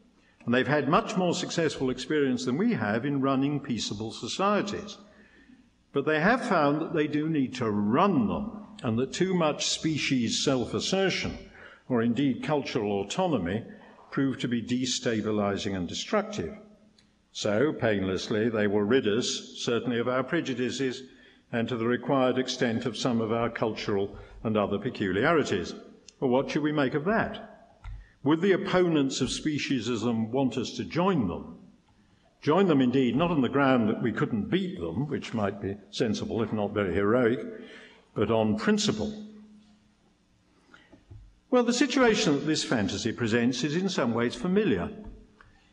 And 0.45 0.53
they've 0.53 0.67
had 0.67 0.89
much 0.89 1.17
more 1.17 1.33
successful 1.33 1.89
experience 1.89 2.45
than 2.45 2.57
we 2.57 2.73
have 2.73 3.05
in 3.05 3.21
running 3.21 3.59
peaceable 3.59 4.11
societies. 4.11 4.97
But 5.93 6.05
they 6.05 6.19
have 6.19 6.47
found 6.47 6.81
that 6.81 6.93
they 6.93 7.07
do 7.07 7.29
need 7.29 7.53
to 7.55 7.69
run 7.69 8.27
them, 8.27 8.65
and 8.81 8.97
that 8.97 9.13
too 9.13 9.33
much 9.33 9.67
species 9.67 10.43
self 10.43 10.73
assertion, 10.73 11.37
or 11.91 12.01
indeed 12.01 12.41
cultural 12.41 13.01
autonomy, 13.01 13.65
proved 14.11 14.39
to 14.39 14.47
be 14.47 14.61
destabilizing 14.61 15.75
and 15.75 15.89
destructive. 15.89 16.55
So, 17.33 17.73
painlessly, 17.73 18.47
they 18.47 18.65
will 18.67 18.83
rid 18.83 19.05
us, 19.07 19.55
certainly, 19.57 19.99
of 19.99 20.07
our 20.07 20.23
prejudices 20.23 21.03
and 21.51 21.67
to 21.67 21.75
the 21.75 21.85
required 21.85 22.37
extent 22.37 22.85
of 22.85 22.95
some 22.95 23.19
of 23.19 23.33
our 23.33 23.49
cultural 23.49 24.17
and 24.41 24.55
other 24.55 24.77
peculiarities. 24.77 25.73
Well, 26.21 26.29
what 26.29 26.49
should 26.49 26.63
we 26.63 26.71
make 26.71 26.93
of 26.93 27.03
that? 27.05 27.73
Would 28.23 28.39
the 28.39 28.53
opponents 28.53 29.19
of 29.19 29.27
speciesism 29.27 30.29
want 30.29 30.57
us 30.57 30.71
to 30.77 30.85
join 30.85 31.27
them? 31.27 31.57
Join 32.41 32.67
them 32.67 32.79
indeed, 32.79 33.17
not 33.17 33.31
on 33.31 33.41
the 33.41 33.49
ground 33.49 33.89
that 33.89 34.01
we 34.01 34.13
couldn't 34.13 34.49
beat 34.49 34.79
them, 34.79 35.07
which 35.07 35.33
might 35.33 35.61
be 35.61 35.75
sensible 35.89 36.41
if 36.41 36.53
not 36.53 36.73
very 36.73 36.93
heroic, 36.93 37.39
but 38.13 38.31
on 38.31 38.57
principle. 38.57 39.13
Well, 41.51 41.63
the 41.63 41.73
situation 41.73 42.35
that 42.35 42.45
this 42.47 42.63
fantasy 42.63 43.11
presents 43.11 43.65
is 43.65 43.75
in 43.75 43.89
some 43.89 44.13
ways 44.13 44.35
familiar. 44.35 44.89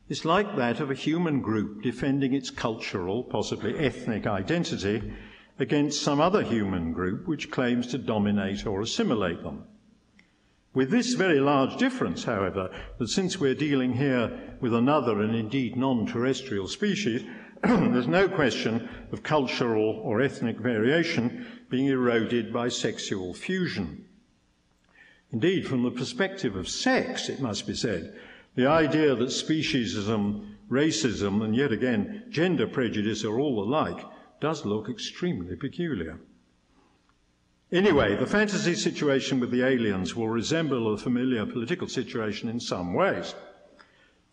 It's 0.09 0.25
like 0.25 0.57
that 0.57 0.81
of 0.81 0.91
a 0.91 0.95
human 0.95 1.41
group 1.41 1.83
defending 1.85 2.35
its 2.35 2.51
cultural, 2.51 3.23
possibly 3.23 3.79
ethnic 3.79 4.27
identity 4.27 5.13
against 5.57 6.03
some 6.03 6.21
other 6.21 6.43
human 6.43 6.93
group 6.93 7.29
which 7.29 7.53
claims 7.53 7.87
to 7.89 7.99
dominate 7.99 8.67
or 8.67 8.81
assimilate 8.81 9.45
them. 9.45 9.67
With 10.75 10.91
this 10.91 11.15
very 11.15 11.39
large 11.39 11.77
difference, 11.77 12.25
however, 12.25 12.71
that 12.99 13.09
since 13.09 13.39
we're 13.39 13.55
dealing 13.55 13.93
here 13.93 14.57
with 14.61 14.75
another 14.75 15.23
and 15.23 15.37
indeed 15.37 15.77
non 15.77 16.07
terrestrial 16.07 16.67
species, 16.67 17.23
there's 17.63 18.09
no 18.09 18.29
question 18.29 18.89
of 19.13 19.23
cultural 19.23 20.01
or 20.03 20.23
ethnic 20.23 20.59
variation 20.59 21.47
being 21.71 21.87
eroded 21.87 22.53
by 22.53 22.69
sexual 22.69 23.33
fusion. 23.33 24.08
Indeed, 25.33 25.67
from 25.67 25.83
the 25.83 25.91
perspective 25.91 26.57
of 26.57 26.69
sex, 26.69 27.29
it 27.29 27.41
must 27.41 27.67
be 27.67 27.75
said, 27.75 28.19
the 28.55 28.67
idea 28.67 29.15
that 29.15 29.29
speciesism, 29.29 30.55
racism, 30.71 31.45
and 31.45 31.55
yet 31.55 31.71
again 31.71 32.25
gender 32.31 32.67
prejudice 32.67 33.25
are 33.25 33.39
all 33.39 33.63
alike 33.63 34.05
does 34.41 34.65
look 34.65 34.89
extremely 34.89 35.55
peculiar. 35.55 36.19
Anyway, 37.71 38.17
the 38.17 38.27
fantasy 38.27 38.75
situation 38.75 39.39
with 39.39 39.51
the 39.51 39.63
aliens 39.63 40.17
will 40.17 40.29
resemble 40.29 40.95
a 40.95 40.97
familiar 40.97 41.45
political 41.45 41.87
situation 41.87 42.49
in 42.49 42.59
some 42.59 42.95
ways. 42.95 43.35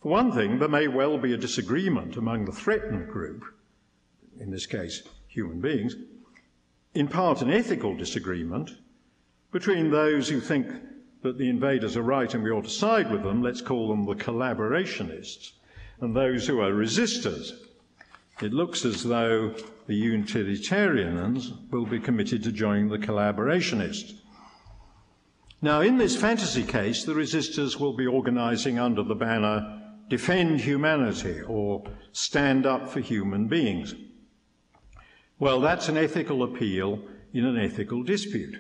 For 0.02 0.10
one 0.10 0.32
thing, 0.32 0.60
there 0.60 0.70
may 0.70 0.88
well 0.88 1.18
be 1.18 1.34
a 1.34 1.38
disagreement 1.38 2.16
among 2.16 2.46
the 2.46 2.54
threatened 2.54 3.10
group, 3.10 3.44
in 4.40 4.52
this 4.52 4.66
case, 4.66 5.04
human 5.28 5.60
beings, 5.60 5.96
in 6.94 7.10
part 7.10 7.42
an 7.42 7.52
ethical 7.52 7.94
disagreement 7.96 8.72
between 9.56 9.90
those 9.90 10.28
who 10.28 10.42
think 10.42 10.68
that 11.22 11.38
the 11.38 11.48
invaders 11.48 11.96
are 11.96 12.02
right 12.02 12.34
and 12.34 12.44
we 12.44 12.52
ought 12.52 12.66
to 12.66 12.70
side 12.70 13.10
with 13.10 13.24
them, 13.24 13.42
let's 13.42 13.62
call 13.62 13.88
them 13.88 14.06
the 14.06 14.14
collaborationists, 14.14 15.54
and 16.02 16.14
those 16.14 16.46
who 16.46 16.60
are 16.60 16.74
resistors. 16.74 17.52
It 18.42 18.52
looks 18.52 18.84
as 18.84 19.02
though 19.02 19.56
the 19.88 19.96
utilitarians 19.96 21.54
will 21.72 21.86
be 21.86 22.02
committed 22.02 22.44
to 22.44 22.52
joining 22.52 22.90
the 22.90 22.98
collaborationists. 22.98 24.16
Now, 25.62 25.80
in 25.80 25.98
this 25.98 26.18
fantasy 26.18 26.64
case, 26.64 27.06
the 27.06 27.14
resistors 27.14 27.80
will 27.80 27.96
be 27.96 28.08
organizing 28.08 28.78
under 28.78 29.04
the 29.04 29.16
banner 29.16 29.82
Defend 30.10 30.60
Humanity 30.60 31.44
or 31.44 31.82
Stand 32.12 32.66
Up 32.66 32.90
for 32.90 33.00
Human 33.00 33.48
Beings. 33.48 33.96
Well, 35.40 35.62
that's 35.62 35.88
an 35.88 35.96
ethical 35.96 36.44
appeal 36.44 37.00
in 37.32 37.46
an 37.46 37.58
ethical 37.58 38.04
dispute. 38.04 38.58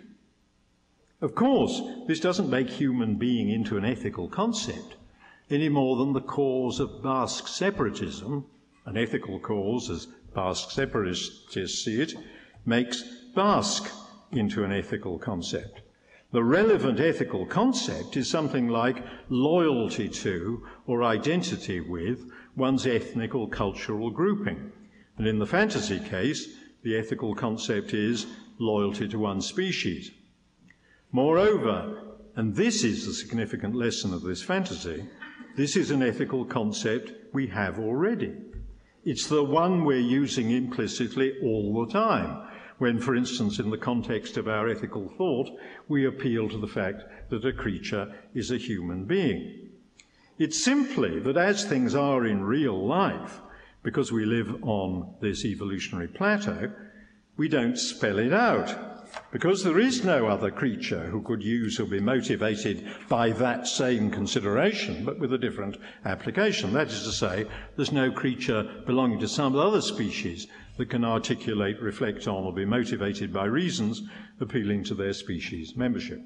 Of 1.22 1.34
course, 1.34 1.82
this 2.08 2.20
doesn't 2.20 2.50
make 2.50 2.70
human 2.70 3.16
being 3.16 3.50
into 3.50 3.78
an 3.78 3.86
ethical 3.86 4.28
concept 4.28 4.98
any 5.50 5.70
more 5.70 5.96
than 5.96 6.14
the 6.14 6.22
cause 6.22 6.80
of 6.80 7.04
Basque 7.04 7.48
separatism, 7.48 8.46
an 8.86 8.98
ethical 8.98 9.40
cause 9.40 9.90
as 9.90 10.08
Basque 10.34 10.72
separatists 10.72 11.84
see 11.84 12.02
it, 12.02 12.16
makes 12.66 13.04
Basque 13.36 13.92
into 14.32 14.64
an 14.64 14.72
ethical 14.72 15.20
concept. 15.20 15.82
The 16.32 16.44
relevant 16.44 17.00
ethical 17.00 17.46
concept 17.46 18.18
is 18.18 18.30
something 18.30 18.68
like 18.68 19.06
loyalty 19.30 20.10
to 20.10 20.66
or 20.88 21.04
identity 21.04 21.80
with 21.80 22.30
one's 22.56 22.88
ethnic 22.88 23.36
or 23.36 23.48
cultural 23.48 24.10
grouping. 24.10 24.72
And 25.18 25.28
in 25.28 25.40
the 25.40 25.46
fantasy 25.46 26.00
case, 26.00 26.58
the 26.82 26.98
ethical 26.98 27.36
concept 27.36 27.94
is 27.94 28.26
loyalty 28.58 29.08
to 29.10 29.20
one 29.20 29.42
species. 29.42 30.12
Moreover, 31.16 31.98
and 32.36 32.54
this 32.54 32.84
is 32.84 33.06
the 33.06 33.14
significant 33.14 33.74
lesson 33.74 34.14
of 34.14 34.22
this 34.22 34.42
fantasy, 34.42 35.06
this 35.56 35.78
is 35.78 35.90
an 35.90 36.04
ethical 36.04 36.44
concept 36.44 37.14
we 37.32 37.48
have 37.48 37.80
already. 37.80 38.34
It's 39.06 39.28
the 39.28 39.42
one 39.42 39.86
we're 39.86 39.98
using 39.98 40.52
implicitly 40.52 41.36
all 41.42 41.86
the 41.86 41.94
time, 41.94 42.50
when, 42.80 43.00
for 43.00 43.16
instance, 43.16 43.60
in 43.60 43.70
the 43.70 43.78
context 43.78 44.36
of 44.36 44.50
our 44.50 44.68
ethical 44.68 45.08
thought, 45.18 45.50
we 45.88 46.06
appeal 46.06 46.50
to 46.50 46.58
the 46.58 46.68
fact 46.68 47.04
that 47.30 47.46
a 47.46 47.54
creature 47.54 48.14
is 48.34 48.52
a 48.52 48.58
human 48.58 49.06
being. 49.06 49.70
It's 50.38 50.62
simply 50.62 51.22
that 51.22 51.38
as 51.38 51.64
things 51.64 51.96
are 51.96 52.26
in 52.26 52.44
real 52.44 52.86
life, 52.86 53.40
because 53.84 54.12
we 54.12 54.26
live 54.26 54.62
on 54.66 55.16
this 55.22 55.46
evolutionary 55.46 56.10
plateau, 56.10 56.74
we 57.38 57.48
don't 57.48 57.78
spell 57.78 58.20
it 58.20 58.34
out 58.34 58.95
because 59.32 59.64
there 59.64 59.80
is 59.80 60.04
no 60.04 60.28
other 60.28 60.50
creature 60.52 61.06
who 61.08 61.22
could 61.22 61.44
use 61.44 61.80
or 61.80 61.86
be 61.86 62.00
motivated 62.00 62.88
by 63.10 63.32
that 63.32 63.68
same 63.68 64.10
consideration, 64.10 65.04
but 65.04 65.20
with 65.20 65.34
a 65.34 65.38
different 65.38 65.78
application. 66.06 66.74
That 66.74 66.88
is 66.88 67.04
to 67.04 67.12
say, 67.12 67.46
there's 67.76 67.92
no 67.92 68.12
creature 68.12 68.64
belonging 68.86 69.20
to 69.20 69.28
some 69.28 69.56
other 69.56 69.82
species 69.82 70.48
that 70.78 70.90
can 70.90 71.06
articulate, 71.06 71.82
reflect 71.82 72.28
on, 72.28 72.44
or 72.44 72.54
be 72.54 72.66
motivated 72.66 73.34
by 73.34 73.46
reasons 73.46 74.02
appealing 74.40 74.84
to 74.86 74.96
their 74.96 75.14
species 75.14 75.76
membership. 75.76 76.22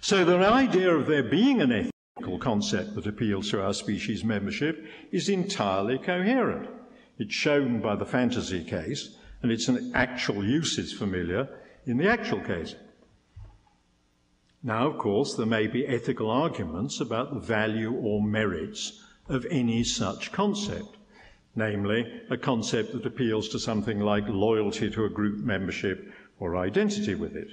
So 0.00 0.24
the 0.24 0.38
idea 0.38 0.94
of 0.94 1.06
there 1.06 1.24
being 1.24 1.60
an 1.60 1.72
ethical 1.72 2.38
concept 2.38 2.94
that 2.94 3.06
appeals 3.06 3.50
to 3.50 3.62
our 3.62 3.74
species 3.74 4.22
membership 4.22 4.84
is 5.10 5.28
entirely 5.28 5.98
coherent. 5.98 6.68
It's 7.18 7.34
shown 7.34 7.80
by 7.80 7.96
the 7.96 8.06
fantasy 8.06 8.62
case 8.64 9.16
and 9.42 9.52
its 9.52 9.68
actual 9.94 10.44
use 10.44 10.78
is 10.78 10.92
familiar 10.92 11.48
in 11.86 11.96
the 11.96 12.08
actual 12.08 12.40
case. 12.40 12.74
Now, 14.62 14.88
of 14.88 14.98
course, 14.98 15.34
there 15.34 15.46
may 15.46 15.68
be 15.68 15.86
ethical 15.86 16.30
arguments 16.30 17.00
about 17.00 17.32
the 17.32 17.40
value 17.40 17.92
or 17.92 18.22
merits 18.22 19.04
of 19.28 19.46
any 19.50 19.84
such 19.84 20.32
concept, 20.32 20.96
namely, 21.54 22.22
a 22.30 22.36
concept 22.36 22.92
that 22.92 23.06
appeals 23.06 23.48
to 23.50 23.58
something 23.60 24.00
like 24.00 24.28
loyalty 24.28 24.90
to 24.90 25.04
a 25.04 25.10
group 25.10 25.44
membership 25.44 26.12
or 26.40 26.56
identity 26.56 27.14
with 27.14 27.36
it. 27.36 27.48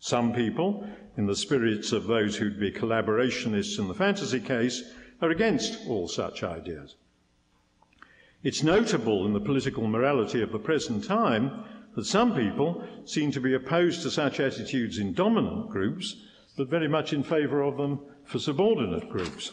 Some 0.00 0.34
people, 0.34 0.86
in 1.16 1.26
the 1.26 1.36
spirits 1.36 1.92
of 1.92 2.06
those 2.06 2.36
who'd 2.36 2.60
be 2.60 2.72
collaborationists 2.72 3.78
in 3.78 3.88
the 3.88 3.94
fantasy 3.94 4.40
case, 4.40 4.82
are 5.20 5.30
against 5.30 5.86
all 5.88 6.08
such 6.08 6.42
ideas. 6.42 6.96
It's 8.42 8.62
notable 8.64 9.24
in 9.24 9.32
the 9.32 9.40
political 9.40 9.86
morality 9.86 10.42
of 10.42 10.50
the 10.50 10.58
present 10.58 11.04
time 11.04 11.64
that 11.94 12.06
some 12.06 12.34
people 12.34 12.82
seem 13.04 13.30
to 13.32 13.40
be 13.40 13.54
opposed 13.54 14.02
to 14.02 14.10
such 14.10 14.40
attitudes 14.40 14.98
in 14.98 15.12
dominant 15.12 15.70
groups, 15.70 16.16
but 16.56 16.68
very 16.68 16.88
much 16.88 17.12
in 17.12 17.22
favour 17.22 17.62
of 17.62 17.76
them 17.76 18.00
for 18.24 18.40
subordinate 18.40 19.08
groups. 19.08 19.52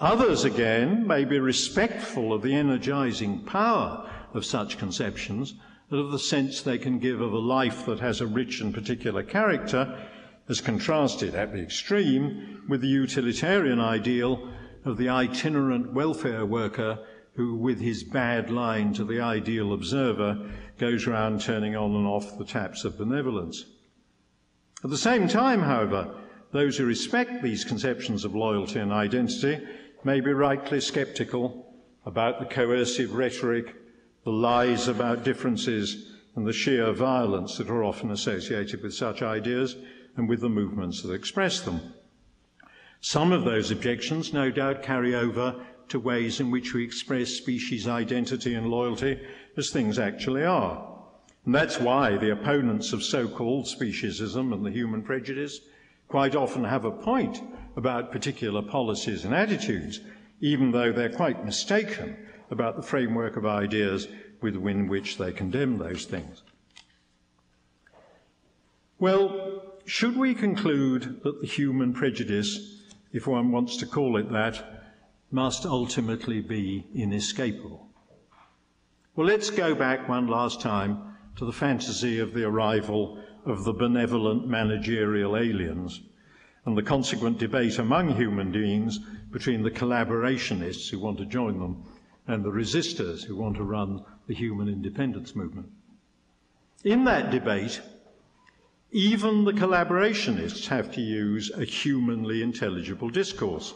Others, 0.00 0.44
again, 0.44 1.06
may 1.06 1.24
be 1.24 1.38
respectful 1.38 2.32
of 2.32 2.42
the 2.42 2.54
energising 2.54 3.40
power 3.40 4.10
of 4.32 4.44
such 4.44 4.78
conceptions 4.78 5.54
and 5.90 6.00
of 6.00 6.10
the 6.10 6.18
sense 6.18 6.62
they 6.62 6.78
can 6.78 6.98
give 6.98 7.20
of 7.20 7.32
a 7.32 7.38
life 7.38 7.84
that 7.86 8.00
has 8.00 8.20
a 8.20 8.26
rich 8.26 8.60
and 8.60 8.72
particular 8.72 9.22
character, 9.22 9.98
as 10.48 10.60
contrasted 10.60 11.34
at 11.34 11.52
the 11.52 11.60
extreme 11.60 12.64
with 12.68 12.80
the 12.80 12.88
utilitarian 12.88 13.78
ideal 13.78 14.48
of 14.84 14.96
the 14.96 15.08
itinerant 15.08 15.92
welfare 15.92 16.44
worker 16.44 16.98
who, 17.34 17.54
with 17.54 17.80
his 17.80 18.04
bad 18.04 18.50
line 18.50 18.92
to 18.92 19.04
the 19.04 19.20
ideal 19.20 19.72
observer, 19.72 20.50
goes 20.78 21.06
round 21.06 21.40
turning 21.40 21.76
on 21.76 21.94
and 21.94 22.06
off 22.06 22.36
the 22.38 22.44
taps 22.44 22.84
of 22.84 22.98
benevolence. 22.98 23.64
At 24.84 24.90
the 24.90 24.98
same 24.98 25.28
time, 25.28 25.60
however, 25.62 26.14
those 26.50 26.76
who 26.76 26.84
respect 26.84 27.42
these 27.42 27.64
conceptions 27.64 28.24
of 28.24 28.34
loyalty 28.34 28.78
and 28.78 28.92
identity 28.92 29.64
may 30.04 30.20
be 30.20 30.32
rightly 30.32 30.80
sceptical 30.80 31.74
about 32.04 32.40
the 32.40 32.46
coercive 32.46 33.14
rhetoric, 33.14 33.74
the 34.24 34.30
lies 34.30 34.88
about 34.88 35.24
differences, 35.24 36.12
and 36.34 36.46
the 36.46 36.52
sheer 36.52 36.92
violence 36.92 37.58
that 37.58 37.70
are 37.70 37.84
often 37.84 38.10
associated 38.10 38.82
with 38.82 38.94
such 38.94 39.22
ideas 39.22 39.76
and 40.16 40.28
with 40.28 40.40
the 40.40 40.48
movements 40.48 41.02
that 41.02 41.12
express 41.12 41.60
them. 41.60 41.80
Some 43.02 43.32
of 43.32 43.44
those 43.44 43.72
objections, 43.72 44.32
no 44.32 44.50
doubt, 44.50 44.84
carry 44.84 45.14
over 45.14 45.56
to 45.88 45.98
ways 45.98 46.38
in 46.38 46.52
which 46.52 46.72
we 46.72 46.84
express 46.84 47.30
species 47.30 47.88
identity 47.88 48.54
and 48.54 48.68
loyalty 48.68 49.20
as 49.56 49.70
things 49.70 49.98
actually 49.98 50.44
are. 50.44 50.88
And 51.44 51.52
that's 51.52 51.80
why 51.80 52.16
the 52.16 52.30
opponents 52.30 52.92
of 52.92 53.02
so 53.02 53.26
called 53.26 53.66
speciesism 53.66 54.54
and 54.54 54.64
the 54.64 54.70
human 54.70 55.02
prejudice 55.02 55.60
quite 56.06 56.36
often 56.36 56.62
have 56.62 56.84
a 56.84 56.92
point 56.92 57.42
about 57.76 58.12
particular 58.12 58.62
policies 58.62 59.24
and 59.24 59.34
attitudes, 59.34 59.98
even 60.40 60.70
though 60.70 60.92
they're 60.92 61.10
quite 61.10 61.44
mistaken 61.44 62.16
about 62.52 62.76
the 62.76 62.82
framework 62.82 63.36
of 63.36 63.44
ideas 63.44 64.06
within 64.40 64.86
which 64.86 65.18
they 65.18 65.32
condemn 65.32 65.76
those 65.76 66.04
things. 66.04 66.42
Well, 69.00 69.62
should 69.86 70.16
we 70.16 70.34
conclude 70.34 71.20
that 71.24 71.40
the 71.40 71.46
human 71.48 71.92
prejudice, 71.92 72.81
if 73.12 73.26
one 73.26 73.52
wants 73.52 73.76
to 73.76 73.86
call 73.86 74.16
it 74.16 74.30
that, 74.30 74.82
must 75.30 75.64
ultimately 75.64 76.40
be 76.40 76.86
inescapable? 76.94 77.88
Well, 79.14 79.26
let's 79.26 79.50
go 79.50 79.74
back 79.74 80.08
one 80.08 80.26
last 80.26 80.60
time 80.60 81.16
to 81.36 81.44
the 81.44 81.52
fantasy 81.52 82.18
of 82.18 82.34
the 82.34 82.44
arrival 82.44 83.22
of 83.44 83.64
the 83.64 83.72
benevolent 83.72 84.46
managerial 84.46 85.36
aliens 85.36 86.00
and 86.64 86.76
the 86.76 86.82
consequent 86.82 87.38
debate 87.38 87.78
among 87.78 88.14
human 88.14 88.52
beings 88.52 88.98
between 89.30 89.62
the 89.62 89.70
collaborationists 89.70 90.88
who 90.90 90.98
want 90.98 91.18
to 91.18 91.26
join 91.26 91.58
them 91.58 91.84
and 92.26 92.44
the 92.44 92.50
resistors 92.50 93.24
who 93.24 93.36
want 93.36 93.56
to 93.56 93.64
run 93.64 94.04
the 94.28 94.34
human 94.34 94.68
independence 94.68 95.34
movement. 95.34 95.68
In 96.84 97.04
that 97.04 97.30
debate, 97.30 97.80
even 98.94 99.44
the 99.44 99.52
collaborationists 99.52 100.66
have 100.66 100.92
to 100.92 101.00
use 101.00 101.50
a 101.50 101.64
humanly 101.64 102.42
intelligible 102.42 103.08
discourse, 103.08 103.72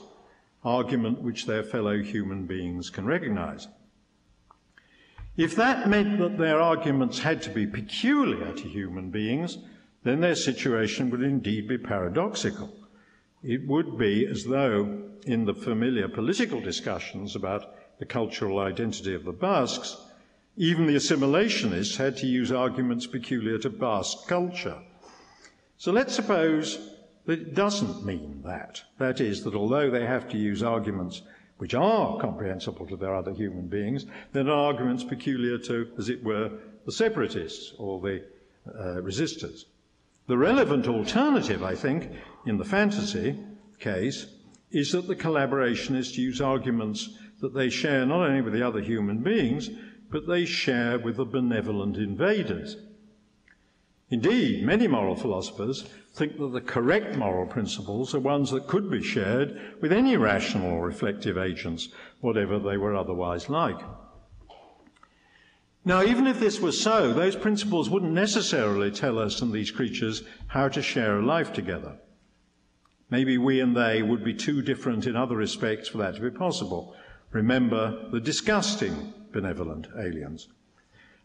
argument 0.63 1.23
which 1.23 1.47
their 1.47 1.63
fellow 1.63 2.03
human 2.03 2.45
beings 2.45 2.91
can 2.91 3.07
recognize. 3.07 3.67
If 5.35 5.57
that 5.57 5.89
meant 5.89 6.19
that 6.19 6.37
their 6.37 6.61
arguments 6.61 7.19
had 7.21 7.41
to 7.43 7.51
be 7.51 7.67
peculiar 7.67 8.53
to 8.53 8.69
human 8.69 9.11
beings, 9.11 9.57
then 10.05 10.21
their 10.21 10.35
situation 10.35 11.09
would 11.11 11.23
indeed 11.23 11.67
be 11.67 11.79
paradoxical. 11.79 12.71
It 13.43 13.67
would 13.67 13.97
be 13.97 14.27
as 14.27 14.45
though, 14.45 15.03
in 15.25 15.47
the 15.47 15.55
familiar 15.55 16.09
political 16.09 16.61
discussions 16.61 17.35
about 17.35 17.99
the 17.99 18.07
cultural 18.07 18.59
identity 18.59 19.15
of 19.15 19.25
the 19.25 19.33
Basques, 19.33 19.97
even 20.59 20.87
the 20.87 20.97
assimilationists 20.97 21.97
had 21.97 22.17
to 22.19 22.27
use 22.27 22.53
arguments 22.53 23.07
peculiar 23.07 23.59
to 23.59 23.71
Basque 23.71 24.27
culture. 24.27 24.79
So 25.79 25.93
let's 25.93 26.15
suppose 26.15 26.79
that 27.27 27.41
it 27.41 27.55
doesn't 27.55 28.05
mean 28.05 28.43
that. 28.45 28.83
That 28.99 29.21
is, 29.21 29.45
that 29.45 29.55
although 29.55 29.91
they 29.91 30.07
have 30.07 30.29
to 30.31 30.39
use 30.39 30.63
arguments 30.63 31.23
which 31.59 31.75
are 31.75 32.19
comprehensible 32.19 32.87
to 32.87 32.97
their 32.97 33.15
other 33.15 33.33
human 33.33 33.67
beings, 33.67 34.07
then 34.33 34.49
arguments 34.49 35.05
peculiar 35.05 35.59
to, 35.59 35.91
as 35.99 36.09
it 36.09 36.23
were, 36.23 36.51
the 36.85 36.93
separatists 36.93 37.73
or 37.79 38.01
the 38.01 38.23
uh, 38.69 39.01
resistors. 39.01 39.65
The 40.27 40.39
relevant 40.39 40.87
alternative, 40.87 41.63
I 41.63 41.75
think, 41.75 42.11
in 42.47 42.59
the 42.59 42.65
fantasy 42.65 43.39
case, 43.79 44.27
is 44.71 44.93
that 44.93 45.07
the 45.07 45.17
collaborationists 45.17 46.17
use 46.17 46.41
arguments 46.41 47.09
that 47.41 47.55
they 47.55 47.71
share 47.71 48.05
not 48.05 48.29
only 48.29 48.43
with 48.43 48.53
the 48.53 48.67
other 48.67 48.81
human 48.81 49.19
beings, 49.19 49.71
but 50.11 50.27
they 50.27 50.45
share 50.45 50.99
with 50.99 51.17
the 51.17 51.25
benevolent 51.25 51.97
invaders. 51.97 52.77
Indeed, 54.09 54.65
many 54.65 54.87
moral 54.87 55.17
philosophers 55.17 55.83
think 56.15 56.39
that 56.39 56.53
the 56.53 56.61
correct 56.61 57.17
moral 57.17 57.47
principles 57.47 58.15
are 58.15 58.21
ones 58.21 58.51
that 58.53 58.69
could 58.69 58.89
be 58.91 59.03
shared 59.03 59.61
with 59.81 59.93
any 59.93 60.17
rational 60.17 60.71
or 60.71 60.87
reflective 60.87 61.37
agents, 61.37 61.89
whatever 62.21 62.59
they 62.59 62.77
were 62.77 62.95
otherwise 62.95 63.49
like. 63.49 63.81
Now, 65.85 66.03
even 66.03 66.27
if 66.27 66.41
this 66.41 66.61
were 66.61 66.73
so, 66.73 67.13
those 67.13 67.37
principles 67.37 67.91
wouldn't 67.91 68.13
necessarily 68.13 68.91
tell 68.91 69.19
us 69.19 69.41
and 69.41 69.53
these 69.53 69.71
creatures 69.71 70.23
how 70.49 70.69
to 70.69 70.83
share 70.83 71.19
a 71.19 71.27
life 71.27 71.53
together. 71.53 71.99
Maybe 73.11 73.39
we 73.39 73.61
and 73.61 73.77
they 73.77 74.03
would 74.03 74.25
be 74.25 74.35
too 74.35 74.63
different 74.63 75.07
in 75.07 75.15
other 75.15 75.37
respects 75.37 75.89
for 75.89 75.99
that 75.99 76.17
to 76.17 76.21
be 76.21 76.31
possible. 76.31 76.95
Remember 77.31 78.09
the 78.11 78.21
disgusting 78.21 79.15
benevolent 79.33 79.87
aliens. 79.97 80.49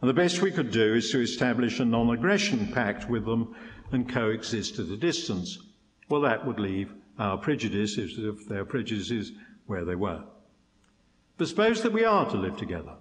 And 0.01 0.09
the 0.09 0.15
best 0.15 0.41
we 0.41 0.51
could 0.51 0.71
do 0.71 0.95
is 0.95 1.11
to 1.11 1.21
establish 1.21 1.79
a 1.79 1.85
non 1.85 2.09
aggression 2.09 2.67
pact 2.73 3.07
with 3.09 3.25
them 3.25 3.55
and 3.91 4.09
coexist 4.09 4.79
at 4.79 4.87
a 4.87 4.97
distance. 4.97 5.59
Well, 6.09 6.21
that 6.21 6.45
would 6.45 6.59
leave 6.59 6.91
our 7.19 7.37
prejudices, 7.37 8.15
if 8.17 8.47
their 8.47 8.65
prejudices, 8.65 9.31
where 9.67 9.85
they 9.85 9.95
were. 9.95 10.23
But 11.37 11.47
suppose 11.47 11.83
that 11.83 11.93
we 11.93 12.03
are 12.03 12.29
to 12.29 12.37
live 12.37 12.57
together. 12.57 12.95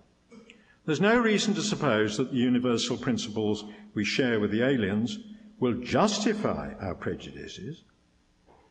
There's 0.84 1.00
no 1.00 1.18
reason 1.18 1.54
to 1.54 1.62
suppose 1.62 2.16
that 2.16 2.32
the 2.32 2.38
universal 2.38 2.96
principles 2.96 3.64
we 3.94 4.04
share 4.04 4.38
with 4.38 4.50
the 4.50 4.62
aliens 4.62 5.18
will 5.58 5.74
justify 5.74 6.74
our 6.80 6.94
prejudices 6.94 7.84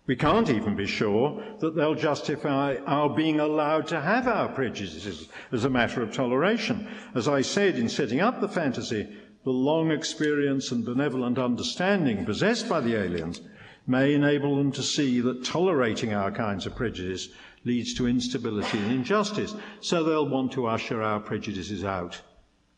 we 0.10 0.16
can't 0.16 0.50
even 0.50 0.76
be 0.76 0.88
sure 0.88 1.40
that 1.60 1.76
they'll 1.76 1.94
justify 1.94 2.76
our 2.88 3.08
being 3.08 3.40
allowed 3.40 3.86
to 3.86 4.02
have 4.02 4.28
our 4.28 4.48
prejudices 4.48 5.30
as 5.52 5.66
a 5.66 5.70
matter 5.70 6.02
of 6.02 6.12
toleration. 6.12 6.88
As 7.14 7.28
I 7.28 7.42
said 7.42 7.76
in 7.76 7.88
setting 7.88 8.20
up 8.20 8.42
the 8.42 8.50
fantasy, 8.50 9.08
the 9.44 9.52
long 9.52 9.92
experience 9.92 10.72
and 10.72 10.84
benevolent 10.84 11.38
understanding 11.38 12.26
possessed 12.26 12.68
by 12.68 12.82
the 12.82 12.96
aliens 12.96 13.42
may 13.86 14.16
enable 14.16 14.56
them 14.56 14.72
to 14.72 14.82
see 14.82 15.22
that 15.22 15.46
tolerating 15.46 16.12
our 16.12 16.32
kinds 16.32 16.66
of 16.66 16.76
prejudice 16.76 17.30
leads 17.64 17.94
to 17.94 18.08
instability 18.08 18.80
and 18.80 18.92
injustice, 18.92 19.54
so 19.80 20.04
they'll 20.04 20.28
want 20.28 20.52
to 20.54 20.66
usher 20.66 21.04
our 21.04 21.20
prejudices 21.20 21.84
out. 21.84 22.20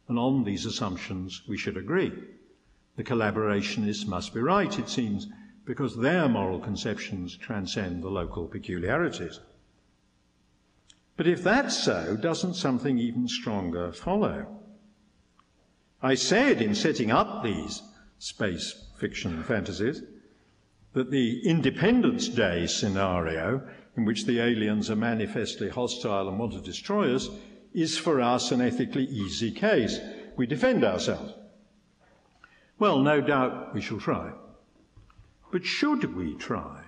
And 0.10 0.20
on 0.20 0.44
these 0.44 0.66
assumptions, 0.66 1.44
we 1.48 1.58
should 1.58 1.78
agree. 1.78 2.12
The 2.98 3.06
collaborationists 3.06 4.06
must 4.06 4.34
be 4.34 4.42
right, 4.42 4.78
it 4.78 4.90
seems, 4.90 5.30
because 5.66 5.98
their 5.98 6.28
moral 6.28 6.60
conceptions 6.60 7.38
transcend 7.38 8.04
the 8.04 8.10
local 8.10 8.48
peculiarities. 8.48 9.40
But 11.18 11.28
if 11.28 11.44
that's 11.44 11.84
so, 11.84 12.18
doesn't 12.18 12.56
something 12.56 12.98
even 12.98 13.28
stronger 13.28 13.92
follow? 13.92 14.48
I 16.02 16.16
said 16.16 16.62
in 16.62 16.74
setting 16.74 17.12
up 17.12 17.44
these 17.44 17.84
space 18.18 18.86
fiction 18.98 19.44
fantasies 19.44 20.02
that 20.94 21.12
the 21.12 21.48
Independence 21.48 22.28
Day 22.28 22.66
scenario, 22.66 23.62
in 23.96 24.06
which 24.06 24.26
the 24.26 24.40
aliens 24.40 24.90
are 24.90 24.96
manifestly 24.96 25.70
hostile 25.70 26.28
and 26.28 26.40
want 26.40 26.54
to 26.54 26.62
destroy 26.62 27.14
us, 27.14 27.30
is 27.74 27.98
for 27.98 28.20
us 28.20 28.52
an 28.52 28.62
ethically 28.62 29.06
easy 29.06 29.52
case. 29.52 30.00
We 30.36 30.48
defend 30.48 30.84
ourselves. 30.84 31.34
Well, 32.80 33.00
no 33.00 33.22
doubt 33.22 33.76
we 33.76 33.82
shall 33.82 34.00
try. 34.00 34.32
But 35.52 35.66
should 35.66 36.16
we 36.16 36.36
try? 36.36 36.86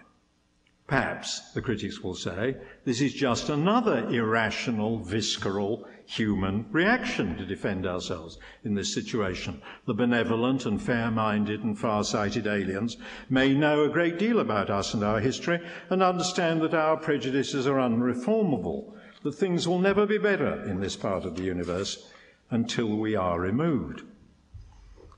Perhaps, 0.87 1.51
the 1.53 1.61
critics 1.61 2.01
will 2.01 2.13
say, 2.13 2.57
this 2.85 3.01
is 3.01 3.13
just 3.13 3.49
another 3.49 4.07
irrational, 4.09 4.99
visceral, 4.99 5.87
human 6.05 6.65
reaction 6.71 7.37
to 7.37 7.45
defend 7.45 7.87
ourselves 7.87 8.37
in 8.63 8.75
this 8.75 8.93
situation. 8.93 9.61
The 9.85 9.93
benevolent 9.93 10.65
and 10.65 10.81
fair 10.81 11.09
minded 11.09 11.63
and 11.63 11.79
far 11.79 12.03
sighted 12.03 12.47
aliens 12.47 12.97
may 13.29 13.53
know 13.53 13.83
a 13.83 13.89
great 13.89 14.19
deal 14.19 14.39
about 14.39 14.69
us 14.69 14.93
and 14.93 15.03
our 15.03 15.19
history 15.19 15.59
and 15.89 16.03
understand 16.03 16.61
that 16.61 16.73
our 16.73 16.97
prejudices 16.97 17.65
are 17.65 17.79
unreformable, 17.79 18.93
that 19.23 19.35
things 19.35 19.67
will 19.67 19.79
never 19.79 20.05
be 20.05 20.17
better 20.17 20.63
in 20.63 20.81
this 20.81 20.97
part 20.97 21.23
of 21.23 21.37
the 21.37 21.43
universe 21.43 22.11
until 22.51 22.87
we 22.87 23.15
are 23.15 23.39
removed. 23.39 24.03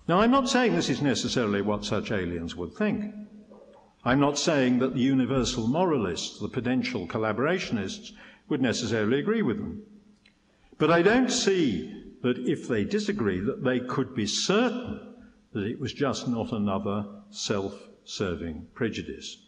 Now, 0.08 0.22
I'm 0.22 0.32
not 0.32 0.48
saying 0.48 0.76
this 0.76 0.92
is 0.92 1.02
necessarily 1.02 1.62
what 1.62 1.84
such 1.84 2.12
aliens 2.12 2.56
would 2.56 2.74
think. 2.74 3.14
I'm 4.08 4.20
not 4.20 4.38
saying 4.38 4.78
that 4.80 4.94
the 4.94 5.02
universal 5.02 5.68
moralists, 5.68 6.40
the 6.40 6.48
potential 6.48 7.08
collaborationists, 7.08 8.12
would 8.48 8.62
necessarily 8.62 9.20
agree 9.20 9.42
with 9.42 9.58
them. 9.58 9.82
But 10.78 10.92
I 10.92 11.02
don't 11.02 11.32
see 11.32 12.04
that 12.22 12.38
if 12.38 12.68
they 12.68 12.84
disagree, 12.84 13.40
that 13.40 13.64
they 13.64 13.80
could 13.80 14.14
be 14.14 14.28
certain 14.28 15.00
that 15.54 15.64
it 15.64 15.80
was 15.80 15.92
just 15.92 16.28
not 16.28 16.52
another 16.52 17.06
self 17.32 17.90
serving 18.04 18.68
prejudice. 18.76 19.42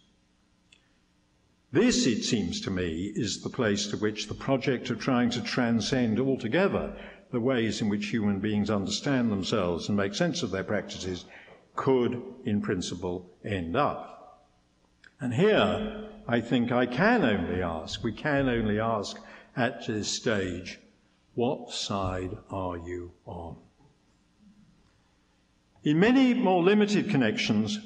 This, 1.72 2.08
it 2.08 2.24
seems 2.24 2.60
to 2.62 2.72
me, 2.72 3.12
is 3.14 3.44
the 3.44 3.50
place 3.50 3.88
to 3.88 3.98
which 3.98 4.28
the 4.28 4.34
project 4.34 4.90
of 4.90 5.00
trying 5.00 5.30
to 5.32 5.42
transcend 5.42 6.20
altogether 6.20 6.96
the 7.30 7.42
ways 7.42 7.82
in 7.82 7.90
which 7.90 8.08
human 8.08 8.40
beings 8.40 8.72
understand 8.72 9.30
themselves 9.32 9.88
and 9.88 9.98
make 9.98 10.16
sense 10.16 10.42
of 10.42 10.50
their 10.50 10.64
practices 10.64 11.26
could, 11.76 12.24
in 12.46 12.62
principle, 12.62 13.30
end 13.44 13.76
up. 13.76 14.17
And 15.20 15.34
here, 15.34 16.10
I 16.28 16.42
think 16.42 16.72
I 16.72 16.86
can 16.86 17.24
only 17.24 17.62
ask, 17.62 18.04
we 18.04 18.12
can 18.12 18.48
only 18.50 18.80
ask 18.80 19.18
at 19.56 19.88
this 19.88 20.08
stage, 20.08 20.80
what 21.34 21.72
side 21.72 22.38
are 22.52 22.78
you 22.78 23.12
on? 23.26 23.56
In 25.84 26.00
many 26.00 26.34
more 26.34 26.62
limited 26.62 27.10
connections, 27.10 27.80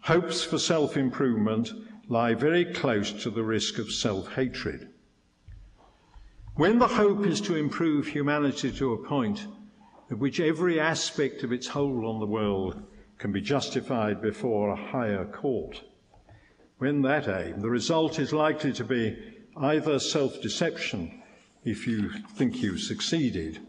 hopes 0.00 0.44
for 0.44 0.58
self 0.58 0.96
improvement 0.96 1.72
lie 2.08 2.34
very 2.34 2.64
close 2.64 3.12
to 3.22 3.30
the 3.30 3.42
risk 3.42 3.78
of 3.78 3.92
self 3.92 4.32
hatred. 4.34 4.88
When 6.54 6.78
the 6.78 6.88
hope 6.88 7.26
is 7.26 7.40
to 7.42 7.56
improve 7.56 8.06
humanity 8.06 8.70
to 8.72 8.92
a 8.92 9.04
point 9.08 9.46
at 10.10 10.18
which 10.18 10.40
every 10.40 10.78
aspect 10.78 11.42
of 11.42 11.52
its 11.52 11.66
hold 11.66 12.04
on 12.04 12.20
the 12.20 12.26
world 12.26 12.82
can 13.18 13.32
be 13.32 13.40
justified 13.40 14.20
before 14.20 14.70
a 14.70 14.76
higher 14.90 15.24
court, 15.24 15.82
when 16.82 17.00
that 17.02 17.28
aim, 17.28 17.60
the 17.60 17.70
result 17.70 18.18
is 18.18 18.32
likely 18.32 18.72
to 18.72 18.82
be 18.82 19.16
either 19.56 20.00
self 20.00 20.42
deception 20.42 21.22
if 21.64 21.86
you 21.86 22.10
think 22.34 22.60
you've 22.60 22.80
succeeded, 22.80 23.60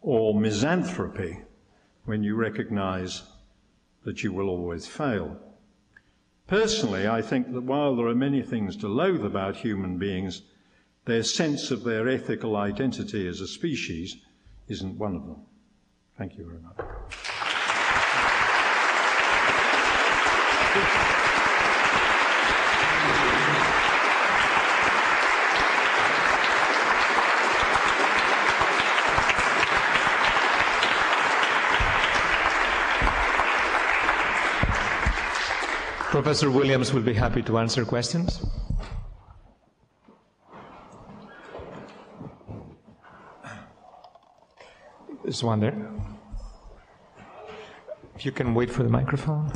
or 0.00 0.40
misanthropy 0.40 1.40
when 2.04 2.22
you 2.22 2.36
recognize 2.36 3.24
that 4.04 4.22
you 4.22 4.32
will 4.32 4.48
always 4.48 4.86
fail. 4.86 5.36
Personally, 6.46 7.08
I 7.08 7.22
think 7.22 7.52
that 7.52 7.62
while 7.62 7.96
there 7.96 8.06
are 8.06 8.14
many 8.14 8.40
things 8.40 8.76
to 8.76 8.86
loathe 8.86 9.24
about 9.24 9.56
human 9.56 9.98
beings, 9.98 10.42
their 11.06 11.24
sense 11.24 11.72
of 11.72 11.82
their 11.82 12.08
ethical 12.08 12.54
identity 12.54 13.26
as 13.26 13.40
a 13.40 13.48
species 13.48 14.18
isn't 14.68 14.96
one 14.96 15.16
of 15.16 15.26
them. 15.26 15.42
Thank 16.16 16.38
you 16.38 16.44
very 16.46 16.60
much. 16.62 16.76
Professor 36.22 36.50
Williams 36.50 36.92
will 36.92 37.00
be 37.00 37.14
happy 37.14 37.40
to 37.40 37.56
answer 37.56 37.82
questions. 37.82 38.44
There's 45.22 45.42
one 45.42 45.60
there. 45.60 45.90
If 48.16 48.26
you 48.26 48.32
can 48.32 48.54
wait 48.54 48.70
for 48.70 48.82
the 48.82 48.90
microphone. 48.90 49.50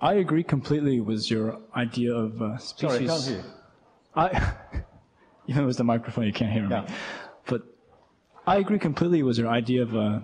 I 0.00 0.14
agree 0.14 0.44
completely 0.44 1.00
with 1.00 1.28
your 1.28 1.58
idea 1.74 2.14
of 2.14 2.40
uh, 2.40 2.58
species. 2.58 2.90
Sorry, 2.92 3.04
I 3.04 3.08
can't 3.08 3.24
hear. 3.24 3.44
I, 4.14 4.52
even 5.48 5.66
with 5.66 5.78
the 5.78 5.84
microphone, 5.84 6.26
you 6.26 6.32
can't 6.32 6.52
hear 6.52 6.68
Yeah. 6.70 6.82
me. 6.82 6.86
I 8.46 8.56
agree 8.56 8.78
completely 8.78 9.22
with 9.22 9.38
your 9.38 9.48
idea 9.48 9.82
of 9.82 9.94
uh, 9.94 10.20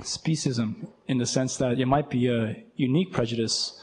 speciesism 0.00 0.88
in 1.08 1.18
the 1.18 1.26
sense 1.26 1.56
that 1.56 1.80
it 1.80 1.86
might 1.86 2.08
be 2.08 2.28
a 2.28 2.62
unique 2.76 3.12
prejudice 3.12 3.80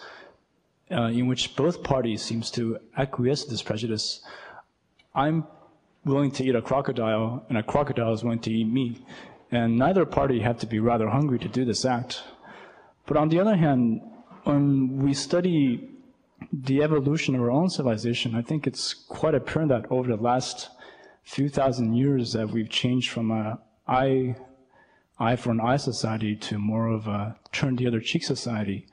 uh, 0.92 1.06
in 1.06 1.28
which 1.28 1.56
both 1.56 1.84
parties 1.84 2.22
seems 2.22 2.50
to 2.52 2.78
acquiesce 2.98 3.44
to 3.44 3.52
this 3.52 3.62
prejudice. 3.62 4.22
I'm 5.14 5.46
willing 6.06 6.32
to 6.32 6.44
eat 6.46 6.56
a 6.56 6.62
crocodile, 6.62 7.46
and 7.50 7.58
a 7.58 7.64
crocodile 7.64 8.14
is 8.14 8.24
willing 8.24 8.40
to 8.40 8.52
eat 8.52 8.68
me, 8.68 9.02
and 9.52 9.78
neither 9.78 10.06
party 10.06 10.40
have 10.40 10.60
to 10.60 10.68
be 10.68 10.80
rather 10.80 11.10
hungry 11.10 11.40
to 11.40 11.48
do 11.48 11.66
this 11.66 11.84
act. 11.84 12.24
But 13.08 13.18
on 13.18 13.30
the 13.30 13.40
other 13.40 13.56
hand, 13.56 14.02
when 14.44 15.00
we 15.04 15.14
study 15.14 15.90
the 16.54 16.84
evolution 16.84 17.36
of 17.36 17.42
our 17.42 17.52
own 17.52 17.70
civilization, 17.70 18.36
I 18.36 18.42
think 18.42 18.68
it's 18.68 18.94
quite 18.94 19.36
apparent 19.36 19.70
that 19.70 19.92
over 19.92 20.16
the 20.16 20.22
last 20.22 20.70
few 21.26 21.50
thousand 21.50 21.94
years 21.96 22.34
that 22.34 22.50
we've 22.50 22.70
changed 22.70 23.10
from 23.10 23.32
a 23.32 23.60
eye, 23.88 24.36
eye 25.20 25.36
for 25.36 25.52
an 25.52 25.60
eye 25.60 25.78
society 25.78 26.36
to 26.36 26.58
more 26.58 26.88
of 26.88 27.08
a 27.08 27.36
turn 27.52 27.76
the 27.76 27.88
other 27.88 28.00
cheek 28.00 28.24
society. 28.24 28.88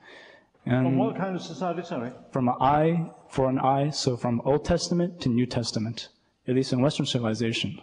And 0.65 0.87
On 0.87 0.97
what 0.97 1.15
kind 1.17 1.35
of 1.35 1.41
society, 1.41 1.83
sorry? 1.83 2.11
from 2.31 2.47
an 2.47 2.55
eye 2.59 3.09
for 3.29 3.49
an 3.49 3.59
eye, 3.59 3.89
so 3.91 4.17
from 4.17 4.41
Old 4.45 4.65
Testament 4.65 5.19
to 5.21 5.29
New 5.29 5.45
Testament, 5.45 6.09
at 6.47 6.55
least 6.55 6.73
in 6.73 6.81
Western 6.81 7.05
civilization, 7.05 7.79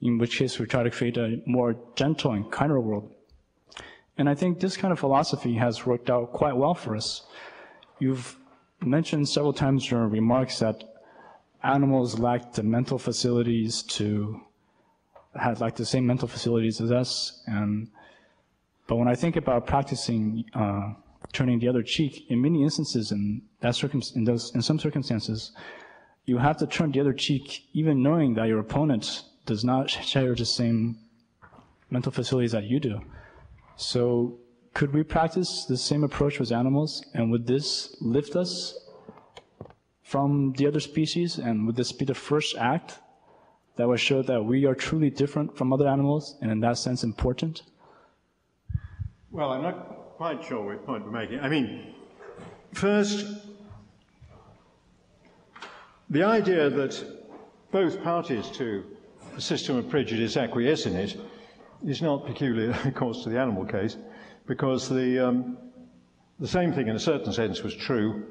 in 0.00 0.18
which 0.18 0.38
case 0.38 0.58
we 0.58 0.66
try 0.66 0.82
to 0.82 0.90
create 0.90 1.16
a 1.16 1.40
more 1.46 1.74
gentle 1.96 2.32
and 2.32 2.50
kinder 2.50 2.80
world. 2.80 3.12
And 4.18 4.28
I 4.28 4.34
think 4.34 4.60
this 4.60 4.76
kind 4.76 4.92
of 4.92 4.98
philosophy 5.00 5.54
has 5.54 5.86
worked 5.86 6.10
out 6.10 6.32
quite 6.32 6.54
well 6.56 6.74
for 6.74 6.94
us. 6.94 7.22
You've 7.98 8.36
mentioned 8.84 9.28
several 9.28 9.54
times 9.54 9.84
in 9.84 9.90
your 9.96 10.06
remarks 10.08 10.58
that 10.58 10.84
animals 11.62 12.18
lack 12.18 12.52
the 12.52 12.62
mental 12.62 12.98
facilities 12.98 13.82
to 13.82 14.40
had 15.34 15.60
like 15.60 15.76
the 15.76 15.86
same 15.86 16.06
mental 16.06 16.28
facilities 16.28 16.80
as 16.80 16.90
us. 16.90 17.42
And 17.46 17.88
but 18.86 18.96
when 18.96 19.08
I 19.08 19.14
think 19.14 19.36
about 19.36 19.66
practicing 19.66 20.44
uh, 20.54 20.94
turning 21.32 21.58
the 21.58 21.68
other 21.68 21.82
cheek, 21.82 22.30
in 22.30 22.42
many 22.42 22.62
instances, 22.62 23.12
in 23.12 23.42
that 23.60 23.74
circum- 23.74 24.02
in 24.14 24.24
those 24.24 24.54
in 24.54 24.62
some 24.62 24.78
circumstances, 24.78 25.52
you 26.24 26.38
have 26.38 26.56
to 26.58 26.66
turn 26.66 26.92
the 26.92 27.00
other 27.00 27.12
cheek, 27.12 27.64
even 27.72 28.02
knowing 28.02 28.34
that 28.34 28.48
your 28.48 28.60
opponent 28.60 29.22
does 29.46 29.64
not 29.64 29.90
share 29.90 30.34
the 30.34 30.44
same 30.44 30.98
mental 31.90 32.12
facilities 32.12 32.52
that 32.52 32.64
you 32.64 32.80
do. 32.80 33.00
So, 33.76 34.38
could 34.74 34.92
we 34.92 35.02
practice 35.02 35.64
the 35.64 35.76
same 35.76 36.04
approach 36.04 36.38
with 36.38 36.52
animals, 36.52 37.04
and 37.14 37.30
would 37.30 37.46
this 37.46 37.96
lift 38.00 38.36
us 38.36 38.78
from 40.12 40.52
the 40.58 40.66
other 40.66 40.78
species, 40.78 41.38
and 41.38 41.66
would 41.66 41.74
this 41.74 41.90
be 41.90 42.04
the 42.04 42.14
first 42.14 42.54
act 42.58 42.98
that 43.76 43.88
would 43.88 43.98
show 43.98 44.20
that 44.20 44.44
we 44.44 44.66
are 44.66 44.74
truly 44.74 45.08
different 45.08 45.56
from 45.56 45.72
other 45.72 45.88
animals, 45.88 46.36
and 46.42 46.50
in 46.52 46.60
that 46.60 46.76
sense 46.76 47.02
important? 47.02 47.62
Well, 49.30 49.52
I'm 49.52 49.62
not 49.62 49.76
quite 50.18 50.44
sure 50.44 50.62
what 50.66 50.84
point 50.84 51.06
we're 51.06 51.18
making. 51.22 51.40
I 51.40 51.48
mean, 51.48 51.94
first, 52.74 53.24
the 56.10 56.24
idea 56.24 56.68
that 56.68 56.92
both 57.70 58.02
parties 58.02 58.48
to 58.58 58.84
a 59.34 59.40
system 59.40 59.76
of 59.78 59.88
prejudice 59.88 60.36
acquiesce 60.36 60.84
in 60.84 60.94
it 60.94 61.16
is 61.86 62.02
not 62.02 62.26
peculiar, 62.26 62.72
of 62.84 62.94
course, 62.94 63.22
to 63.22 63.30
the 63.30 63.40
animal 63.40 63.64
case, 63.64 63.96
because 64.46 64.90
the, 64.90 65.26
um, 65.26 65.56
the 66.38 66.52
same 66.58 66.70
thing, 66.70 66.88
in 66.88 66.96
a 66.96 67.06
certain 67.10 67.32
sense, 67.32 67.62
was 67.62 67.74
true 67.74 68.26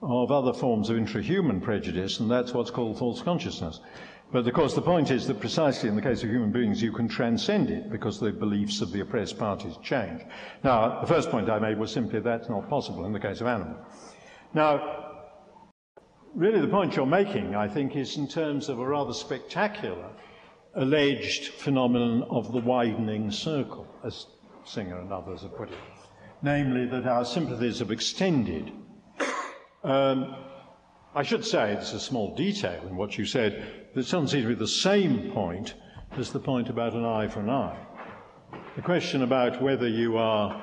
of 0.00 0.30
other 0.30 0.52
forms 0.52 0.90
of 0.90 0.96
intrahuman 0.96 1.62
prejudice, 1.62 2.20
and 2.20 2.30
that's 2.30 2.52
what's 2.52 2.70
called 2.70 2.98
false 2.98 3.20
consciousness. 3.22 3.80
But 4.30 4.46
of 4.46 4.52
course, 4.52 4.74
the 4.74 4.82
point 4.82 5.10
is 5.10 5.26
that 5.26 5.40
precisely 5.40 5.88
in 5.88 5.96
the 5.96 6.02
case 6.02 6.22
of 6.22 6.28
human 6.28 6.52
beings, 6.52 6.82
you 6.82 6.92
can 6.92 7.08
transcend 7.08 7.70
it 7.70 7.90
because 7.90 8.20
the 8.20 8.30
beliefs 8.30 8.82
of 8.82 8.92
the 8.92 9.00
oppressed 9.00 9.38
parties 9.38 9.76
change. 9.82 10.22
Now, 10.62 11.00
the 11.00 11.06
first 11.06 11.30
point 11.30 11.48
I 11.48 11.58
made 11.58 11.78
was 11.78 11.90
simply 11.90 12.20
that's 12.20 12.50
not 12.50 12.68
possible 12.68 13.06
in 13.06 13.12
the 13.12 13.20
case 13.20 13.40
of 13.40 13.46
animals. 13.46 13.78
Now, 14.52 15.14
really, 16.34 16.60
the 16.60 16.68
point 16.68 16.94
you're 16.94 17.06
making, 17.06 17.54
I 17.54 17.68
think, 17.68 17.96
is 17.96 18.18
in 18.18 18.28
terms 18.28 18.68
of 18.68 18.78
a 18.78 18.86
rather 18.86 19.14
spectacular 19.14 20.10
alleged 20.74 21.46
phenomenon 21.54 22.24
of 22.30 22.52
the 22.52 22.60
widening 22.60 23.30
circle, 23.30 23.86
as 24.04 24.26
Singer 24.64 25.00
and 25.00 25.10
others 25.10 25.40
have 25.42 25.56
put 25.56 25.70
it. 25.70 25.78
Namely, 26.42 26.84
that 26.86 27.06
our 27.06 27.24
sympathies 27.24 27.78
have 27.78 27.90
extended. 27.90 28.70
Um, 29.84 30.34
I 31.14 31.22
should 31.22 31.44
say, 31.44 31.72
it's 31.72 31.92
a 31.92 32.00
small 32.00 32.34
detail 32.34 32.86
in 32.86 32.96
what 32.96 33.16
you 33.16 33.24
said, 33.24 33.52
that 33.94 34.00
it 34.00 34.10
doesn't 34.10 34.28
seem 34.28 34.42
to 34.42 34.48
be 34.48 34.54
the 34.54 34.68
same 34.68 35.30
point 35.32 35.74
as 36.12 36.32
the 36.32 36.40
point 36.40 36.68
about 36.68 36.94
an 36.94 37.04
eye 37.04 37.28
for 37.28 37.40
an 37.40 37.50
eye. 37.50 37.78
The 38.76 38.82
question 38.82 39.22
about 39.22 39.62
whether 39.62 39.88
you 39.88 40.16
are 40.16 40.62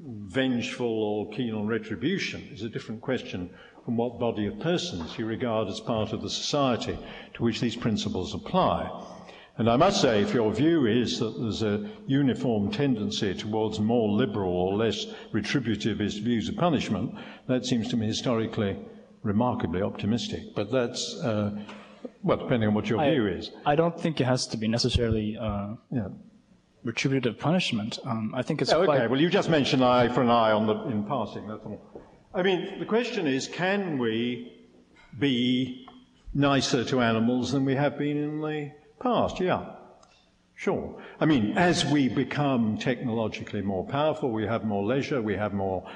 vengeful 0.00 0.86
or 0.86 1.30
keen 1.30 1.54
on 1.54 1.66
retribution 1.66 2.48
is 2.52 2.62
a 2.62 2.68
different 2.68 3.00
question 3.00 3.50
from 3.84 3.96
what 3.96 4.18
body 4.18 4.46
of 4.46 4.58
persons 4.60 5.18
you 5.18 5.26
regard 5.26 5.68
as 5.68 5.80
part 5.80 6.12
of 6.12 6.22
the 6.22 6.30
society 6.30 6.98
to 7.34 7.42
which 7.42 7.60
these 7.60 7.76
principles 7.76 8.34
apply. 8.34 8.90
And 9.58 9.68
I 9.68 9.76
must 9.76 10.00
say, 10.00 10.22
if 10.22 10.32
your 10.32 10.52
view 10.52 10.86
is 10.86 11.18
that 11.18 11.36
there's 11.40 11.62
a 11.62 11.88
uniform 12.06 12.70
tendency 12.70 13.34
towards 13.34 13.80
more 13.80 14.08
liberal 14.08 14.52
or 14.52 14.74
less 14.76 15.06
retributivist 15.32 16.22
views 16.22 16.48
of 16.48 16.56
punishment, 16.56 17.12
that 17.48 17.66
seems 17.66 17.88
to 17.88 17.96
me 17.96 18.06
historically 18.06 18.78
remarkably 19.24 19.82
optimistic. 19.82 20.54
But 20.54 20.70
that's, 20.70 21.16
uh, 21.24 21.58
well, 22.22 22.36
depending 22.36 22.68
on 22.68 22.74
what 22.74 22.88
your 22.88 23.00
I- 23.00 23.10
view 23.10 23.26
is. 23.26 23.50
I 23.66 23.74
don't 23.74 23.98
think 24.00 24.20
it 24.20 24.24
has 24.26 24.46
to 24.48 24.56
be 24.56 24.68
necessarily 24.68 25.36
uh, 25.36 25.74
Yeah. 25.90 26.08
retributive 26.84 27.36
punishment. 27.40 27.98
Um, 28.04 28.32
I 28.36 28.42
think 28.42 28.62
it's 28.62 28.72
Oh, 28.72 28.82
okay, 28.82 29.08
well, 29.08 29.20
you 29.20 29.28
just 29.28 29.50
mentioned 29.50 29.82
eye 29.82 30.06
for 30.08 30.22
an 30.22 30.30
eye 30.30 30.52
on 30.52 30.68
the, 30.68 30.74
in 30.84 31.02
passing, 31.02 31.48
that's 31.48 31.64
all. 31.66 31.82
I 32.32 32.42
mean, 32.42 32.78
the 32.78 32.86
question 32.86 33.26
is 33.26 33.48
can 33.48 33.98
we 33.98 34.52
be 35.18 35.84
nicer 36.32 36.84
to 36.84 37.00
animals 37.00 37.50
than 37.50 37.64
we 37.64 37.74
have 37.74 37.98
been 37.98 38.16
in 38.16 38.40
the 38.40 38.70
past? 39.00 39.40
Yeah, 39.40 39.74
sure. 40.54 41.00
I 41.20 41.26
mean, 41.26 41.56
as 41.56 41.84
we 41.84 42.08
become 42.08 42.78
technologically 42.78 43.62
more 43.62 43.86
powerful, 43.86 44.30
we 44.30 44.46
have 44.46 44.64
more 44.64 44.84
leisure, 44.84 45.22
we 45.22 45.36
have 45.36 45.52
more 45.52 45.88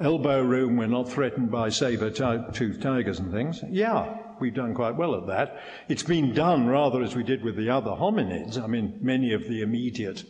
elbow 0.00 0.42
room, 0.42 0.76
we're 0.76 0.86
not 0.86 1.10
threatened 1.10 1.50
by 1.50 1.68
saber-toothed 1.68 2.80
tigers 2.82 3.18
and 3.18 3.32
things. 3.32 3.62
Yeah, 3.68 4.16
we've 4.40 4.54
done 4.54 4.74
quite 4.74 4.96
well 4.96 5.16
at 5.16 5.26
that. 5.26 5.60
It's 5.88 6.02
been 6.02 6.34
done 6.34 6.66
rather 6.66 7.02
as 7.02 7.16
we 7.16 7.24
did 7.24 7.42
with 7.42 7.56
the 7.56 7.70
other 7.70 7.90
hominids. 7.90 8.62
I 8.62 8.66
mean, 8.66 8.98
many 9.00 9.32
of 9.32 9.48
the 9.48 9.62
immediate 9.62 10.24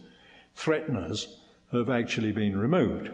threateners 0.57 1.27
have 1.73 1.91
actually 1.91 2.33
been 2.33 2.59
removed. 2.59 3.11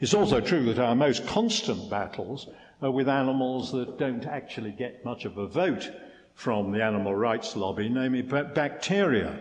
It's 0.00 0.14
also 0.14 0.40
true 0.40 0.64
that 0.66 0.78
our 0.78 0.94
most 0.94 1.26
constant 1.26 1.88
battles 1.88 2.48
are 2.82 2.90
with 2.90 3.08
animals 3.08 3.72
that 3.72 3.98
don't 3.98 4.26
actually 4.26 4.72
get 4.72 5.04
much 5.04 5.24
of 5.24 5.38
a 5.38 5.46
vote 5.46 5.90
from 6.36 6.70
the 6.70 6.82
animal 6.82 7.14
rights 7.14 7.56
lobby, 7.56 7.88
namely 7.88 8.22
bacteria, 8.22 9.36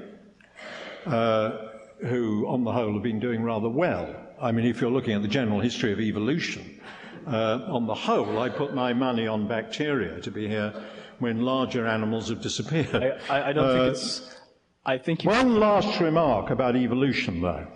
uh, 1.05 1.67
who, 1.99 2.47
on 2.47 2.63
the 2.63 2.71
whole, 2.71 2.93
have 2.93 3.03
been 3.03 3.19
doing 3.19 3.43
rather 3.43 3.69
well. 3.69 4.15
I 4.41 4.51
mean, 4.51 4.65
if 4.65 4.81
you're 4.81 4.89
looking 4.89 5.13
at 5.13 5.21
the 5.21 5.27
general 5.27 5.59
history 5.59 5.91
of 5.91 5.99
evolution, 5.99 6.81
uh, 7.27 7.67
on 7.67 7.85
the 7.85 7.93
whole, 7.93 8.39
I 8.39 8.49
put 8.49 8.73
my 8.73 8.93
money 8.93 9.27
on 9.27 9.47
bacteria 9.47 10.21
to 10.21 10.31
be 10.31 10.47
here 10.47 10.73
when 11.19 11.41
larger 11.41 11.85
animals 11.85 12.29
have 12.29 12.41
disappeared. 12.41 13.19
I, 13.29 13.39
I, 13.39 13.49
I 13.49 13.53
don't 13.53 13.65
uh, 13.65 13.73
think 13.73 13.91
it's. 13.91 14.35
I 14.85 14.97
think 14.97 15.23
one 15.23 15.59
last 15.59 15.99
remark 15.99 16.49
about 16.49 16.75
evolution, 16.75 17.41
though. 17.41 17.67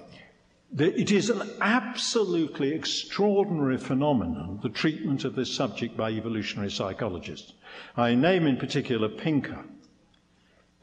It 0.78 1.12
is 1.12 1.32
an 1.32 1.50
absolutely 1.62 2.74
extraordinary 2.74 3.78
phenomenon, 3.78 4.60
the 4.62 4.70
treatment 4.70 5.26
of 5.26 5.34
this 5.34 5.52
subject 5.52 5.98
by 5.98 6.12
evolutionary 6.12 6.70
psychologists. 6.70 7.54
I 7.98 8.14
name 8.14 8.46
in 8.46 8.58
particular 8.58 9.10
Pinker. 9.10 9.66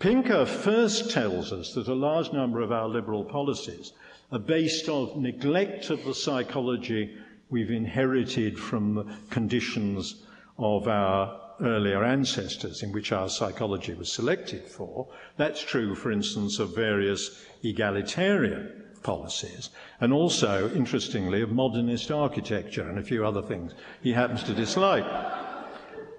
Pinker 0.01 0.45
first 0.45 1.13
tells 1.13 1.53
us 1.53 1.73
that 1.75 1.87
a 1.87 1.95
large 1.95 2.33
number 2.33 2.63
of 2.63 2.73
our 2.73 2.89
liberal 2.89 3.25
policies 3.25 3.93
are 4.33 4.41
based 4.41 4.89
on 4.89 5.23
neglect 5.23 5.89
of 5.91 6.05
the 6.05 6.15
psychology 6.15 7.17
we've 7.49 7.71
inherited 7.71 8.59
from 8.59 8.95
the 8.97 9.05
conditions 9.31 10.27
of 10.59 10.89
our 10.89 11.41
earlier 11.61 12.03
ancestors 12.03 12.83
in 12.83 12.91
which 12.91 13.13
our 13.13 13.29
psychology 13.29 13.95
was 13.95 14.13
selected 14.13 14.65
for. 14.65 15.07
That's 15.37 15.63
true, 15.63 15.95
for 15.95 16.11
instance, 16.11 16.59
of 16.59 16.75
various 16.75 17.47
egalitarian 17.63 18.83
policies, 19.07 19.71
and 20.01 20.13
also, 20.13 20.69
interestingly, 20.75 21.41
of 21.41 21.53
modernist 21.53 22.11
architecture 22.11 22.89
and 22.89 22.99
a 22.99 23.05
few 23.05 23.25
other 23.25 23.41
things 23.41 23.73
he 24.03 24.13
happens 24.13 24.43
to 24.43 24.53
dislike. 24.53 25.05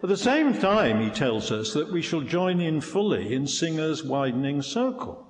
At 0.03 0.09
the 0.09 0.15
same 0.15 0.53
time, 0.53 1.01
he 1.01 1.09
tells 1.09 1.51
us 1.51 1.73
that 1.73 1.91
we 1.91 2.01
shall 2.01 2.21
join 2.21 2.61
in 2.61 2.79
fully 2.79 3.33
in 3.33 3.45
Singer's 3.45 4.03
widening 4.03 4.61
circle. 4.61 5.27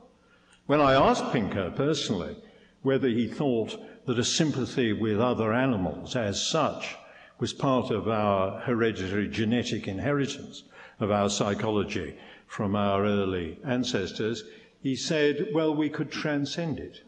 When 0.68 0.80
I 0.82 0.94
asked 0.94 1.32
Pinker 1.34 1.72
personally 1.72 2.36
whether 2.84 3.08
he 3.08 3.28
thought 3.28 3.76
that 4.06 4.20
a 4.20 4.24
sympathy 4.24 4.94
with 4.94 5.20
other 5.20 5.52
animals 5.52 6.16
as 6.16 6.46
such 6.46 6.96
was 7.40 7.54
part 7.54 7.90
of 7.90 8.08
our 8.08 8.60
hereditary 8.60 9.30
genetic 9.30 9.88
inheritance 9.88 10.64
of 11.00 11.10
our 11.10 11.30
psychology 11.30 12.20
from 12.46 12.76
our 12.76 13.04
early 13.04 13.58
ancestors, 13.66 14.44
he 14.80 14.96
said, 14.96 15.48
well, 15.54 15.74
we 15.74 15.90
could 15.90 16.12
transcend 16.12 16.78
it. 16.78 17.02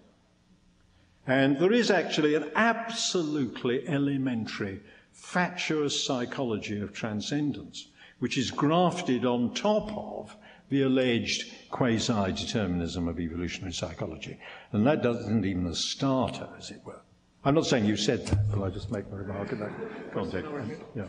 And 1.30 1.60
there 1.60 1.72
is 1.72 1.92
actually 1.92 2.34
an 2.34 2.50
absolutely 2.56 3.88
elementary, 3.88 4.82
fatuous 5.12 6.04
psychology 6.04 6.82
of 6.82 6.92
transcendence, 6.92 7.88
which 8.18 8.36
is 8.36 8.50
grafted 8.50 9.26
on 9.26 9.54
top 9.54 9.96
of 9.96 10.36
the 10.70 10.82
alleged 10.82 11.54
quasi 11.70 12.32
determinism 12.34 13.08
of 13.08 13.20
evolutionary 13.20 13.74
psychology. 13.74 14.40
And 14.72 14.88
that 14.88 15.04
doesn't 15.04 15.46
even 15.46 15.68
a 15.68 15.76
starter, 15.76 16.48
as 16.58 16.72
it 16.72 16.82
were. 16.84 17.02
I'm 17.46 17.54
not 17.54 17.68
saying 17.68 17.86
you 17.86 17.96
said 17.96 18.26
that, 18.26 18.50
but 18.50 18.64
I 18.64 18.70
just 18.72 18.92
make 18.92 19.08
the 19.12 19.18
remark 19.18 19.52
in 19.52 19.60
that 19.60 20.14
context. 20.14 20.52
Yeah. 20.96 21.06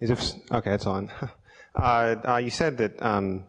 Is 0.00 0.10
if, 0.10 0.32
okay, 0.50 0.72
it's 0.72 0.86
on. 0.86 1.10
Uh, 1.76 2.16
uh, 2.26 2.36
you 2.38 2.50
said 2.50 2.78
that 2.78 3.00
um, 3.00 3.44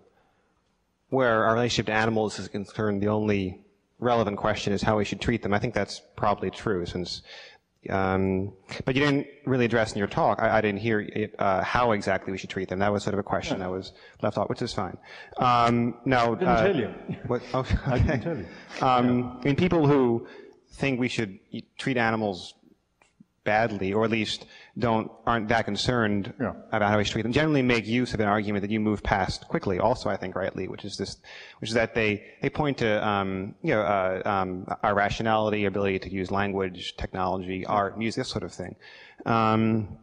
where 1.09 1.45
our 1.45 1.55
relationship 1.55 1.87
to 1.87 1.93
animals 1.93 2.37
is 2.37 2.47
concerned, 2.47 3.01
the 3.01 3.07
only 3.07 3.59
relevant 3.99 4.37
question 4.37 4.73
is 4.73 4.81
how 4.81 4.97
we 4.97 5.05
should 5.05 5.21
treat 5.21 5.41
them. 5.43 5.53
I 5.53 5.59
think 5.59 5.73
that's 5.73 6.01
probably 6.15 6.49
true, 6.49 6.85
since. 6.85 7.21
Um, 7.89 8.53
but 8.83 8.95
you 8.95 9.01
didn't 9.01 9.27
really 9.45 9.63
address 9.63 9.93
in 9.93 9.99
your 9.99 10.07
talk. 10.07 10.41
I, 10.41 10.57
I 10.57 10.61
didn't 10.61 10.81
hear 10.81 10.99
it, 10.99 11.33
uh, 11.39 11.63
how 11.63 11.93
exactly 11.93 12.31
we 12.31 12.37
should 12.37 12.49
treat 12.49 12.67
them. 12.67 12.79
That 12.79 12.91
was 12.91 13.03
sort 13.03 13.13
of 13.13 13.19
a 13.19 13.23
question 13.23 13.57
yeah. 13.57 13.65
that 13.65 13.71
was 13.71 13.93
left 14.21 14.37
off, 14.37 14.49
which 14.49 14.61
is 14.61 14.73
fine. 14.73 14.97
Um, 15.37 15.95
now, 16.03 16.33
I 16.33 16.35
didn't 16.35 16.47
uh, 16.47 16.63
tell 16.63 16.75
you. 16.75 16.95
What, 17.27 17.41
oh, 17.53 17.59
okay. 17.59 17.77
I 17.85 17.99
didn't 17.99 18.21
tell 18.21 18.37
you. 18.37 18.45
Um, 18.81 19.19
yeah. 19.19 19.41
I 19.41 19.45
mean, 19.45 19.55
people 19.55 19.87
who 19.87 20.27
think 20.73 20.99
we 20.99 21.07
should 21.07 21.39
treat 21.77 21.95
animals 21.95 22.53
badly, 23.45 23.93
or 23.93 24.03
at 24.03 24.11
least 24.11 24.45
don't 24.79 25.11
aren't 25.25 25.47
that 25.49 25.65
concerned 25.65 26.33
yeah. 26.39 26.53
about 26.71 26.91
how 26.91 26.97
we 26.97 27.03
treat 27.03 27.23
them, 27.23 27.31
generally 27.31 27.61
make 27.61 27.85
use 27.85 28.13
of 28.13 28.19
an 28.19 28.27
argument 28.27 28.61
that 28.61 28.71
you 28.71 28.79
move 28.79 29.03
past 29.03 29.47
quickly. 29.47 29.79
Also, 29.79 30.09
I 30.09 30.17
think 30.17 30.35
rightly, 30.35 30.67
which 30.67 30.85
is 30.85 30.97
this, 30.97 31.17
which 31.59 31.69
is 31.69 31.75
that 31.75 31.93
they 31.93 32.23
they 32.41 32.49
point 32.49 32.77
to 32.79 33.07
um, 33.07 33.55
you 33.61 33.73
know 33.73 33.81
uh, 33.81 34.21
um, 34.25 34.65
our 34.83 34.95
rationality, 34.95 35.65
ability 35.65 35.99
to 35.99 36.09
use 36.09 36.31
language, 36.31 36.95
technology, 36.97 37.65
art, 37.65 37.97
music, 37.97 38.21
this 38.21 38.29
sort 38.29 38.43
of 38.43 38.51
thing. 38.53 38.75
Um, 39.25 39.99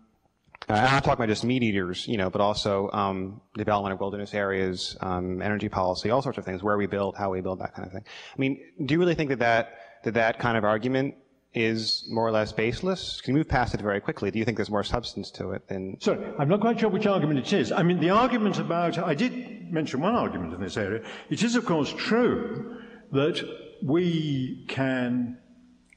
I'm 0.68 0.82
not 0.82 1.04
talking 1.04 1.22
about 1.22 1.28
just 1.28 1.44
meat 1.44 1.62
eaters, 1.62 2.08
you 2.08 2.16
know, 2.16 2.28
but 2.28 2.40
also 2.40 2.90
um, 2.92 3.40
development 3.56 3.92
of 3.92 4.00
wilderness 4.00 4.34
areas, 4.34 4.96
um, 5.00 5.40
energy 5.40 5.68
policy, 5.68 6.10
all 6.10 6.22
sorts 6.22 6.38
of 6.38 6.44
things, 6.44 6.62
where 6.62 6.76
we 6.76 6.86
build, 6.86 7.14
how 7.16 7.30
we 7.30 7.40
build, 7.40 7.60
that 7.60 7.72
kind 7.74 7.86
of 7.86 7.92
thing. 7.92 8.04
I 8.04 8.38
mean, 8.40 8.60
do 8.84 8.94
you 8.94 8.98
really 8.98 9.14
think 9.14 9.30
that 9.30 9.38
that 9.38 9.78
that, 10.04 10.14
that 10.14 10.38
kind 10.38 10.56
of 10.56 10.64
argument 10.64 11.14
is 11.54 12.06
more 12.10 12.26
or 12.26 12.30
less 12.30 12.52
baseless? 12.52 13.20
Can 13.20 13.34
you 13.34 13.38
move 13.38 13.48
past 13.48 13.74
it 13.74 13.80
very 13.80 14.00
quickly? 14.00 14.30
Do 14.30 14.38
you 14.38 14.44
think 14.44 14.56
there's 14.56 14.70
more 14.70 14.84
substance 14.84 15.30
to 15.32 15.52
it 15.52 15.68
than. 15.68 16.00
Sorry, 16.00 16.18
I'm 16.38 16.48
not 16.48 16.60
quite 16.60 16.78
sure 16.78 16.90
which 16.90 17.06
argument 17.06 17.40
it 17.40 17.52
is. 17.52 17.72
I 17.72 17.82
mean, 17.82 17.98
the 17.98 18.10
argument 18.10 18.58
about. 18.58 18.98
I 18.98 19.14
did 19.14 19.72
mention 19.72 20.00
one 20.00 20.14
argument 20.14 20.54
in 20.54 20.60
this 20.60 20.76
area. 20.76 21.02
It 21.30 21.42
is, 21.42 21.56
of 21.56 21.64
course, 21.64 21.92
true 21.96 22.76
that 23.12 23.42
we 23.82 24.64
can 24.68 25.38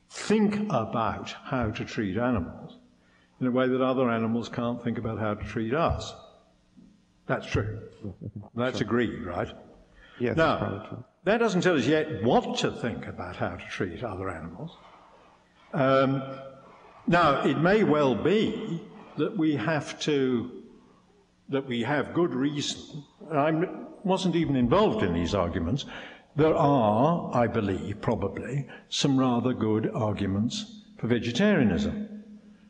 think 0.10 0.56
about 0.70 1.36
how 1.44 1.72
to 1.72 1.86
treat 1.86 2.18
animals 2.18 2.78
in 3.40 3.48
a 3.48 3.52
way 3.52 3.68
that 3.68 3.82
other 3.82 4.10
animals 4.10 4.50
can't 4.50 4.84
think 4.84 4.98
about 4.98 5.20
how 5.20 5.34
to 5.34 5.46
treat 5.46 5.74
us. 5.74 6.14
That's 7.28 7.46
true. 7.46 7.80
That's 8.56 8.82
agreed, 8.82 9.24
right? 9.24 9.50
Yes, 10.20 10.36
now, 10.36 11.06
that 11.24 11.38
doesn't 11.38 11.62
tell 11.62 11.78
us 11.78 11.86
yet 11.86 12.24
what 12.24 12.58
to 12.60 12.72
think 12.72 13.06
about 13.08 13.36
how 13.36 13.56
to 13.56 13.66
treat 13.68 14.04
other 14.04 14.30
animals. 14.30 14.76
Um, 15.74 16.24
now, 17.08 17.42
it 17.44 17.58
may 17.58 17.84
well 17.84 18.16
be 18.16 18.82
that 19.18 19.38
we 19.38 19.56
have 19.56 20.00
to, 20.02 20.64
that 21.50 21.66
we 21.66 21.84
have 21.84 22.14
good 22.14 22.34
reason. 22.34 23.04
I 23.32 23.52
wasn't 24.04 24.36
even 24.36 24.56
involved 24.56 25.04
in 25.04 25.14
these 25.14 25.34
arguments. 25.36 25.86
There 26.36 26.56
are, 26.56 27.32
I 27.34 27.48
believe, 27.48 28.02
probably, 28.02 28.68
some 28.90 29.18
rather 29.18 29.54
good 29.54 29.90
arguments 29.94 30.84
for 30.98 31.08
vegetarianism. 31.08 32.24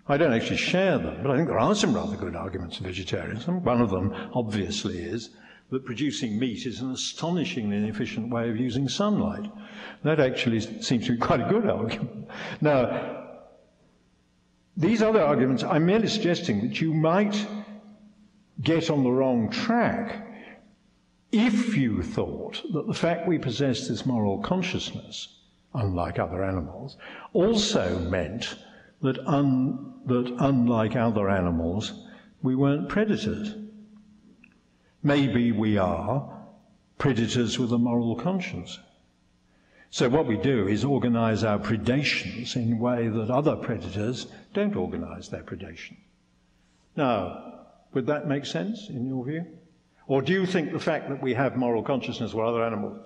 I 0.07 0.17
don't 0.17 0.33
actually 0.33 0.57
share 0.57 0.97
them, 0.97 1.21
but 1.21 1.31
I 1.31 1.35
think 1.35 1.49
there 1.49 1.59
are 1.59 1.75
some 1.75 1.93
rather 1.93 2.15
good 2.15 2.35
arguments 2.35 2.77
for 2.77 2.85
vegetarianism. 2.85 3.63
One 3.63 3.81
of 3.81 3.91
them, 3.91 4.13
obviously, 4.33 4.97
is 4.97 5.29
that 5.69 5.85
producing 5.85 6.39
meat 6.39 6.65
is 6.65 6.81
an 6.81 6.91
astonishingly 6.91 7.77
inefficient 7.77 8.29
way 8.29 8.49
of 8.49 8.57
using 8.57 8.89
sunlight. 8.89 9.49
That 10.03 10.19
actually 10.19 10.61
seems 10.61 11.05
to 11.05 11.11
be 11.13 11.17
quite 11.17 11.41
a 11.41 11.49
good 11.49 11.69
argument. 11.69 12.27
Now, 12.61 13.27
these 14.75 15.01
other 15.01 15.21
arguments, 15.21 15.63
I'm 15.63 15.85
merely 15.85 16.07
suggesting 16.07 16.61
that 16.61 16.81
you 16.81 16.93
might 16.93 17.45
get 18.61 18.89
on 18.89 19.03
the 19.03 19.11
wrong 19.11 19.49
track 19.49 20.25
if 21.31 21.77
you 21.77 22.01
thought 22.01 22.63
that 22.73 22.87
the 22.87 22.93
fact 22.93 23.27
we 23.27 23.37
possess 23.37 23.87
this 23.87 24.05
moral 24.05 24.39
consciousness, 24.39 25.41
unlike 25.75 26.17
other 26.17 26.43
animals, 26.43 26.97
also 27.33 27.99
meant 27.99 28.55
that, 29.01 29.19
un, 29.27 29.93
that 30.07 30.35
unlike 30.39 30.95
other 30.95 31.29
animals, 31.29 32.05
we 32.41 32.55
weren't 32.55 32.89
predators. 32.89 33.55
Maybe 35.03 35.51
we 35.51 35.77
are 35.77 36.29
predators 36.97 37.57
with 37.57 37.71
a 37.71 37.77
moral 37.77 38.15
conscience. 38.15 38.79
So 39.91 40.07
what 40.09 40.27
we 40.27 40.37
do 40.37 40.67
is 40.67 40.83
organize 40.83 41.43
our 41.43 41.57
predations 41.57 42.55
in 42.55 42.73
a 42.73 42.75
way 42.75 43.07
that 43.07 43.31
other 43.31 43.55
predators 43.55 44.27
don't 44.53 44.75
organize 44.75 45.29
their 45.29 45.43
predation. 45.43 45.97
Now, 46.95 47.53
would 47.93 48.05
that 48.05 48.27
make 48.27 48.45
sense 48.45 48.89
in 48.89 49.07
your 49.07 49.25
view? 49.25 49.45
Or 50.07 50.21
do 50.21 50.33
you 50.33 50.45
think 50.45 50.71
the 50.71 50.79
fact 50.79 51.09
that 51.09 51.21
we 51.21 51.33
have 51.33 51.55
moral 51.55 51.81
consciousness 51.81 52.33
where 52.33 52.45
other 52.45 52.63
animals 52.63 52.99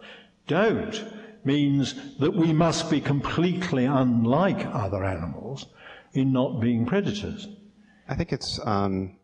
don't 0.47 1.03
means 1.45 2.17
that 2.17 2.33
we 2.33 2.51
must 2.53 2.89
be 2.89 2.99
completely 2.99 3.85
unlike 3.85 4.65
other 4.65 5.03
animals 5.03 5.67
in 6.13 6.31
not 6.31 6.59
being 6.59 6.85
predators? 6.85 7.47
I 8.07 8.15
think 8.15 8.33
it's 8.33 8.59
um, 8.65 9.15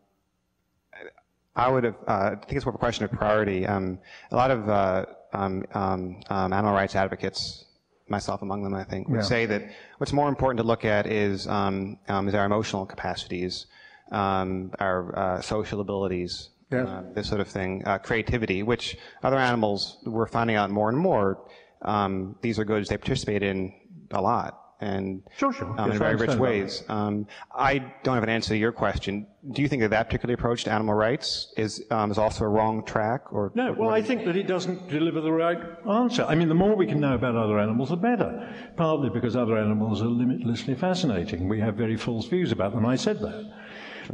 I 1.60 1.68
would 1.68 1.84
have, 1.84 1.96
uh, 2.08 2.12
I 2.12 2.34
think 2.36 2.52
it's 2.52 2.64
more 2.64 2.70
of 2.70 2.76
a 2.76 2.78
question 2.78 3.04
of 3.04 3.12
priority. 3.12 3.66
Um, 3.66 3.98
a 4.30 4.36
lot 4.36 4.50
of 4.50 4.68
uh, 4.68 5.04
um, 5.32 5.64
um, 5.74 6.20
um, 6.30 6.52
animal 6.52 6.72
rights 6.72 6.96
advocates, 6.96 7.66
myself 8.08 8.40
among 8.42 8.62
them, 8.62 8.74
I 8.74 8.84
think, 8.84 9.08
would 9.08 9.16
yeah. 9.16 9.22
say 9.22 9.46
that 9.46 9.70
what's 9.98 10.12
more 10.12 10.28
important 10.28 10.58
to 10.58 10.64
look 10.64 10.84
at 10.84 11.06
is, 11.06 11.46
um, 11.46 11.98
um, 12.08 12.28
is 12.28 12.34
our 12.34 12.46
emotional 12.46 12.86
capacities, 12.86 13.66
our 14.10 15.18
uh, 15.18 15.40
social 15.42 15.80
abilities, 15.80 16.48
uh, 16.72 17.02
this 17.14 17.28
sort 17.28 17.40
of 17.40 17.48
thing, 17.48 17.82
uh, 17.84 17.98
creativity, 17.98 18.62
which 18.62 18.96
other 19.22 19.36
animals 19.36 19.98
we're 20.06 20.26
finding 20.26 20.56
out 20.56 20.70
more 20.70 20.88
and 20.88 20.98
more 20.98 21.44
um, 21.82 22.36
these 22.42 22.58
are 22.58 22.64
goods 22.64 22.88
they 22.88 22.96
participate 22.96 23.42
in 23.42 23.72
a 24.12 24.20
lot 24.20 24.69
and 24.80 25.22
Sure, 25.36 25.52
sure. 25.52 25.68
um, 25.78 25.86
Yes, 25.86 25.92
in 25.92 25.98
very 25.98 26.16
rich 26.16 26.36
ways. 26.36 26.82
Um, 26.88 27.26
I 27.54 27.78
don't 28.02 28.14
have 28.14 28.22
an 28.22 28.28
answer 28.28 28.50
to 28.50 28.56
your 28.56 28.72
question. 28.72 29.26
Do 29.52 29.62
you 29.62 29.68
think 29.68 29.82
that 29.82 29.90
that 29.90 30.06
particular 30.06 30.34
approach 30.34 30.64
to 30.64 30.72
animal 30.72 30.94
rights 30.94 31.52
is 31.56 31.84
um, 31.90 32.10
is 32.10 32.18
also 32.18 32.44
a 32.44 32.48
wrong 32.48 32.84
track? 32.84 33.32
Or 33.32 33.52
No, 33.54 33.72
well, 33.72 33.90
I 33.90 34.02
think 34.02 34.24
that 34.24 34.36
it 34.36 34.46
doesn't 34.46 34.88
deliver 34.88 35.20
the 35.20 35.32
right 35.32 35.58
answer. 35.88 36.24
I 36.24 36.34
mean, 36.34 36.48
the 36.48 36.54
more 36.54 36.74
we 36.74 36.86
can 36.86 37.00
know 37.00 37.14
about 37.14 37.36
other 37.36 37.58
animals, 37.58 37.90
the 37.90 37.96
better. 37.96 38.48
Partly 38.76 39.10
because 39.10 39.36
other 39.36 39.56
animals 39.58 40.02
are 40.02 40.06
limitlessly 40.06 40.74
fascinating. 40.74 41.48
We 41.48 41.60
have 41.60 41.74
very 41.74 41.96
false 41.96 42.26
views 42.26 42.52
about 42.52 42.74
them. 42.74 42.86
I 42.86 42.96
said 42.96 43.20
that. 43.20 43.52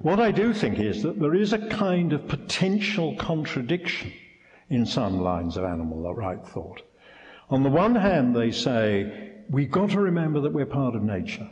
What 0.03 0.21
I 0.21 0.31
do 0.31 0.53
think 0.53 0.79
is 0.79 1.03
that 1.03 1.19
there 1.21 1.35
is 1.35 1.53
a 1.53 1.69
kind 1.69 2.13
of 2.13 2.29
potential 2.29 3.17
contradiction 3.17 4.13
in 4.69 4.85
some 4.85 5.21
lines 5.21 5.57
of 5.57 5.65
animal 5.65 6.13
right 6.15 6.45
thought. 6.45 6.83
On 7.49 7.63
the 7.63 7.71
one 7.71 7.95
hand, 7.95 8.35
they 8.35 8.51
say, 8.51 9.26
we've 9.51 9.71
got 9.71 9.91
to 9.91 10.01
remember 10.01 10.41
that 10.41 10.53
we're 10.53 10.67
part 10.67 10.95
of 10.95 11.03
nature. 11.03 11.49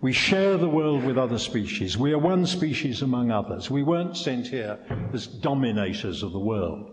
We 0.00 0.12
share 0.12 0.58
the 0.58 0.68
world 0.68 1.04
with 1.04 1.16
other 1.16 1.38
species. 1.38 1.96
We 1.96 2.12
are 2.12 2.18
one 2.18 2.46
species 2.46 3.02
among 3.02 3.30
others. 3.30 3.70
We 3.70 3.82
weren't 3.82 4.16
sent 4.16 4.46
here 4.46 4.78
as 5.12 5.26
dominators 5.26 6.22
of 6.22 6.32
the 6.32 6.38
world. 6.38 6.92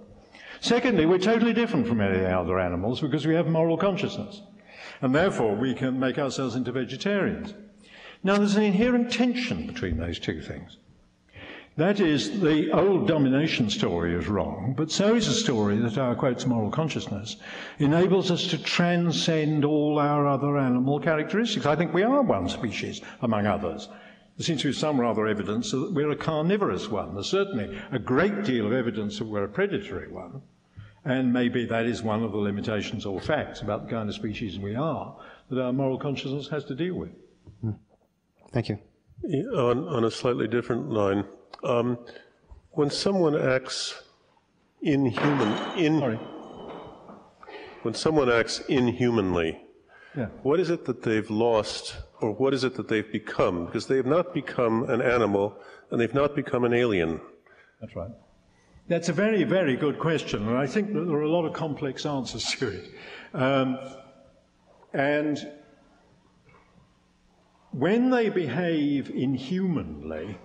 Secondly, 0.61 1.05
we're 1.05 1.17
totally 1.17 1.53
different 1.53 1.87
from 1.87 1.99
any 1.99 2.25
other 2.25 2.59
animals 2.59 3.01
because 3.01 3.27
we 3.27 3.35
have 3.35 3.47
moral 3.47 3.77
consciousness. 3.77 4.41
And 5.01 5.13
therefore, 5.13 5.55
we 5.55 5.73
can 5.73 5.99
make 5.99 6.17
ourselves 6.17 6.55
into 6.55 6.71
vegetarians. 6.71 7.53
Now, 8.23 8.37
there's 8.37 8.55
an 8.55 8.63
inherent 8.63 9.11
tension 9.11 9.67
between 9.67 9.97
those 9.97 10.19
two 10.19 10.41
things. 10.41 10.77
That 11.75 11.99
is, 11.99 12.39
the 12.39 12.71
old 12.71 13.07
domination 13.07 13.67
story 13.67 14.13
is 14.13 14.27
wrong, 14.27 14.75
but 14.77 14.91
so 14.91 15.15
is 15.15 15.25
the 15.25 15.33
story 15.33 15.77
that 15.77 15.97
our 15.97 16.13
quotes 16.13 16.45
moral 16.45 16.69
consciousness 16.69 17.37
enables 17.79 18.29
us 18.29 18.45
to 18.47 18.61
transcend 18.61 19.65
all 19.65 19.97
our 19.97 20.27
other 20.27 20.59
animal 20.59 20.99
characteristics. 20.99 21.65
I 21.65 21.75
think 21.75 21.91
we 21.91 22.03
are 22.03 22.21
one 22.21 22.47
species 22.47 23.01
among 23.21 23.47
others. 23.47 23.87
There 24.37 24.45
seems 24.45 24.61
to 24.61 24.67
be 24.67 24.73
some 24.73 25.01
rather 25.01 25.25
evidence 25.25 25.71
that 25.71 25.93
we're 25.93 26.11
a 26.11 26.15
carnivorous 26.15 26.89
one. 26.89 27.15
There's 27.15 27.29
certainly 27.29 27.75
a 27.91 27.97
great 27.97 28.43
deal 28.43 28.67
of 28.67 28.73
evidence 28.73 29.17
that 29.17 29.25
we're 29.25 29.45
a 29.45 29.49
predatory 29.49 30.11
one, 30.11 30.43
and 31.05 31.33
maybe 31.33 31.65
that 31.65 31.87
is 31.87 32.03
one 32.03 32.23
of 32.23 32.31
the 32.33 32.37
limitations 32.37 33.03
or 33.03 33.19
facts 33.19 33.61
about 33.61 33.85
the 33.85 33.89
kind 33.89 34.09
of 34.09 34.13
species 34.13 34.59
we 34.59 34.75
are 34.75 35.17
that 35.49 35.59
our 35.59 35.73
moral 35.73 35.97
consciousness 35.97 36.49
has 36.49 36.65
to 36.65 36.75
deal 36.75 36.93
with. 36.93 37.11
Hmm. 37.61 37.71
Thank 38.51 38.69
you. 38.69 38.77
On, 39.55 39.87
on 39.87 40.03
a 40.03 40.11
slightly 40.11 40.47
different 40.47 40.89
line, 40.91 41.25
um, 41.63 41.97
when 42.71 42.89
someone 42.89 43.35
acts 43.39 44.01
inhuman, 44.81 45.77
in, 45.77 45.99
Sorry. 45.99 46.19
when 47.83 47.93
someone 47.93 48.29
acts 48.31 48.59
inhumanly, 48.67 49.59
Yeah. 50.17 50.27
what 50.43 50.59
is 50.59 50.69
it 50.69 50.85
that 50.85 51.01
they've 51.03 51.29
lost, 51.29 51.95
or 52.21 52.31
what 52.31 52.53
is 52.53 52.63
it 52.63 52.75
that 52.75 52.87
they've 52.87 53.11
become? 53.11 53.65
Because 53.65 53.87
they 53.87 53.97
have 53.97 54.05
not 54.05 54.33
become 54.33 54.89
an 54.89 55.01
animal, 55.01 55.55
and 55.89 55.99
they've 55.99 56.13
not 56.13 56.35
become 56.35 56.63
an 56.65 56.73
alien. 56.73 57.21
That's 57.81 57.95
right. 57.95 58.11
That's 58.87 59.07
a 59.09 59.13
very, 59.13 59.43
very 59.43 59.75
good 59.77 59.97
question, 59.97 60.47
and 60.47 60.57
I 60.57 60.67
think 60.67 60.93
that 60.93 61.05
there 61.05 61.15
are 61.15 61.21
a 61.23 61.29
lot 61.29 61.45
of 61.45 61.53
complex 61.53 62.05
answers 62.05 62.43
to 62.59 62.67
it. 62.67 62.91
Um, 63.33 63.77
and 64.93 65.39
when 67.71 68.09
they 68.09 68.29
behave 68.29 69.09
inhumanly, 69.09 70.37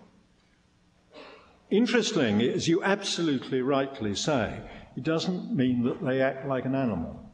interesting, 1.70 2.42
as 2.42 2.68
you 2.68 2.82
absolutely 2.82 3.62
rightly 3.62 4.14
say, 4.14 4.60
it 4.96 5.02
doesn't 5.02 5.54
mean 5.54 5.84
that 5.84 6.04
they 6.04 6.20
act 6.20 6.46
like 6.46 6.64
an 6.64 6.74
animal. 6.74 7.24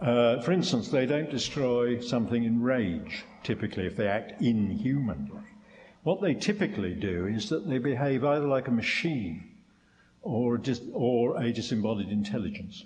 Uh, 0.00 0.40
for 0.42 0.52
instance, 0.52 0.88
they 0.88 1.06
don't 1.06 1.30
destroy 1.30 2.00
something 2.00 2.44
in 2.44 2.62
rage, 2.62 3.24
typically, 3.42 3.86
if 3.86 3.96
they 3.96 4.06
act 4.06 4.40
inhumanly. 4.40 5.42
What 6.04 6.20
they 6.20 6.34
typically 6.34 6.94
do 6.94 7.26
is 7.26 7.48
that 7.48 7.68
they 7.68 7.78
behave 7.78 8.24
either 8.24 8.46
like 8.46 8.68
a 8.68 8.72
machine 8.72 9.56
or, 10.22 10.56
dis- 10.56 10.82
or 10.92 11.42
a 11.42 11.52
disembodied 11.52 12.10
intelligence. 12.10 12.84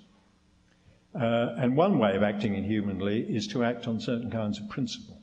Uh, 1.13 1.55
and 1.57 1.77
one 1.77 1.99
way 1.99 2.15
of 2.15 2.23
acting 2.23 2.55
inhumanly 2.55 3.21
is 3.21 3.47
to 3.47 3.63
act 3.63 3.87
on 3.87 3.99
certain 3.99 4.31
kinds 4.31 4.59
of 4.59 4.67
principle. 4.69 5.21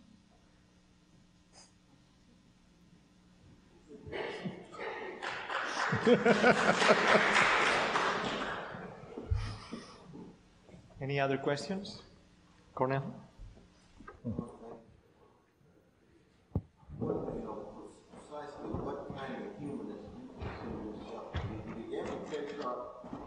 Any 11.00 11.18
other 11.18 11.36
questions? 11.36 12.02
Cornell? 12.74 13.12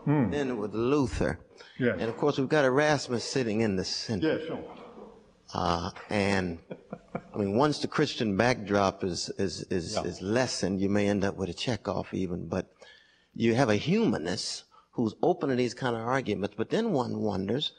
Hmm. 0.05 0.31
Then 0.31 0.57
with 0.57 0.73
Luther. 0.73 1.39
Yes. 1.79 1.97
And 1.99 2.09
of 2.09 2.17
course, 2.17 2.37
we've 2.37 2.47
got 2.47 2.65
Erasmus 2.65 3.23
sitting 3.23 3.61
in 3.61 3.75
the 3.75 3.85
center. 3.85 4.37
Yeah, 4.37 4.47
sure. 4.47 4.59
Uh, 5.53 5.91
and 6.09 6.59
I 7.33 7.37
mean, 7.37 7.55
once 7.55 7.79
the 7.79 7.87
Christian 7.87 8.35
backdrop 8.35 9.03
is, 9.03 9.29
is, 9.37 9.61
is, 9.69 9.97
is 9.97 10.21
lessened, 10.21 10.81
you 10.81 10.89
may 10.89 11.07
end 11.07 11.23
up 11.23 11.35
with 11.35 11.49
a 11.49 11.53
checkoff 11.53 12.13
even. 12.13 12.47
But 12.47 12.73
you 13.35 13.53
have 13.55 13.69
a 13.69 13.75
humanist 13.75 14.63
who's 14.91 15.15
open 15.21 15.49
to 15.49 15.55
these 15.55 15.73
kind 15.73 15.95
of 15.95 16.01
arguments. 16.01 16.55
But 16.57 16.69
then 16.69 16.91
one 16.91 17.19
wonders, 17.19 17.73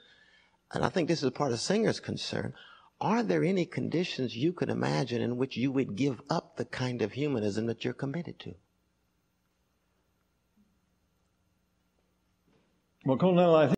and 0.72 0.84
I 0.84 0.88
think 0.88 1.09
this 1.09 1.22
is 1.22 1.30
part 1.30 1.52
of 1.52 1.60
Singer's 1.60 2.01
concern, 2.01 2.55
are 3.01 3.22
there 3.22 3.44
any 3.44 3.66
conditions 3.66 4.36
you 4.36 4.52
could 4.52 4.70
imagine 4.70 5.20
in 5.20 5.36
which 5.36 5.56
you 5.56 5.72
would 5.72 5.96
give 5.96 6.20
up 6.30 6.56
the 6.56 6.64
kind 6.64 7.02
of 7.02 7.12
humanism 7.12 7.66
that 7.66 7.84
you're 7.84 7.92
committed 7.92 8.38
to? 8.40 8.55
Well, 13.05 13.18
Cornell, 13.18 13.55
I 13.55 13.66
think. 13.66 13.74